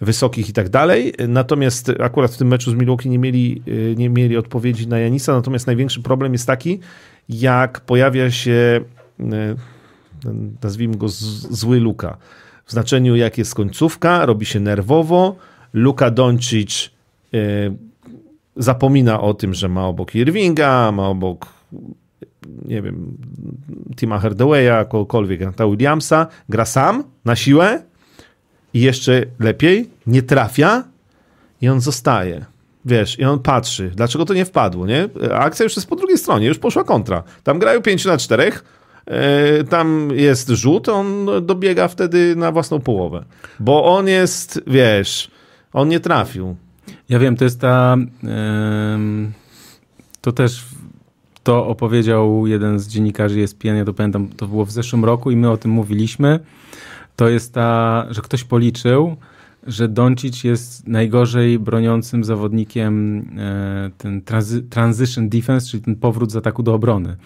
[0.00, 1.12] wysokich i tak dalej.
[1.28, 5.32] Natomiast akurat w tym meczu z Milwaukee nie mieli, e, nie mieli odpowiedzi na Janisa.
[5.32, 6.80] Natomiast największy problem jest taki,
[7.28, 8.80] jak pojawia się
[9.20, 9.56] e,
[10.62, 12.16] nazwijmy go zły Luka.
[12.64, 15.36] W znaczeniu jak jest końcówka, robi się nerwowo.
[15.72, 16.90] Luka Doncic
[18.56, 21.46] zapomina o tym, że ma obok Irvinga, ma obok
[22.64, 23.16] nie wiem,
[23.96, 27.82] Tima Hardawaya, kogokolwiek, Granta Williamsa, gra sam, na siłę
[28.74, 30.84] i jeszcze lepiej, nie trafia
[31.60, 32.44] i on zostaje.
[32.84, 35.08] Wiesz, i on patrzy, dlaczego to nie wpadło, nie?
[35.32, 37.22] Akcja już jest po drugiej stronie, już poszła kontra.
[37.42, 38.52] Tam grają 5 na 4,
[39.06, 43.24] e, tam jest rzut, on dobiega wtedy na własną połowę.
[43.60, 45.30] Bo on jest, wiesz,
[45.72, 46.56] on nie trafił.
[47.08, 47.96] Ja wiem, to jest ta...
[50.20, 50.64] to też
[51.46, 55.36] to opowiedział jeden z dziennikarzy ESPN, ja to pamiętam, to było w zeszłym roku i
[55.36, 56.40] my o tym mówiliśmy.
[57.16, 59.16] To jest ta, że ktoś policzył,
[59.66, 64.22] że Doncic jest najgorzej broniącym zawodnikiem e, ten
[64.70, 67.16] transition defense, czyli ten powrót z ataku do obrony.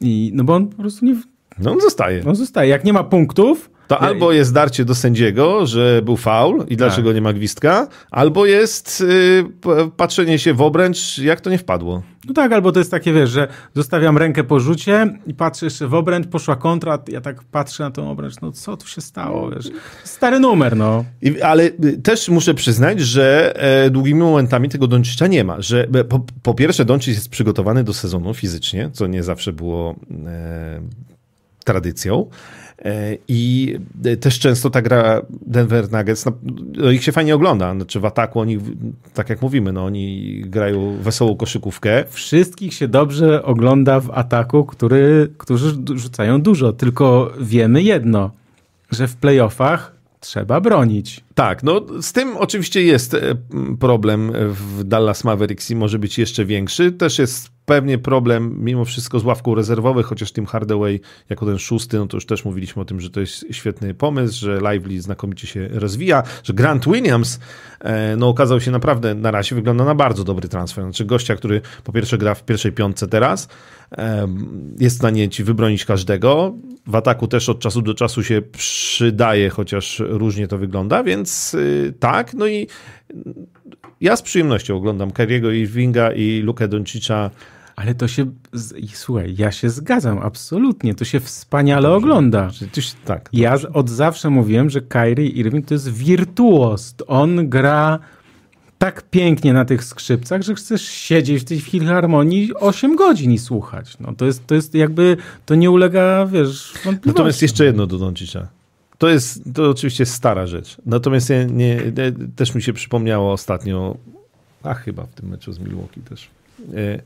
[0.00, 1.16] I, no bo on po prostu nie...
[1.58, 2.24] No on zostaje.
[2.24, 2.70] On zostaje.
[2.70, 7.08] Jak nie ma punktów, to albo jest darcie do sędziego, że był faul i dlaczego
[7.08, 7.14] tak.
[7.14, 9.44] nie ma gwizdka, albo jest y,
[9.96, 12.02] patrzenie się w obręcz, jak to nie wpadło.
[12.28, 15.86] No tak, albo to jest takie, wiesz, że zostawiam rękę po rzucie i patrzę jeszcze
[15.88, 19.50] w obręcz, poszła kontra, ja tak patrzę na tą obręcz, no co tu się stało,
[19.50, 19.70] wiesz.
[20.04, 21.04] Stary numer, no.
[21.22, 25.86] I, ale y, też muszę przyznać, że e, długimi momentami tego Doncicza nie ma, że
[25.94, 29.94] e, po, po pierwsze Doncic jest przygotowany do sezonu fizycznie, co nie zawsze było
[30.26, 30.80] e,
[31.64, 32.26] tradycją.
[32.84, 33.74] E, I
[34.20, 36.32] też często ta gra Denver Nuggets, no,
[36.76, 37.74] no, ich się fajnie ogląda.
[37.74, 38.58] Znaczy w ataku oni,
[39.14, 42.04] tak jak mówimy, no, oni grają wesołą koszykówkę.
[42.08, 46.72] Wszystkich się dobrze ogląda w ataku, który, którzy rzucają dużo.
[46.72, 48.30] Tylko wiemy jedno,
[48.90, 51.20] że w playoffach trzeba bronić.
[51.34, 53.20] Tak, no z tym oczywiście jest e,
[53.80, 56.92] problem w Dallas Mavericks i może być jeszcze większy.
[56.92, 61.98] Też jest pewnie problem mimo wszystko z ławką rezerwowych, chociaż Tim Hardaway jako ten szósty,
[61.98, 65.46] no to już też mówiliśmy o tym, że to jest świetny pomysł, że Lively znakomicie
[65.46, 67.40] się rozwija, że Grant Williams
[67.80, 70.84] e, no okazał się naprawdę na razie wygląda na bardzo dobry transfer.
[70.84, 73.48] Znaczy gościa, który po pierwsze gra w pierwszej piątce teraz,
[74.78, 76.54] jest w stanie ci wybronić każdego.
[76.86, 81.94] W ataku też od czasu do czasu się przydaje, chociaż różnie to wygląda, więc y,
[82.00, 82.66] tak, no i
[84.00, 87.30] ja z przyjemnością oglądam Kerry'ego Irvinga i Lukę Doncicza
[87.76, 88.26] ale to się,
[88.92, 90.94] słuchaj, ja się zgadzam, absolutnie.
[90.94, 92.48] To się wspaniale ogląda.
[92.48, 93.28] Przecież, tak.
[93.32, 96.94] Ja od zawsze mówiłem, że Kyrie Irving to jest wirtuoz.
[97.06, 97.98] On gra
[98.78, 103.96] tak pięknie na tych skrzypcach, że chcesz siedzieć w tej filharmonii 8 godzin i słuchać.
[104.00, 105.16] No, to, jest, to jest jakby,
[105.46, 106.74] to nie ulega, wiesz,
[107.04, 108.48] Natomiast jeszcze jedno do Doncicza.
[108.98, 110.76] To jest, to oczywiście stara rzecz.
[110.86, 111.82] Natomiast ja nie,
[112.36, 113.96] też mi się przypomniało ostatnio,
[114.62, 116.28] a chyba w tym meczu z Milwaukee też,
[116.74, 117.00] e,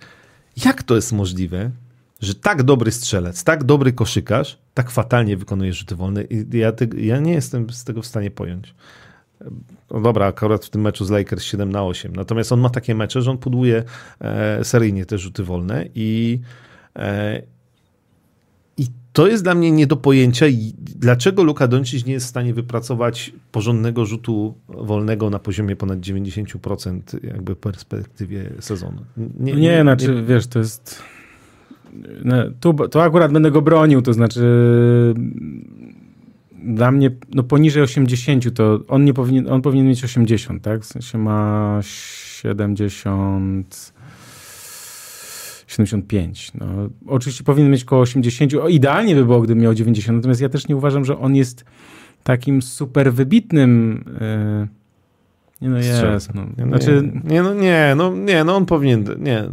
[0.56, 1.70] jak to jest możliwe,
[2.20, 6.24] że tak dobry strzelec, tak dobry koszykarz, tak fatalnie wykonuje rzuty wolne?
[6.52, 8.74] Ja, te, ja nie jestem z tego w stanie pojąć.
[9.90, 12.16] No dobra, akurat w tym meczu z Lakers 7 na 8.
[12.16, 13.84] Natomiast on ma takie mecze, że on puduje
[14.20, 16.40] e, seryjnie te rzuty wolne i,
[16.96, 17.42] e,
[19.12, 20.46] to jest dla mnie nie do pojęcia,
[20.96, 27.26] dlaczego Luka Doncic nie jest w stanie wypracować porządnego rzutu wolnego na poziomie ponad 90%
[27.26, 29.04] jakby w perspektywie sezonu.
[29.16, 30.22] Nie, nie, nie znaczy, nie...
[30.22, 31.02] wiesz, to jest...
[32.24, 34.44] No, tu, to akurat będę go bronił, to znaczy
[36.64, 40.82] dla mnie no poniżej 80 to on nie powinien, on powinien mieć 80, tak?
[40.82, 43.92] W sensie ma 70
[45.70, 46.52] 75.
[46.54, 46.66] No,
[47.06, 48.54] oczywiście powinien mieć około 80.
[48.54, 50.16] O, idealnie by było, gdyby miał 90.
[50.16, 51.64] Natomiast ja też nie uważam, że on jest
[52.22, 54.04] takim super wybitnym.
[54.20, 54.68] Yy...
[55.60, 56.34] Nie no jest.
[56.34, 56.46] No.
[56.66, 57.12] Znaczy...
[57.24, 59.44] Nie, no nie, no nie, no on powinien, nie.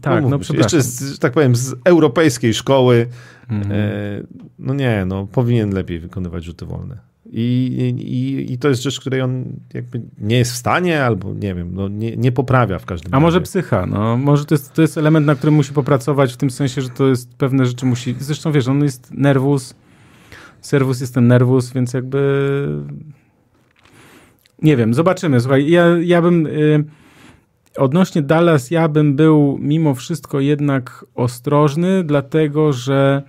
[0.00, 3.06] Tak, no, no Jeszcze, z, tak powiem, z europejskiej szkoły,
[3.48, 3.72] mhm.
[3.72, 4.22] e,
[4.58, 6.98] no nie, no powinien lepiej wykonywać rzuty wolne.
[7.32, 9.44] I, i, I to jest rzecz, której on
[9.74, 13.16] jakby nie jest w stanie, albo nie wiem, no nie, nie poprawia w każdym razie.
[13.16, 16.36] A może psycha, no może to jest, to jest element, na którym musi popracować, w
[16.36, 18.14] tym sensie, że to jest pewne rzeczy musi.
[18.18, 19.74] Zresztą wiesz, on jest nerwus,
[20.60, 22.68] serwus jest ten nerwus, więc jakby.
[24.62, 25.40] Nie wiem, zobaczymy.
[25.40, 26.46] Słuchaj, ja, ja bym.
[26.46, 26.84] Y,
[27.76, 33.22] odnośnie Dallas, ja bym był mimo wszystko jednak ostrożny, dlatego że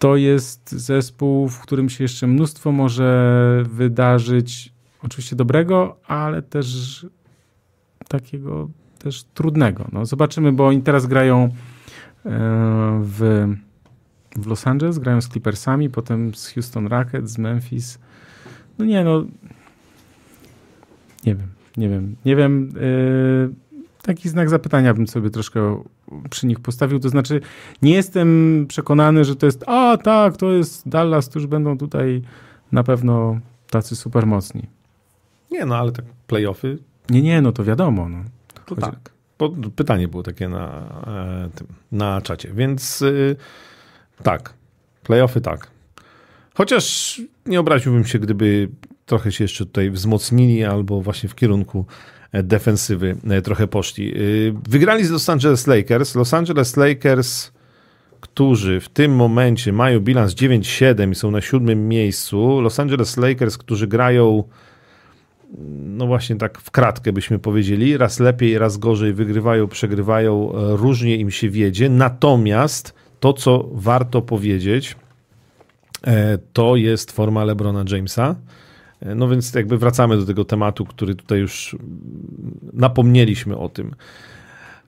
[0.00, 4.72] to jest zespół, w którym się jeszcze mnóstwo może wydarzyć,
[5.02, 7.06] oczywiście dobrego, ale też
[8.08, 8.68] takiego
[8.98, 9.88] też trudnego.
[9.92, 11.50] No, zobaczymy, bo oni teraz grają e,
[13.02, 13.46] w,
[14.36, 17.98] w Los Angeles, grają z Clippersami, potem z Houston Rockets, z Memphis.
[18.78, 19.24] No nie, no
[21.24, 22.72] nie wiem, nie wiem, nie wiem.
[22.74, 23.54] Yy,
[24.02, 25.82] taki znak zapytania bym sobie troszkę
[26.30, 27.00] przy nich postawił.
[27.00, 27.40] To znaczy,
[27.82, 32.22] nie jestem przekonany, że to jest, a tak, to jest Dallas, którzy będą tutaj
[32.72, 34.66] na pewno tacy super mocni.
[35.50, 36.78] Nie, no ale tak playoffy.
[37.10, 38.08] Nie, nie, no to wiadomo.
[38.08, 38.24] No.
[38.64, 38.90] To Chodzi...
[38.90, 39.10] tak.
[39.38, 40.68] Bo pytanie było takie na,
[41.06, 43.36] e, tym, na czacie, więc y,
[44.22, 44.54] tak,
[45.02, 45.70] playoffy tak.
[46.54, 48.68] Chociaż nie obraziłbym się, gdyby
[49.06, 51.86] trochę się jeszcze tutaj wzmocnili albo właśnie w kierunku
[52.32, 54.12] defensywy e, trochę poszli.
[54.12, 54.16] E,
[54.68, 56.14] wygrali z Los Angeles Lakers.
[56.14, 57.52] Los Angeles Lakers
[58.20, 63.58] którzy w tym momencie mają bilans 9-7 i są na siódmym miejscu, Los Angeles Lakers,
[63.58, 64.44] którzy grają
[65.84, 71.30] no właśnie tak w kratkę byśmy powiedzieli, raz lepiej, raz gorzej, wygrywają, przegrywają, różnie im
[71.30, 74.96] się wiedzie, natomiast to, co warto powiedzieć,
[76.06, 78.34] e, to jest forma LeBrona Jamesa, e,
[79.02, 81.76] no więc jakby wracamy do tego tematu, który tutaj już
[82.72, 83.94] napomnieliśmy o tym.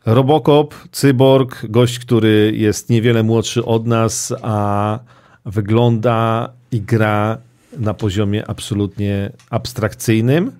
[0.06, 4.98] Robocop, cyborg, gość, który jest niewiele młodszy od nas, a
[5.44, 7.38] wygląda i gra
[7.78, 10.52] na poziomie absolutnie abstrakcyjnym.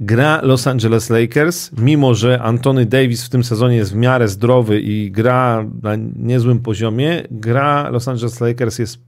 [0.00, 4.80] Gra Los Angeles Lakers, mimo że Anthony Davis w tym sezonie jest w miarę zdrowy
[4.80, 8.98] i gra na niezłym poziomie, gra Los Angeles Lakers jest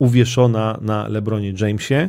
[0.00, 2.08] uwieszona na LeBronie Jamesie.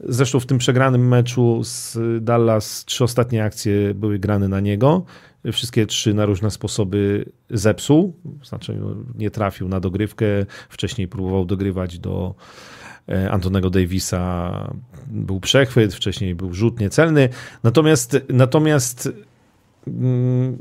[0.00, 5.04] Zresztą w tym przegranym meczu z Dallas trzy ostatnie akcje były grane na niego.
[5.52, 8.80] Wszystkie trzy na różne sposoby zepsuł, znaczy
[9.14, 10.26] nie trafił na dogrywkę.
[10.68, 12.34] Wcześniej próbował dogrywać do
[13.08, 14.74] e, Antonego Davisa.
[15.06, 17.28] Był przechwyt, wcześniej był rzut niecelny.
[17.62, 19.08] Natomiast, natomiast
[19.86, 20.58] mm,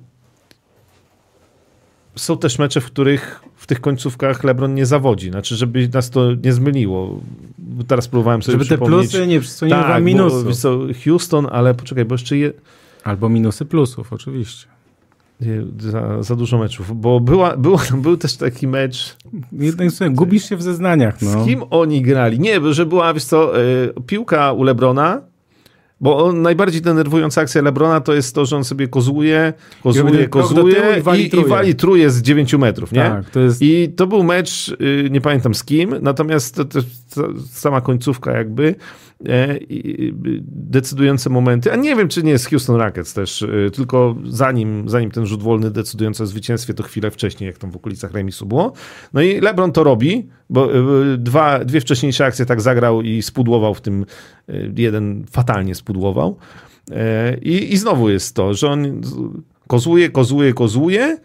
[2.16, 5.30] są też mecze, w których w tych końcówkach LeBron nie zawodzi.
[5.30, 7.20] Znaczy, żeby nas to nie zmyliło.
[7.88, 10.48] Teraz próbowałem sobie Żeby te plusy nie przysłoniły tak, minusów.
[11.06, 12.54] Houston, ale poczekaj, bo jeszcze je...
[13.04, 14.68] Albo minusy plusów, oczywiście.
[15.80, 19.18] Za, za, dużo meczów, bo była, była, był też taki mecz.
[19.52, 21.22] Jednak sobie, gubisz się w zeznaniach.
[21.22, 21.44] No.
[21.44, 22.40] Z kim oni grali?
[22.40, 25.22] Nie, że była, wiesz co, y, piłka u Lebrona,
[26.02, 29.54] bo najbardziej denerwująca akcja Lebrona to jest to, że on sobie kozuje,
[29.84, 33.00] kozuje, kozuje i, wali, i, i wali truje z 9 metrów, nie?
[33.00, 33.62] Tak, to jest...
[33.62, 36.80] I to był mecz, y, nie pamiętam z kim, natomiast to, to,
[37.16, 38.76] to sama końcówka jakby,
[40.48, 45.12] decydujące momenty, a nie wiem, czy nie jest Houston Rockets też, e, tylko zanim, zanim
[45.12, 48.74] ten rzut wolny decydujący o zwycięstwie, to chwilę wcześniej, jak tam w okolicach remisu było.
[49.14, 53.74] No i LeBron to robi, bo e, dwa, dwie wcześniejsze akcje tak zagrał i spudłował
[53.74, 54.06] w tym,
[54.78, 56.38] jeden fatalnie spudłował.
[57.42, 59.02] I, i znowu jest to, że on
[59.68, 61.18] kozuje, kozuje, kozuje,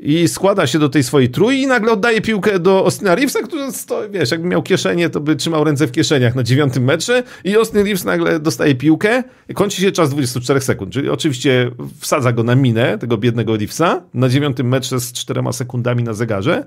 [0.00, 3.72] i składa się do tej swojej trójki i nagle oddaje piłkę do Austina Reevesa, który
[3.72, 7.56] stoi, wiesz, jakby miał kieszenie, to by trzymał ręce w kieszeniach na dziewiątym metrze i
[7.56, 9.22] Austin Reeves nagle dostaje piłkę,
[9.54, 11.70] kończy się czas 24 sekund, czyli oczywiście
[12.00, 16.66] wsadza go na minę, tego biednego Reevesa, na dziewiątym metrze z czterema sekundami na zegarze.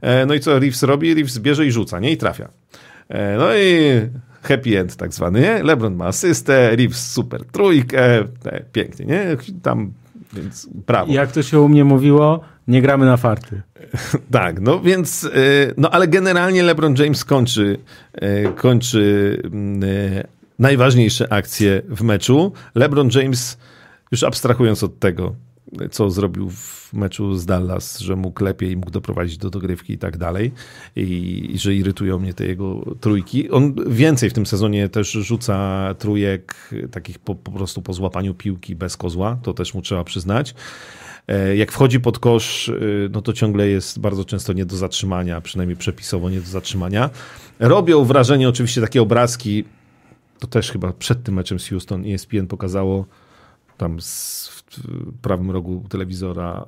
[0.00, 1.14] E, no i co Reeves robi?
[1.14, 2.10] Reeves bierze i rzuca, nie?
[2.10, 2.48] I trafia.
[3.08, 3.90] E, no i
[4.42, 5.62] happy end tak zwany, nie?
[5.62, 8.26] LeBron ma asystę, Reeves super trójkę, e,
[8.72, 9.36] pięknie, nie?
[9.62, 9.92] Tam,
[10.32, 11.12] więc brawo.
[11.12, 13.62] Jak to się u mnie mówiło, nie gramy na farty.
[14.30, 17.78] Tak, no więc, y, no ale generalnie LeBron James kończy,
[18.22, 20.26] y, kończy mm, y,
[20.58, 22.52] najważniejsze akcje w meczu.
[22.74, 23.58] LeBron James,
[24.12, 25.34] już abstrahując od tego,
[25.90, 30.16] co zrobił w meczu z Dallas, że mógł lepiej, mógł doprowadzić do dogrywki i tak
[30.16, 30.52] dalej
[30.96, 33.50] i, i że irytują mnie te jego trójki.
[33.50, 38.76] On więcej w tym sezonie też rzuca trójek takich po, po prostu po złapaniu piłki
[38.76, 40.54] bez kozła, to też mu trzeba przyznać.
[41.28, 42.72] E, jak wchodzi pod kosz, e,
[43.10, 47.10] no to ciągle jest bardzo często nie do zatrzymania, przynajmniej przepisowo nie do zatrzymania.
[47.58, 49.64] Robią wrażenie oczywiście takie obrazki,
[50.38, 53.06] to też chyba przed tym meczem z Houston ESPN pokazało
[53.76, 54.62] tam z, w
[55.22, 56.66] prawym rogu telewizora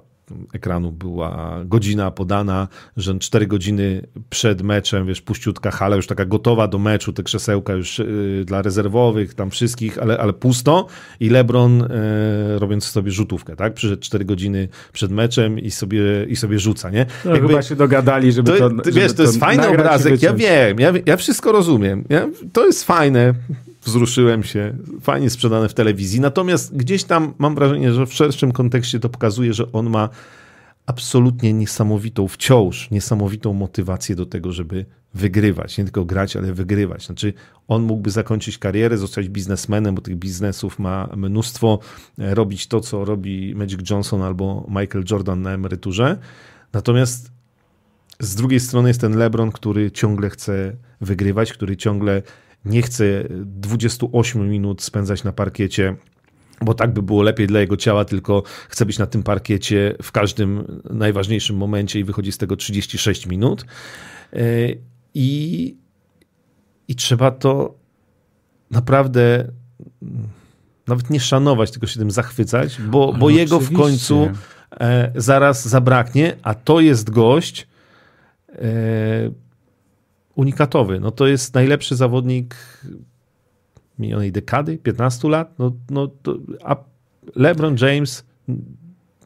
[0.53, 6.69] ekranu była godzina podana, że 4 godziny przed meczem, wiesz, puściutka hala już taka gotowa
[6.69, 10.87] do meczu, te krzesełka już yy, dla rezerwowych, tam wszystkich, ale, ale pusto.
[11.21, 13.75] I LeBron yy, robiąc sobie rzutówkę, tak?
[13.75, 17.07] Przyszedł 4 godziny przed meczem i sobie, i sobie rzuca, nie?
[17.25, 20.81] No, Jakby, chyba się dogadali, żeby to, to Wiesz, to jest fajny obrazek, ja wiem,
[20.81, 23.35] ja, ja wszystko rozumiem, ja, to jest fajne,
[23.83, 26.21] wzruszyłem się, fajnie sprzedane w telewizji.
[26.21, 30.09] Natomiast gdzieś tam mam wrażenie, że w szerszym kontekście to pokazuje, że on ma
[30.87, 35.79] absolutnie niesamowitą, wciąż niesamowitą motywację do tego, żeby wygrywać.
[35.79, 37.07] Nie tylko grać, ale wygrywać.
[37.07, 37.33] Znaczy,
[37.69, 41.79] on mógłby zakończyć karierę, zostać biznesmenem, bo tych biznesów ma mnóstwo,
[42.19, 46.19] e, robić to, co robi Magic Johnson albo Michael Jordan na emeryturze.
[46.73, 47.31] Natomiast
[48.21, 52.23] z drugiej strony jest ten LeBron, który ciągle chce wygrywać, który ciągle
[52.65, 55.97] nie chce 28 minut spędzać na parkiecie
[56.65, 60.13] bo tak by było lepiej dla jego ciała, tylko chce być na tym parkiecie w
[60.13, 63.65] każdym najważniejszym momencie i wychodzi z tego 36 minut.
[64.33, 64.39] E,
[65.15, 65.77] I,
[66.89, 67.75] i trzeba to
[68.71, 69.53] naprawdę
[70.87, 74.31] nawet nie szanować, tylko się tym zachwycać, bo, bo jego w końcu
[74.81, 77.69] e, zaraz zabraknie, a to jest gość.
[80.41, 81.01] Unikatowy.
[81.01, 82.57] No to jest najlepszy zawodnik
[83.99, 85.59] minionej dekady, 15 lat.
[85.59, 86.77] No, no to, a
[87.37, 88.25] LeBron James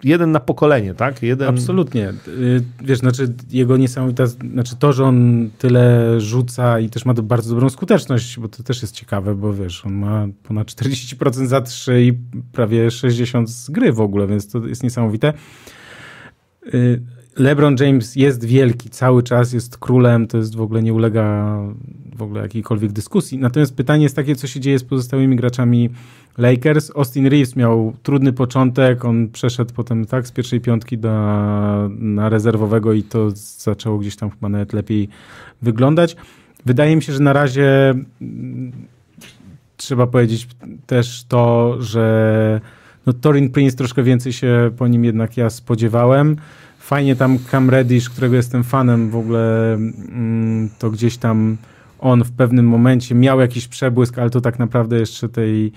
[0.04, 1.22] jeden na pokolenie, tak?
[1.22, 1.48] Jeden...
[1.48, 2.12] Absolutnie.
[2.28, 7.50] Y, wiesz, znaczy jego niesamowita, znaczy to, że on tyle rzuca i też ma bardzo
[7.54, 12.04] dobrą skuteczność, bo to też jest ciekawe, bo wiesz, on ma ponad 40% za 3
[12.04, 12.12] i
[12.52, 15.32] prawie 60 z gry w ogóle, więc to jest niesamowite.
[17.36, 21.58] LeBron James jest wielki, cały czas jest królem, to jest w ogóle nie ulega
[22.16, 23.38] w ogóle jakiejkolwiek dyskusji.
[23.38, 25.90] Natomiast pytanie jest takie, co się dzieje z pozostałymi graczami
[26.38, 26.90] Lakers.
[26.96, 31.10] Austin Reeves miał trudny początek, on przeszedł potem tak z pierwszej piątki do,
[31.98, 35.08] na rezerwowego i to zaczęło gdzieś tam chyba nawet lepiej
[35.62, 36.16] wyglądać.
[36.66, 38.72] Wydaje mi się, że na razie mm,
[39.76, 40.48] trzeba powiedzieć
[40.86, 42.60] też to, że
[43.06, 46.36] no, Torin Prince troszkę więcej się po nim jednak ja spodziewałem.
[46.84, 51.56] Fajnie tam Cam Reddish, którego jestem fanem w ogóle, mm, to gdzieś tam
[51.98, 55.72] on w pewnym momencie miał jakiś przebłysk, ale to tak naprawdę jeszcze tej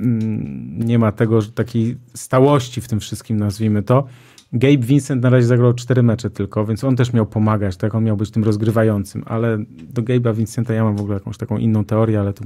[0.00, 4.06] mm, nie ma tego, takiej stałości w tym wszystkim, nazwijmy to.
[4.52, 7.94] Gabe Vincent na razie zagrał cztery mecze tylko, więc on też miał pomagać, tak?
[7.94, 11.58] On miał być tym rozgrywającym, ale do Gabe'a Vincenta ja mam w ogóle jakąś taką
[11.58, 12.44] inną teorię, ale to,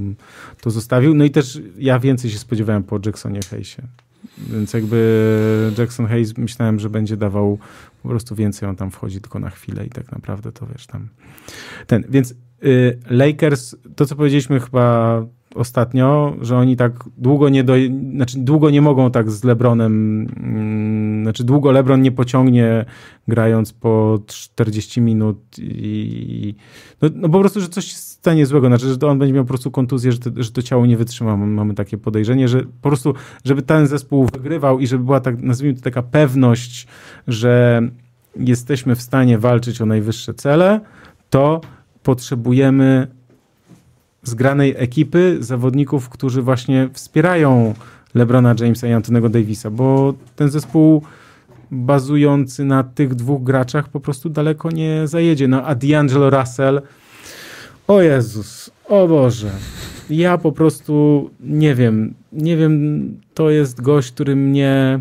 [0.61, 1.15] to zostawił.
[1.15, 3.83] No i też ja więcej się spodziewałem po Jacksonie Hayesie.
[4.39, 7.59] Więc jakby Jackson Hayes myślałem, że będzie dawał
[8.03, 11.09] po prostu więcej, on tam wchodzi tylko na chwilę i tak naprawdę to wiesz tam.
[11.87, 12.35] Ten, więc
[12.65, 15.23] y, Lakers, to co powiedzieliśmy chyba
[15.55, 17.75] ostatnio, że oni tak długo nie do,
[18.15, 22.85] znaczy długo nie mogą tak z LeBronem, mm, znaczy długo LeBron nie pociągnie
[23.29, 26.55] grając po 40 minut i
[27.03, 29.71] no, no po prostu, że coś stanie złego, znaczy, że on będzie miał po prostu
[29.71, 31.37] kontuzję, że to, że to ciało nie wytrzyma.
[31.37, 33.15] Mamy takie podejrzenie, że po prostu,
[33.45, 36.87] żeby ten zespół wygrywał i żeby była tak, nazwijmy to taka pewność,
[37.29, 37.83] że
[38.37, 40.81] jesteśmy w stanie walczyć o najwyższe cele,
[41.31, 41.61] to
[42.03, 43.07] potrzebujemy
[44.23, 47.75] zgranej ekipy zawodników, którzy właśnie wspierają
[48.15, 51.03] LeBrona Jamesa i Antonego Davisa, bo ten zespół
[51.71, 55.49] bazujący na tych dwóch graczach po prostu daleko nie zajedzie.
[55.49, 56.83] No a D'Angelo Russell
[57.91, 59.51] o Jezus, o Boże.
[60.11, 62.75] Ja po prostu nie wiem, nie wiem,
[63.35, 65.01] to jest gość, który mnie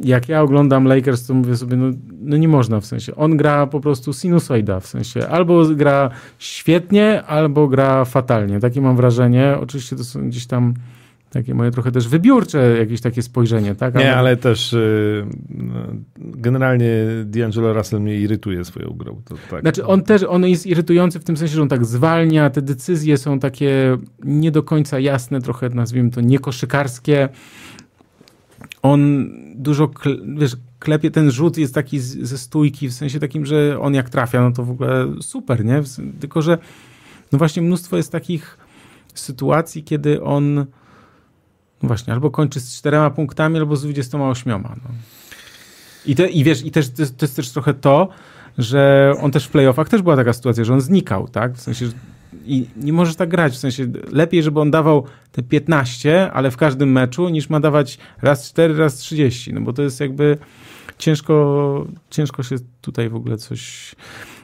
[0.00, 1.86] jak ja oglądam Lakers, to mówię sobie, no,
[2.20, 3.16] no, nie można w sensie.
[3.16, 5.28] On gra po prostu sinusoida w sensie.
[5.28, 8.60] Albo gra świetnie, albo gra fatalnie.
[8.60, 9.56] Takie mam wrażenie.
[9.60, 10.74] Oczywiście to są gdzieś tam
[11.32, 13.94] takie moje trochę też wybiórcze jakieś takie spojrzenie, tak?
[13.94, 15.74] Nie, ale też y, no,
[16.16, 16.88] generalnie
[17.24, 19.22] D'Angelo Russell mnie irytuje swoją grą.
[19.24, 19.60] To tak.
[19.60, 23.18] Znaczy on też, on jest irytujący w tym sensie, że on tak zwalnia, te decyzje
[23.18, 27.28] są takie nie do końca jasne, trochę nazwijmy to niekoszykarskie.
[28.82, 29.90] On dużo,
[30.36, 34.10] wiesz, klepie, ten rzut jest taki z, ze stójki, w sensie takim, że on jak
[34.10, 35.82] trafia, no to w ogóle super, nie?
[36.20, 36.58] Tylko, że
[37.32, 38.58] no właśnie mnóstwo jest takich
[39.14, 40.66] sytuacji, kiedy on
[41.82, 44.52] właśnie, albo kończy z czterema punktami, albo z 28.
[44.62, 44.70] No.
[46.06, 48.08] I, te, I wiesz, i też to, to jest też trochę to,
[48.58, 51.54] że on też w playoffach też była taka sytuacja, że on znikał, tak?
[51.54, 51.86] W sensie,
[52.44, 56.56] i nie możesz tak grać, w sensie lepiej, żeby on dawał te 15, ale w
[56.56, 60.38] każdym meczu, niż ma dawać raz 4, raz 30, no bo to jest jakby
[60.98, 63.94] ciężko, ciężko się tutaj w ogóle coś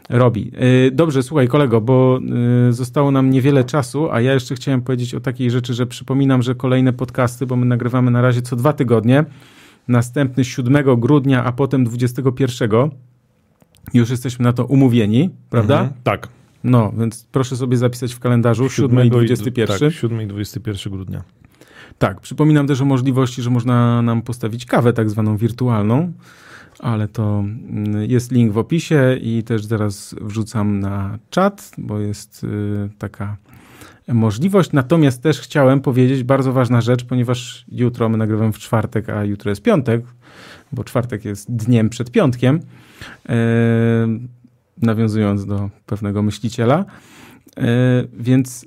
[0.09, 0.51] robi.
[0.87, 2.21] Y, dobrze, słuchaj kolego, bo
[2.69, 6.43] y, zostało nam niewiele czasu, a ja jeszcze chciałem powiedzieć o takiej rzeczy, że przypominam,
[6.43, 9.25] że kolejne podcasty, bo my nagrywamy na razie co dwa tygodnie,
[9.89, 12.71] następny 7 grudnia, a potem 21.
[13.95, 15.81] Już jesteśmy na to umówieni, prawda?
[15.81, 16.29] Mhm, tak.
[16.65, 19.79] No, więc proszę sobie zapisać w kalendarzu 7 i 21.
[19.79, 21.23] Tak, 7 i 21 grudnia.
[21.99, 26.13] Tak, przypominam też o możliwości, że można nam postawić kawę tak zwaną wirtualną
[26.79, 32.45] ale to mm, jest link w opisie i też zaraz wrzucam na czat, bo jest
[32.45, 33.37] y, taka
[34.09, 34.73] możliwość.
[34.73, 39.51] Natomiast też chciałem powiedzieć bardzo ważna rzecz, ponieważ jutro my nagrywamy w czwartek, a jutro
[39.51, 40.03] jest piątek,
[40.73, 42.61] bo czwartek jest dniem przed piątkiem,
[43.29, 43.35] e,
[44.83, 46.85] nawiązując do pewnego myśliciela.
[47.57, 47.65] E,
[48.13, 48.67] więc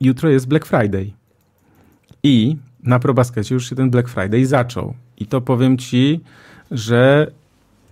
[0.00, 1.10] jutro jest Black Friday.
[2.22, 4.94] I na ProBaskecie już się ten Black Friday zaczął.
[5.18, 6.20] I to powiem ci,
[6.70, 7.30] że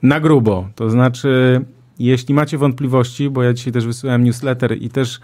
[0.03, 0.69] na grubo.
[0.75, 1.65] To znaczy,
[1.99, 5.21] jeśli macie wątpliwości, bo ja dzisiaj też wysyłałem newsletter i też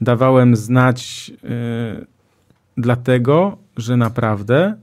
[0.00, 2.06] dawałem znać yy,
[2.76, 4.76] dlatego, że naprawdę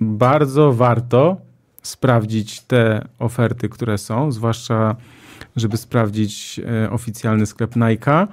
[0.00, 1.36] bardzo warto
[1.82, 4.96] sprawdzić te oferty, które są, zwłaszcza
[5.56, 8.26] żeby sprawdzić yy, oficjalny sklep Nike,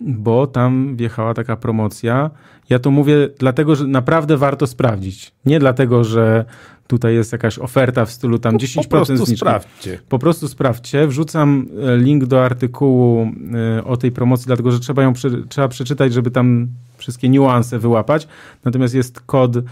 [0.00, 2.30] bo tam wjechała taka promocja.
[2.72, 5.32] Ja to mówię dlatego, że naprawdę warto sprawdzić.
[5.46, 6.44] Nie dlatego, że
[6.86, 9.36] tutaj jest jakaś oferta w stylu tam 10% po prostu zniżki.
[9.36, 9.98] sprawdźcie.
[10.08, 11.06] Po prostu sprawdźcie.
[11.06, 13.32] Wrzucam e, link do artykułu
[13.78, 15.12] e, o tej promocji, dlatego że trzeba ją
[15.48, 18.28] trzeba przeczytać, żeby tam wszystkie niuanse wyłapać.
[18.64, 19.62] Natomiast jest kod e,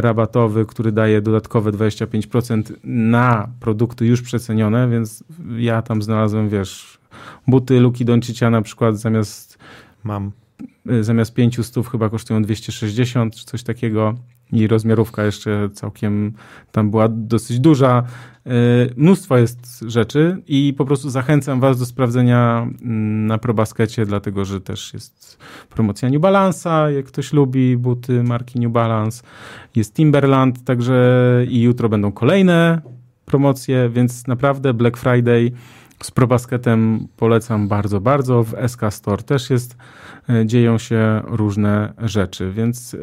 [0.00, 5.24] rabatowy, który daje dodatkowe 25% na produkty już przecenione, więc
[5.58, 6.98] ja tam znalazłem, wiesz,
[7.46, 9.58] buty Luki Doncicia na przykład zamiast
[10.04, 10.32] mam
[11.00, 14.14] zamiast 500 chyba kosztują 260 czy coś takiego
[14.52, 16.32] i rozmiarówka jeszcze całkiem
[16.72, 18.02] tam była dosyć duża.
[18.46, 18.50] E,
[18.96, 24.60] mnóstwo jest rzeczy i po prostu zachęcam Was do sprawdzenia mm, na ProBaskecie, dlatego że
[24.60, 25.38] też jest
[25.70, 29.22] promocja New Balance'a, jak ktoś lubi buty marki New Balance.
[29.76, 32.80] Jest Timberland, także i jutro będą kolejne
[33.24, 35.52] promocje, więc naprawdę Black Friday
[36.02, 38.44] z ProBasketem polecam bardzo, bardzo.
[38.44, 39.76] W SK Store też jest,
[40.28, 42.96] e, dzieją się różne rzeczy, więc...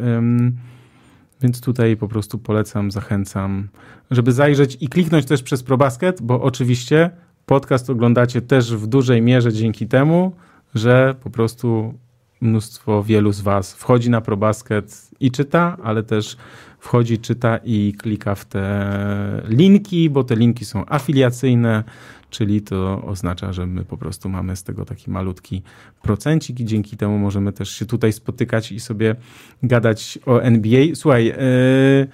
[1.42, 3.68] Więc tutaj po prostu polecam, zachęcam,
[4.12, 7.10] żeby zajrzeć i kliknąć też przez ProBasket, bo oczywiście
[7.46, 10.36] podcast oglądacie też w dużej mierze dzięki temu,
[10.76, 11.94] że po prostu
[12.42, 16.38] mnóstwo wielu z Was wchodzi na ProBasket i czyta, ale też
[16.80, 21.84] wchodzi, czyta i klika w te linki, bo te linki są afiliacyjne,
[22.30, 25.62] czyli to oznacza, że my po prostu mamy z tego taki malutki
[26.02, 29.16] procencik i dzięki temu możemy też się tutaj spotykać i sobie
[29.64, 30.82] gadać o NBA.
[30.96, 32.08] Słuchaj, yy,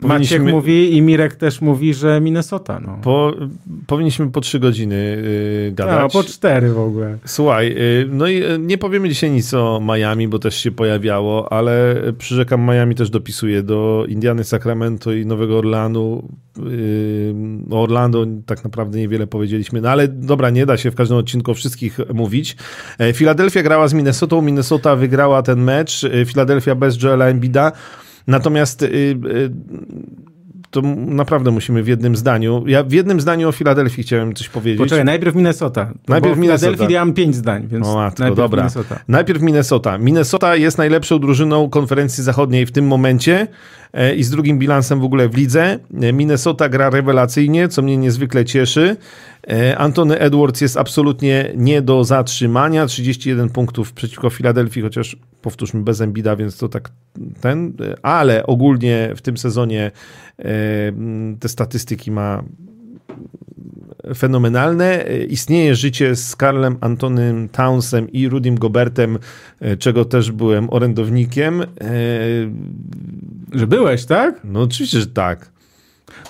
[0.00, 2.80] Maciek mówi i Mirek też mówi, że Minnesota.
[2.80, 2.98] No.
[3.02, 3.32] Po,
[3.86, 5.22] powinniśmy po trzy godziny
[5.64, 6.14] yy, gadać.
[6.14, 7.18] No, po cztery w ogóle.
[7.24, 11.52] Słuchaj, yy, no i yy, nie powiemy dzisiaj nic o Miami, bo też się pojawiało,
[11.52, 16.28] ale przyrzekam, Miami też dopisuje do Indiany, Sacramento i Nowego Orlanu.
[16.58, 17.34] Yy,
[17.70, 21.50] o Orlando tak naprawdę niewiele powiedzieliśmy, no ale dobra, nie da się w każdym odcinku
[21.50, 22.56] o wszystkich mówić.
[23.12, 27.72] Filadelfia grała z Minnesotą, Minnesota wygrała ten mecz, Filadelfia bez Joela Embida.
[28.26, 29.50] Natomiast y, y,
[30.74, 32.64] to naprawdę musimy w jednym zdaniu.
[32.66, 34.78] Ja w jednym zdaniu o Filadelfii chciałem coś powiedzieć.
[34.78, 35.92] Poczekaj, najpierw Minnesota.
[36.08, 36.72] Najpierw Minnesota.
[36.72, 38.62] Filadelfii ja mam pięć zdań, więc o matko, najpierw dobra.
[38.62, 39.00] Minnesota.
[39.08, 39.98] Najpierw Minnesota.
[39.98, 43.46] Minnesota jest najlepszą drużyną konferencji zachodniej w tym momencie
[43.92, 45.78] e, i z drugim bilansem w ogóle w lidze.
[46.00, 48.96] E, Minnesota gra rewelacyjnie, co mnie niezwykle cieszy.
[49.48, 52.86] E, Antony Edwards jest absolutnie nie do zatrzymania.
[52.86, 56.90] 31 punktów przeciwko Filadelfii, chociaż powtórzmy bez Embida, więc to tak
[57.40, 57.72] ten,
[58.02, 59.90] ale ogólnie w tym sezonie
[60.38, 60.44] e,
[61.40, 62.44] te statystyki ma
[64.16, 65.04] fenomenalne.
[65.28, 69.18] Istnieje życie z Karlem Antonym Townsem i Rudim Gobertem,
[69.60, 71.62] e, czego też byłem orędownikiem.
[73.52, 74.40] Że byłeś, tak?
[74.44, 75.53] No oczywiście, że tak.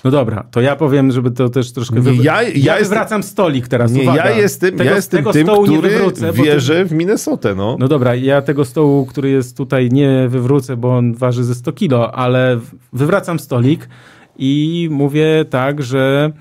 [0.03, 1.99] No dobra, to ja powiem, żeby to też troszkę...
[1.99, 4.29] Nie, ja, ja, ja wywracam stolik teraz, Nie, Uwaga.
[4.29, 7.77] ja jestem, tego, ja jestem tego tym, który wywrócę, wierzę w Minnesotę, no.
[7.79, 11.71] No dobra, ja tego stołu, który jest tutaj, nie wywrócę, bo on waży ze 100
[11.71, 12.59] kilo, ale
[12.93, 13.89] wywracam stolik
[14.37, 16.31] i mówię tak, że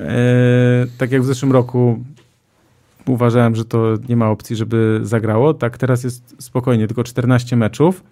[0.00, 2.04] e, tak jak w zeszłym roku
[3.06, 8.02] uważałem, że to nie ma opcji, żeby zagrało, tak teraz jest spokojnie, tylko 14 meczów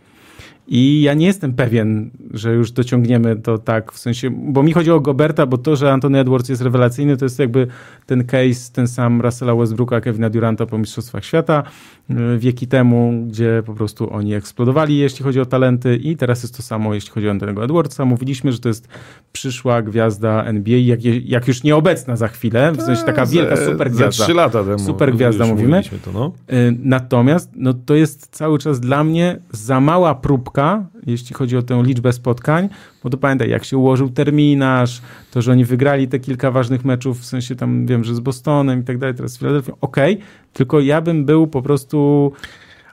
[0.67, 4.91] i ja nie jestem pewien, że już dociągniemy to tak, w sensie, bo mi chodzi
[4.91, 7.67] o Goberta, bo to, że Anthony Edwards jest rewelacyjny, to jest jakby
[8.07, 11.63] ten case, ten sam Russella Westbrooka, Kevina Duranta po Mistrzostwach Świata
[12.11, 16.57] y, wieki temu, gdzie po prostu oni eksplodowali, jeśli chodzi o talenty i teraz jest
[16.57, 18.05] to samo, jeśli chodzi o Antonego Edwardsa.
[18.05, 18.89] Mówiliśmy, że to jest
[19.33, 24.19] przyszła gwiazda NBA, jak, jak już nieobecna za chwilę, w sensie taka wielka super gwiazda.
[24.19, 24.79] Za trzy lata temu.
[24.79, 25.83] Super gwiazda mówimy.
[26.05, 26.33] To, no.
[26.53, 30.62] Y, natomiast no, to jest cały czas dla mnie za mała próbka
[31.07, 32.69] jeśli chodzi o tę liczbę spotkań,
[33.05, 37.21] bo to pamiętaj, jak się ułożył terminarz, to, że oni wygrali te kilka ważnych meczów,
[37.21, 40.27] w sensie tam wiem, że z Bostonem i tak dalej, teraz z Filadelfią, okej, okay,
[40.53, 42.33] tylko ja bym był po prostu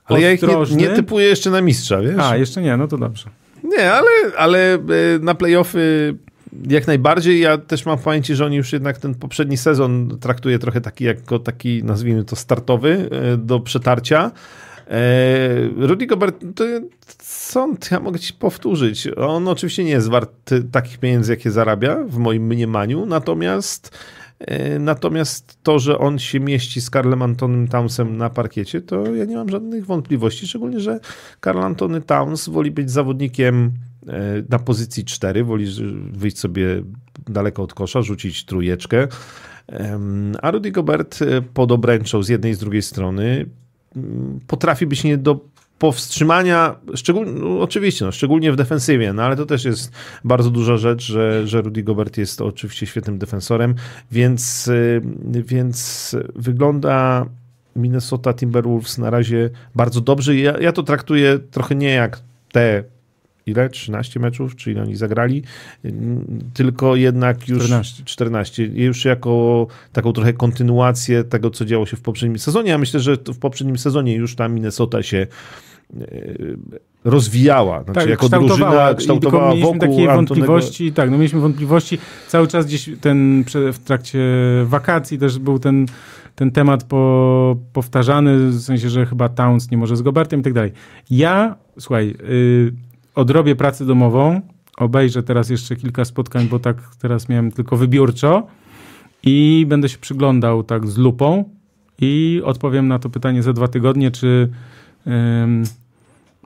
[0.06, 2.20] Ale ja ich nie, nie typuję jeszcze na mistrza, wiesz?
[2.20, 3.30] A, jeszcze nie, no to dobrze.
[3.64, 4.80] Nie, ale, ale e,
[5.22, 6.16] na playoffy
[6.70, 7.40] jak najbardziej.
[7.40, 11.04] Ja też mam w pamięci, że oni już jednak ten poprzedni sezon traktuje trochę taki
[11.04, 14.32] jako taki, nazwijmy to, startowy e, do przetarcia.
[14.90, 16.66] E, Rudy Gobert, to
[17.20, 19.08] sąd, ja mogę ci powtórzyć.
[19.18, 23.98] On oczywiście nie jest wart takich pieniędzy, jakie zarabia, w moim mniemaniu, natomiast
[24.40, 29.26] e, Natomiast to, że on się mieści z Karlem Antonym Townsem na parkiecie, to ja
[29.26, 31.00] nie mam żadnych wątpliwości, szczególnie, że
[31.40, 33.72] Karl Antony Towns woli być zawodnikiem
[34.08, 34.12] e,
[34.50, 35.66] na pozycji 4, woli
[36.12, 36.84] wyjść sobie
[37.28, 39.08] daleko od kosza, rzucić trójeczkę.
[40.42, 41.20] A Rudy Gobert
[41.54, 43.46] pod obręczą z jednej i z drugiej strony
[44.48, 45.40] potrafi być nie do
[45.80, 49.92] powstrzymania, szczególnie, no oczywiście, no, szczególnie w defensywie, no ale to też jest
[50.24, 53.76] bardzo duża rzecz, że, że Rudy Gobert jest oczywiście świetnym defensorem,
[54.12, 57.26] więc, y, więc wygląda
[57.76, 60.36] Minnesota Timberwolves na razie bardzo dobrze.
[60.36, 62.20] Ja, ja to traktuję trochę nie jak
[62.52, 62.84] te
[63.46, 63.70] ile?
[63.70, 65.44] 13 meczów, czy ile oni zagrali,
[66.54, 68.04] tylko jednak już 14.
[68.04, 68.64] 14.
[68.64, 72.70] Już jako taką trochę kontynuację tego, co działo się w poprzednim sezonie.
[72.70, 75.28] Ja myślę, że w poprzednim sezonie już ta Minnesota się
[77.04, 81.98] rozwijała, znaczy tak, jako drużyna kształtowała mieliśmy wokół takie wątpliwości, tak, no mieliśmy wątpliwości,
[82.28, 83.44] cały czas gdzieś ten,
[83.74, 84.20] w trakcie
[84.64, 85.86] wakacji też był ten,
[86.36, 90.54] ten temat po, powtarzany, w sensie, że chyba Towns nie może z Gobertem i tak
[90.54, 90.72] dalej.
[91.10, 92.74] Ja, słuchaj, yy,
[93.16, 94.42] odrobię pracę domową,
[94.78, 98.48] obejrzę teraz jeszcze kilka spotkań, bo tak teraz miałem tylko wybiórczo
[99.24, 101.44] i będę się przyglądał tak z lupą
[102.02, 104.50] i odpowiem na to pytanie za dwa tygodnie, czy...
[105.06, 105.14] Yy,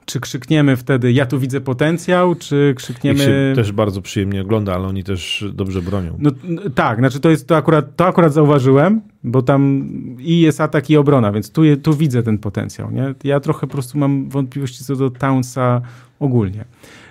[0.06, 3.52] czy krzykniemy wtedy, ja tu widzę potencjał, czy krzykniemy...
[3.56, 6.16] Też bardzo przyjemnie ogląda, ale oni też dobrze bronią.
[6.18, 6.30] No,
[6.74, 9.88] tak, znaczy to jest to akurat, to akurat zauważyłem, bo tam
[10.18, 12.90] i jest atak i obrona, więc tu, tu widzę ten potencjał.
[12.90, 13.14] Nie?
[13.24, 15.80] Ja trochę po prostu mam wątpliwości co do Townsa
[16.20, 16.64] ogólnie.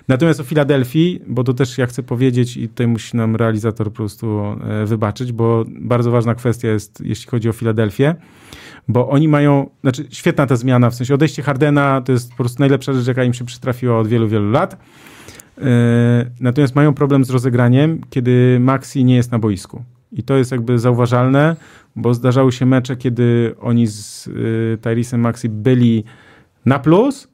[0.08, 3.96] Natomiast o Filadelfii, bo to też ja chcę powiedzieć i tutaj musi nam realizator po
[3.96, 8.14] prostu e, wybaczyć, bo bardzo ważna kwestia jest, jeśli chodzi o Filadelfię,
[8.88, 12.60] bo oni mają, znaczy świetna ta zmiana, w sensie odejście Hardena to jest po prostu
[12.60, 14.78] najlepsza rzecz, jaka im się przytrafiła od wielu, wielu lat.
[15.58, 15.64] Yy,
[16.40, 19.84] natomiast mają problem z rozegraniem, kiedy Maxi nie jest na boisku.
[20.12, 21.56] I to jest jakby zauważalne,
[21.96, 26.04] bo zdarzały się mecze, kiedy oni z yy, Tyrisem Maxi byli
[26.66, 27.28] na plus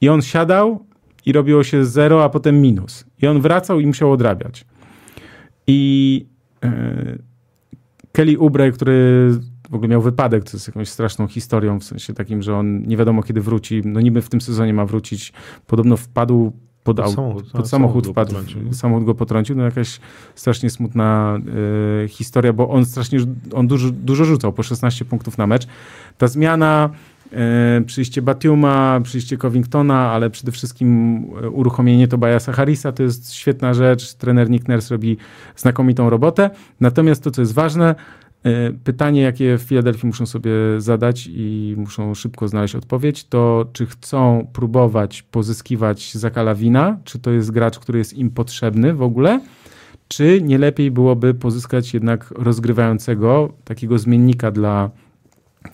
[0.00, 0.84] i on siadał
[1.26, 3.04] i robiło się zero, a potem minus.
[3.22, 4.64] I on wracał i musiał odrabiać.
[5.66, 6.26] I
[6.62, 7.18] yy,
[8.12, 9.28] Kelly Oubre, który
[9.70, 12.96] w ogóle miał wypadek, co jest jakąś straszną historią, w sensie takim, że on nie
[12.96, 13.82] wiadomo kiedy wróci.
[13.84, 15.32] No niby w tym sezonie ma wrócić.
[15.66, 16.52] Podobno wpadł
[16.84, 18.34] pod, pod samochód, pod samochód, wpadł,
[18.68, 19.56] go samochód go potrącił.
[19.56, 20.00] No jakaś
[20.34, 21.38] strasznie smutna
[22.04, 23.18] y, historia, bo on strasznie,
[23.54, 25.66] on dużo, dużo rzucał, po 16 punktów na mecz.
[26.18, 26.90] Ta zmiana
[27.86, 34.14] przyjście Batiuma, przyjście Covingtona, ale przede wszystkim e, uruchomienie Tobiasa Harrisa to jest świetna rzecz.
[34.14, 35.16] Trener Nick Nurse robi
[35.56, 36.50] znakomitą robotę.
[36.80, 37.94] Natomiast to, co jest ważne,
[38.44, 43.86] E, pytanie, jakie w Filadelfii muszą sobie zadać i muszą szybko znaleźć odpowiedź, to czy
[43.86, 49.40] chcą próbować pozyskiwać Zakalawina, czy to jest gracz, który jest im potrzebny w ogóle,
[50.08, 54.90] czy nie lepiej byłoby pozyskać jednak rozgrywającego, takiego zmiennika dla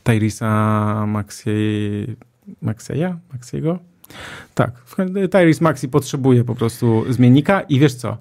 [0.03, 2.17] Tyrisa Maxiej,
[2.63, 3.19] Maxieja?
[3.33, 3.79] Maxiego?
[4.55, 4.73] Tak,
[5.31, 8.17] Tyrese Maxi potrzebuje po prostu zmiennika i wiesz co,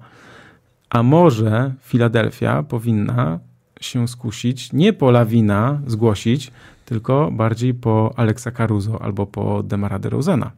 [0.90, 3.38] a może Filadelfia powinna
[3.80, 6.52] się skusić, nie po Lawina zgłosić,
[6.84, 10.50] tylko bardziej po Alexa Caruso albo po Demara DeRozena.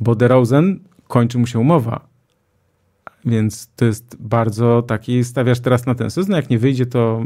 [0.00, 0.78] Bo DeRozan
[1.08, 2.00] kończy mu się umowa,
[3.24, 7.24] więc to jest bardzo taki, stawiasz teraz na ten sezon, jak nie wyjdzie, to,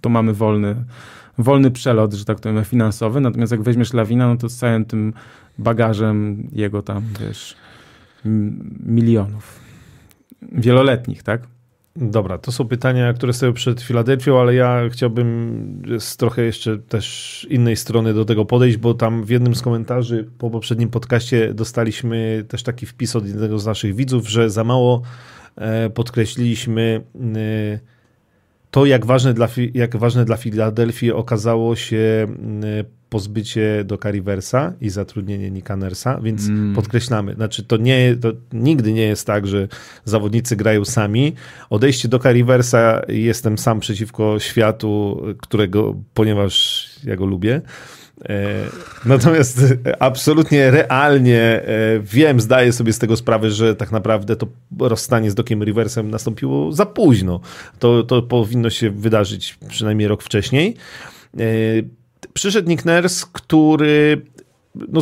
[0.00, 0.84] to mamy wolny,
[1.38, 5.12] wolny przelot, że tak powiem, finansowy, natomiast jak weźmiesz Lawina, no to z całym tym
[5.58, 7.56] bagażem jego tam, wiesz,
[8.86, 9.68] milionów
[10.52, 11.42] wieloletnich, tak?
[11.96, 17.46] Dobra, to są pytania, które stoją przed Filadelfią, ale ja chciałbym z trochę jeszcze też
[17.50, 22.44] innej strony do tego podejść, bo tam w jednym z komentarzy po poprzednim podcaście dostaliśmy
[22.48, 25.02] też taki wpis od jednego z naszych widzów, że za mało
[25.56, 27.97] e, podkreśliliśmy e,
[28.70, 32.26] to, jak ważne dla, jak ważne dla Filadelfii okazało się
[33.10, 36.74] pozbycie do Cariversa i zatrudnienie Nika Nersa, więc mm.
[36.74, 39.68] podkreślamy, znaczy to, nie, to nigdy nie jest tak, że
[40.04, 41.34] zawodnicy grają sami.
[41.70, 47.60] Odejście do Cariversa jestem sam przeciwko światu, którego, ponieważ ja go lubię,
[49.04, 49.60] Natomiast
[49.98, 54.46] absolutnie realnie e, wiem, zdaję sobie z tego sprawę, że tak naprawdę to
[54.78, 57.40] rozstanie z Dokiem Riversem nastąpiło za późno.
[57.78, 60.76] To, to powinno się wydarzyć przynajmniej rok wcześniej.
[61.38, 61.42] E,
[62.32, 64.22] przyszedł Nick Nurse, który
[64.74, 65.00] no,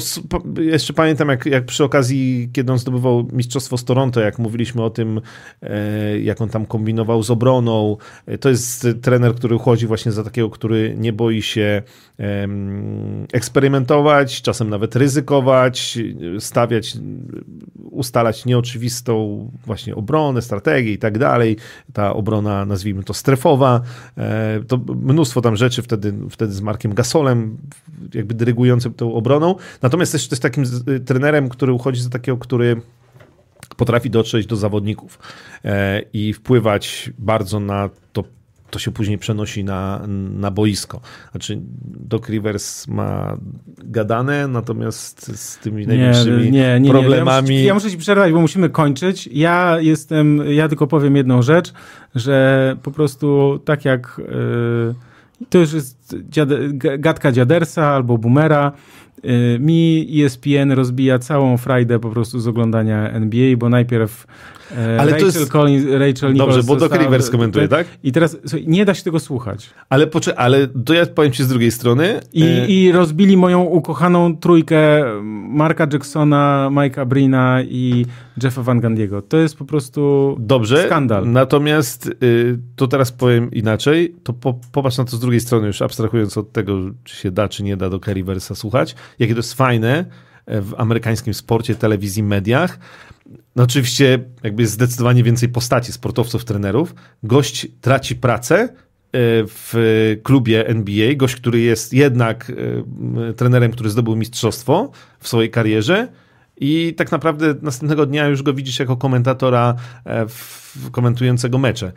[0.61, 4.91] jeszcze pamiętam, jak, jak przy okazji, kiedy on zdobywał Mistrzostwo z Toronto, jak mówiliśmy o
[4.91, 5.21] tym,
[5.63, 7.97] e, jak on tam kombinował z obroną.
[8.27, 11.83] E, to jest trener, który uchodzi właśnie za takiego, który nie boi się
[13.33, 15.99] eksperymentować, czasem nawet ryzykować,
[16.39, 16.97] stawiać,
[17.91, 21.57] ustalać nieoczywistą właśnie obronę, strategię i tak dalej.
[21.93, 23.81] Ta obrona, nazwijmy to strefowa.
[24.19, 27.57] E, to mnóstwo tam rzeczy wtedy, wtedy z Markiem Gasolem,
[28.15, 29.55] jakby dyrygującym tą obroną.
[29.83, 32.81] Natomiast też, też takim y, trenerem, który uchodzi za takiego, który
[33.77, 35.19] potrafi dotrzeć do zawodników
[35.65, 38.25] e, i wpływać bardzo na to,
[38.71, 40.07] to się później przenosi na,
[40.39, 41.01] na boisko.
[41.31, 43.37] Znaczy, Doc Rivers ma
[43.85, 47.49] gadane, natomiast z tymi największymi nie, nie, nie, problemami...
[47.49, 49.29] Ja muszę, ja muszę ci przerwać, bo musimy kończyć.
[49.33, 51.73] Ja jestem, ja tylko powiem jedną rzecz,
[52.15, 54.21] że po prostu tak jak...
[54.29, 54.95] Yy,
[55.49, 56.49] to już jest dziad
[56.99, 58.73] gadka dziadersa albo boomera,
[59.59, 64.27] mi ESPN rozbija całą frajdę po prostu z oglądania NBA, bo najpierw
[64.77, 65.53] e, Ale Rachel, to jest...
[65.53, 67.87] Collins, Rachel Dobrze, bo Doc Rivers komentuje, tak?
[68.05, 69.71] I teraz słuchaj, nie da się tego słuchać.
[69.89, 72.21] Ale, poczekaj, ale to ja powiem ci z drugiej strony.
[72.33, 72.67] I, e...
[72.67, 75.05] I rozbili moją ukochaną trójkę
[75.49, 78.07] Marka Jacksona, Mike'a Brina i
[78.43, 79.23] Jeffa Van Gandiego.
[79.23, 81.31] To jest po prostu Dobrze, skandal.
[81.31, 84.15] Natomiast y, to teraz powiem inaczej.
[84.23, 87.49] To po, popatrz na to z drugiej strony, już abstrahując od tego, czy się da,
[87.49, 90.05] czy nie da do Riversa słuchać jakie to jest fajne
[90.47, 92.79] e, w amerykańskim sporcie, telewizji, mediach.
[93.57, 96.95] No oczywiście jakby jest zdecydowanie więcej postaci, sportowców, trenerów.
[97.23, 98.69] Gość traci pracę e,
[99.47, 102.53] w klubie NBA, gość, który jest jednak
[103.29, 106.09] e, trenerem, który zdobył mistrzostwo w swojej karierze
[106.57, 109.75] i tak naprawdę następnego dnia już go widzisz jako komentatora
[110.93, 111.93] komentującego mecze.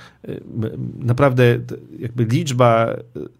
[1.00, 1.60] Naprawdę
[2.00, 2.96] jakby liczba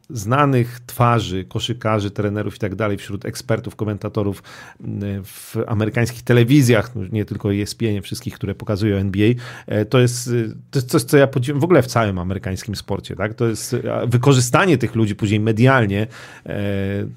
[0.10, 4.44] znanych twarzy, koszykarzy, trenerów i tak dalej wśród ekspertów, komentatorów
[4.84, 9.30] mm, w amerykańskich telewizjach, no, nie tylko ESPN, wszystkich, które pokazują NBA,
[9.68, 10.30] e, to jest,
[10.72, 13.16] to jest coś, co ja podziwiam w ogóle w całym amerykańskim sporcie.
[13.16, 13.34] Tak?
[13.34, 13.76] To jest
[14.08, 16.08] wykorzystanie tych ludzi później medialnie,
[16.46, 16.58] e,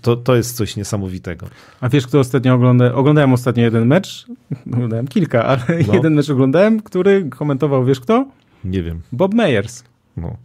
[0.02, 1.46] to, to jest coś niesamowitego.
[1.80, 2.94] A wiesz, kto ostatnio ogląda?
[2.94, 4.26] Oglądałem ostatnio jeden mecz,
[4.72, 5.94] oglądałem kilka, ale no.
[5.94, 8.26] jeden mecz oglądałem, który komentował, wiesz kto?
[8.64, 9.00] Nie wiem.
[9.12, 9.84] Bob Meyers.
[10.16, 10.36] No.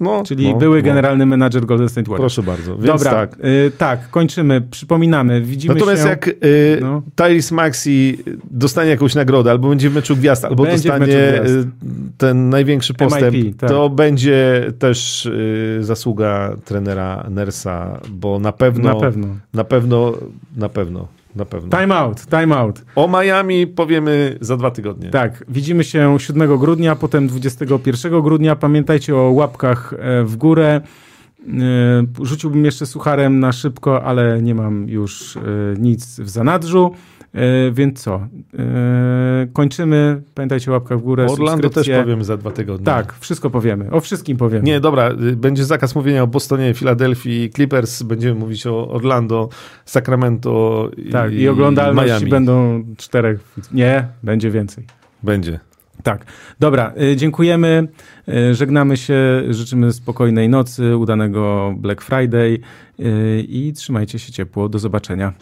[0.00, 0.84] No, Czyli no, były no.
[0.84, 2.34] generalny menadżer Golden State Warriors.
[2.34, 2.76] Proszę bardzo.
[2.76, 3.36] Więc Dobra, tak.
[3.44, 4.60] Y, tak, kończymy.
[4.60, 6.08] Przypominamy, widzimy Natomiast się...
[6.08, 7.02] jak y, no.
[7.14, 8.18] Tyrese Maxi
[8.50, 11.66] dostanie jakąś nagrodę, albo będzie w meczu gwiazd, albo będzie dostanie y,
[12.18, 13.70] ten największy postęp, MIP, tak.
[13.70, 20.12] to będzie też y, zasługa trenera Nersa, bo na pewno, na pewno, na pewno,
[20.56, 21.78] na pewno na pewno.
[21.78, 22.82] Time out, time out.
[22.96, 25.10] O Miami powiemy za dwa tygodnie.
[25.10, 28.56] Tak, widzimy się 7 grudnia, potem 21 grudnia.
[28.56, 30.80] Pamiętajcie o łapkach e, w górę.
[30.80, 35.40] E, rzuciłbym jeszcze sucharem na szybko, ale nie mam już e,
[35.78, 36.94] nic w zanadrzu.
[37.34, 38.28] E, więc co?
[38.58, 40.22] E, kończymy.
[40.34, 41.26] Pamiętajcie łapka w górę.
[41.30, 42.84] Orlando też powiemy za dwa tygodnie.
[42.86, 43.90] Tak, wszystko powiemy.
[43.90, 44.64] O wszystkim powiemy.
[44.64, 45.10] Nie, dobra.
[45.10, 48.02] Y, będzie zakaz mówienia o Bostonie, Filadelfii, Clippers.
[48.02, 49.48] Będziemy mówić o Orlando,
[49.84, 52.30] Sacramento i Tak, i oglądalności Miami.
[52.30, 53.40] będą czterech.
[53.72, 54.84] Nie, będzie więcej.
[55.22, 55.60] Będzie.
[56.02, 56.24] Tak.
[56.60, 57.88] Dobra, y, dziękujemy.
[58.28, 59.42] Y, żegnamy się.
[59.50, 62.58] Życzymy spokojnej nocy, udanego Black Friday
[63.48, 64.68] i trzymajcie się ciepło.
[64.68, 65.32] Do zobaczenia.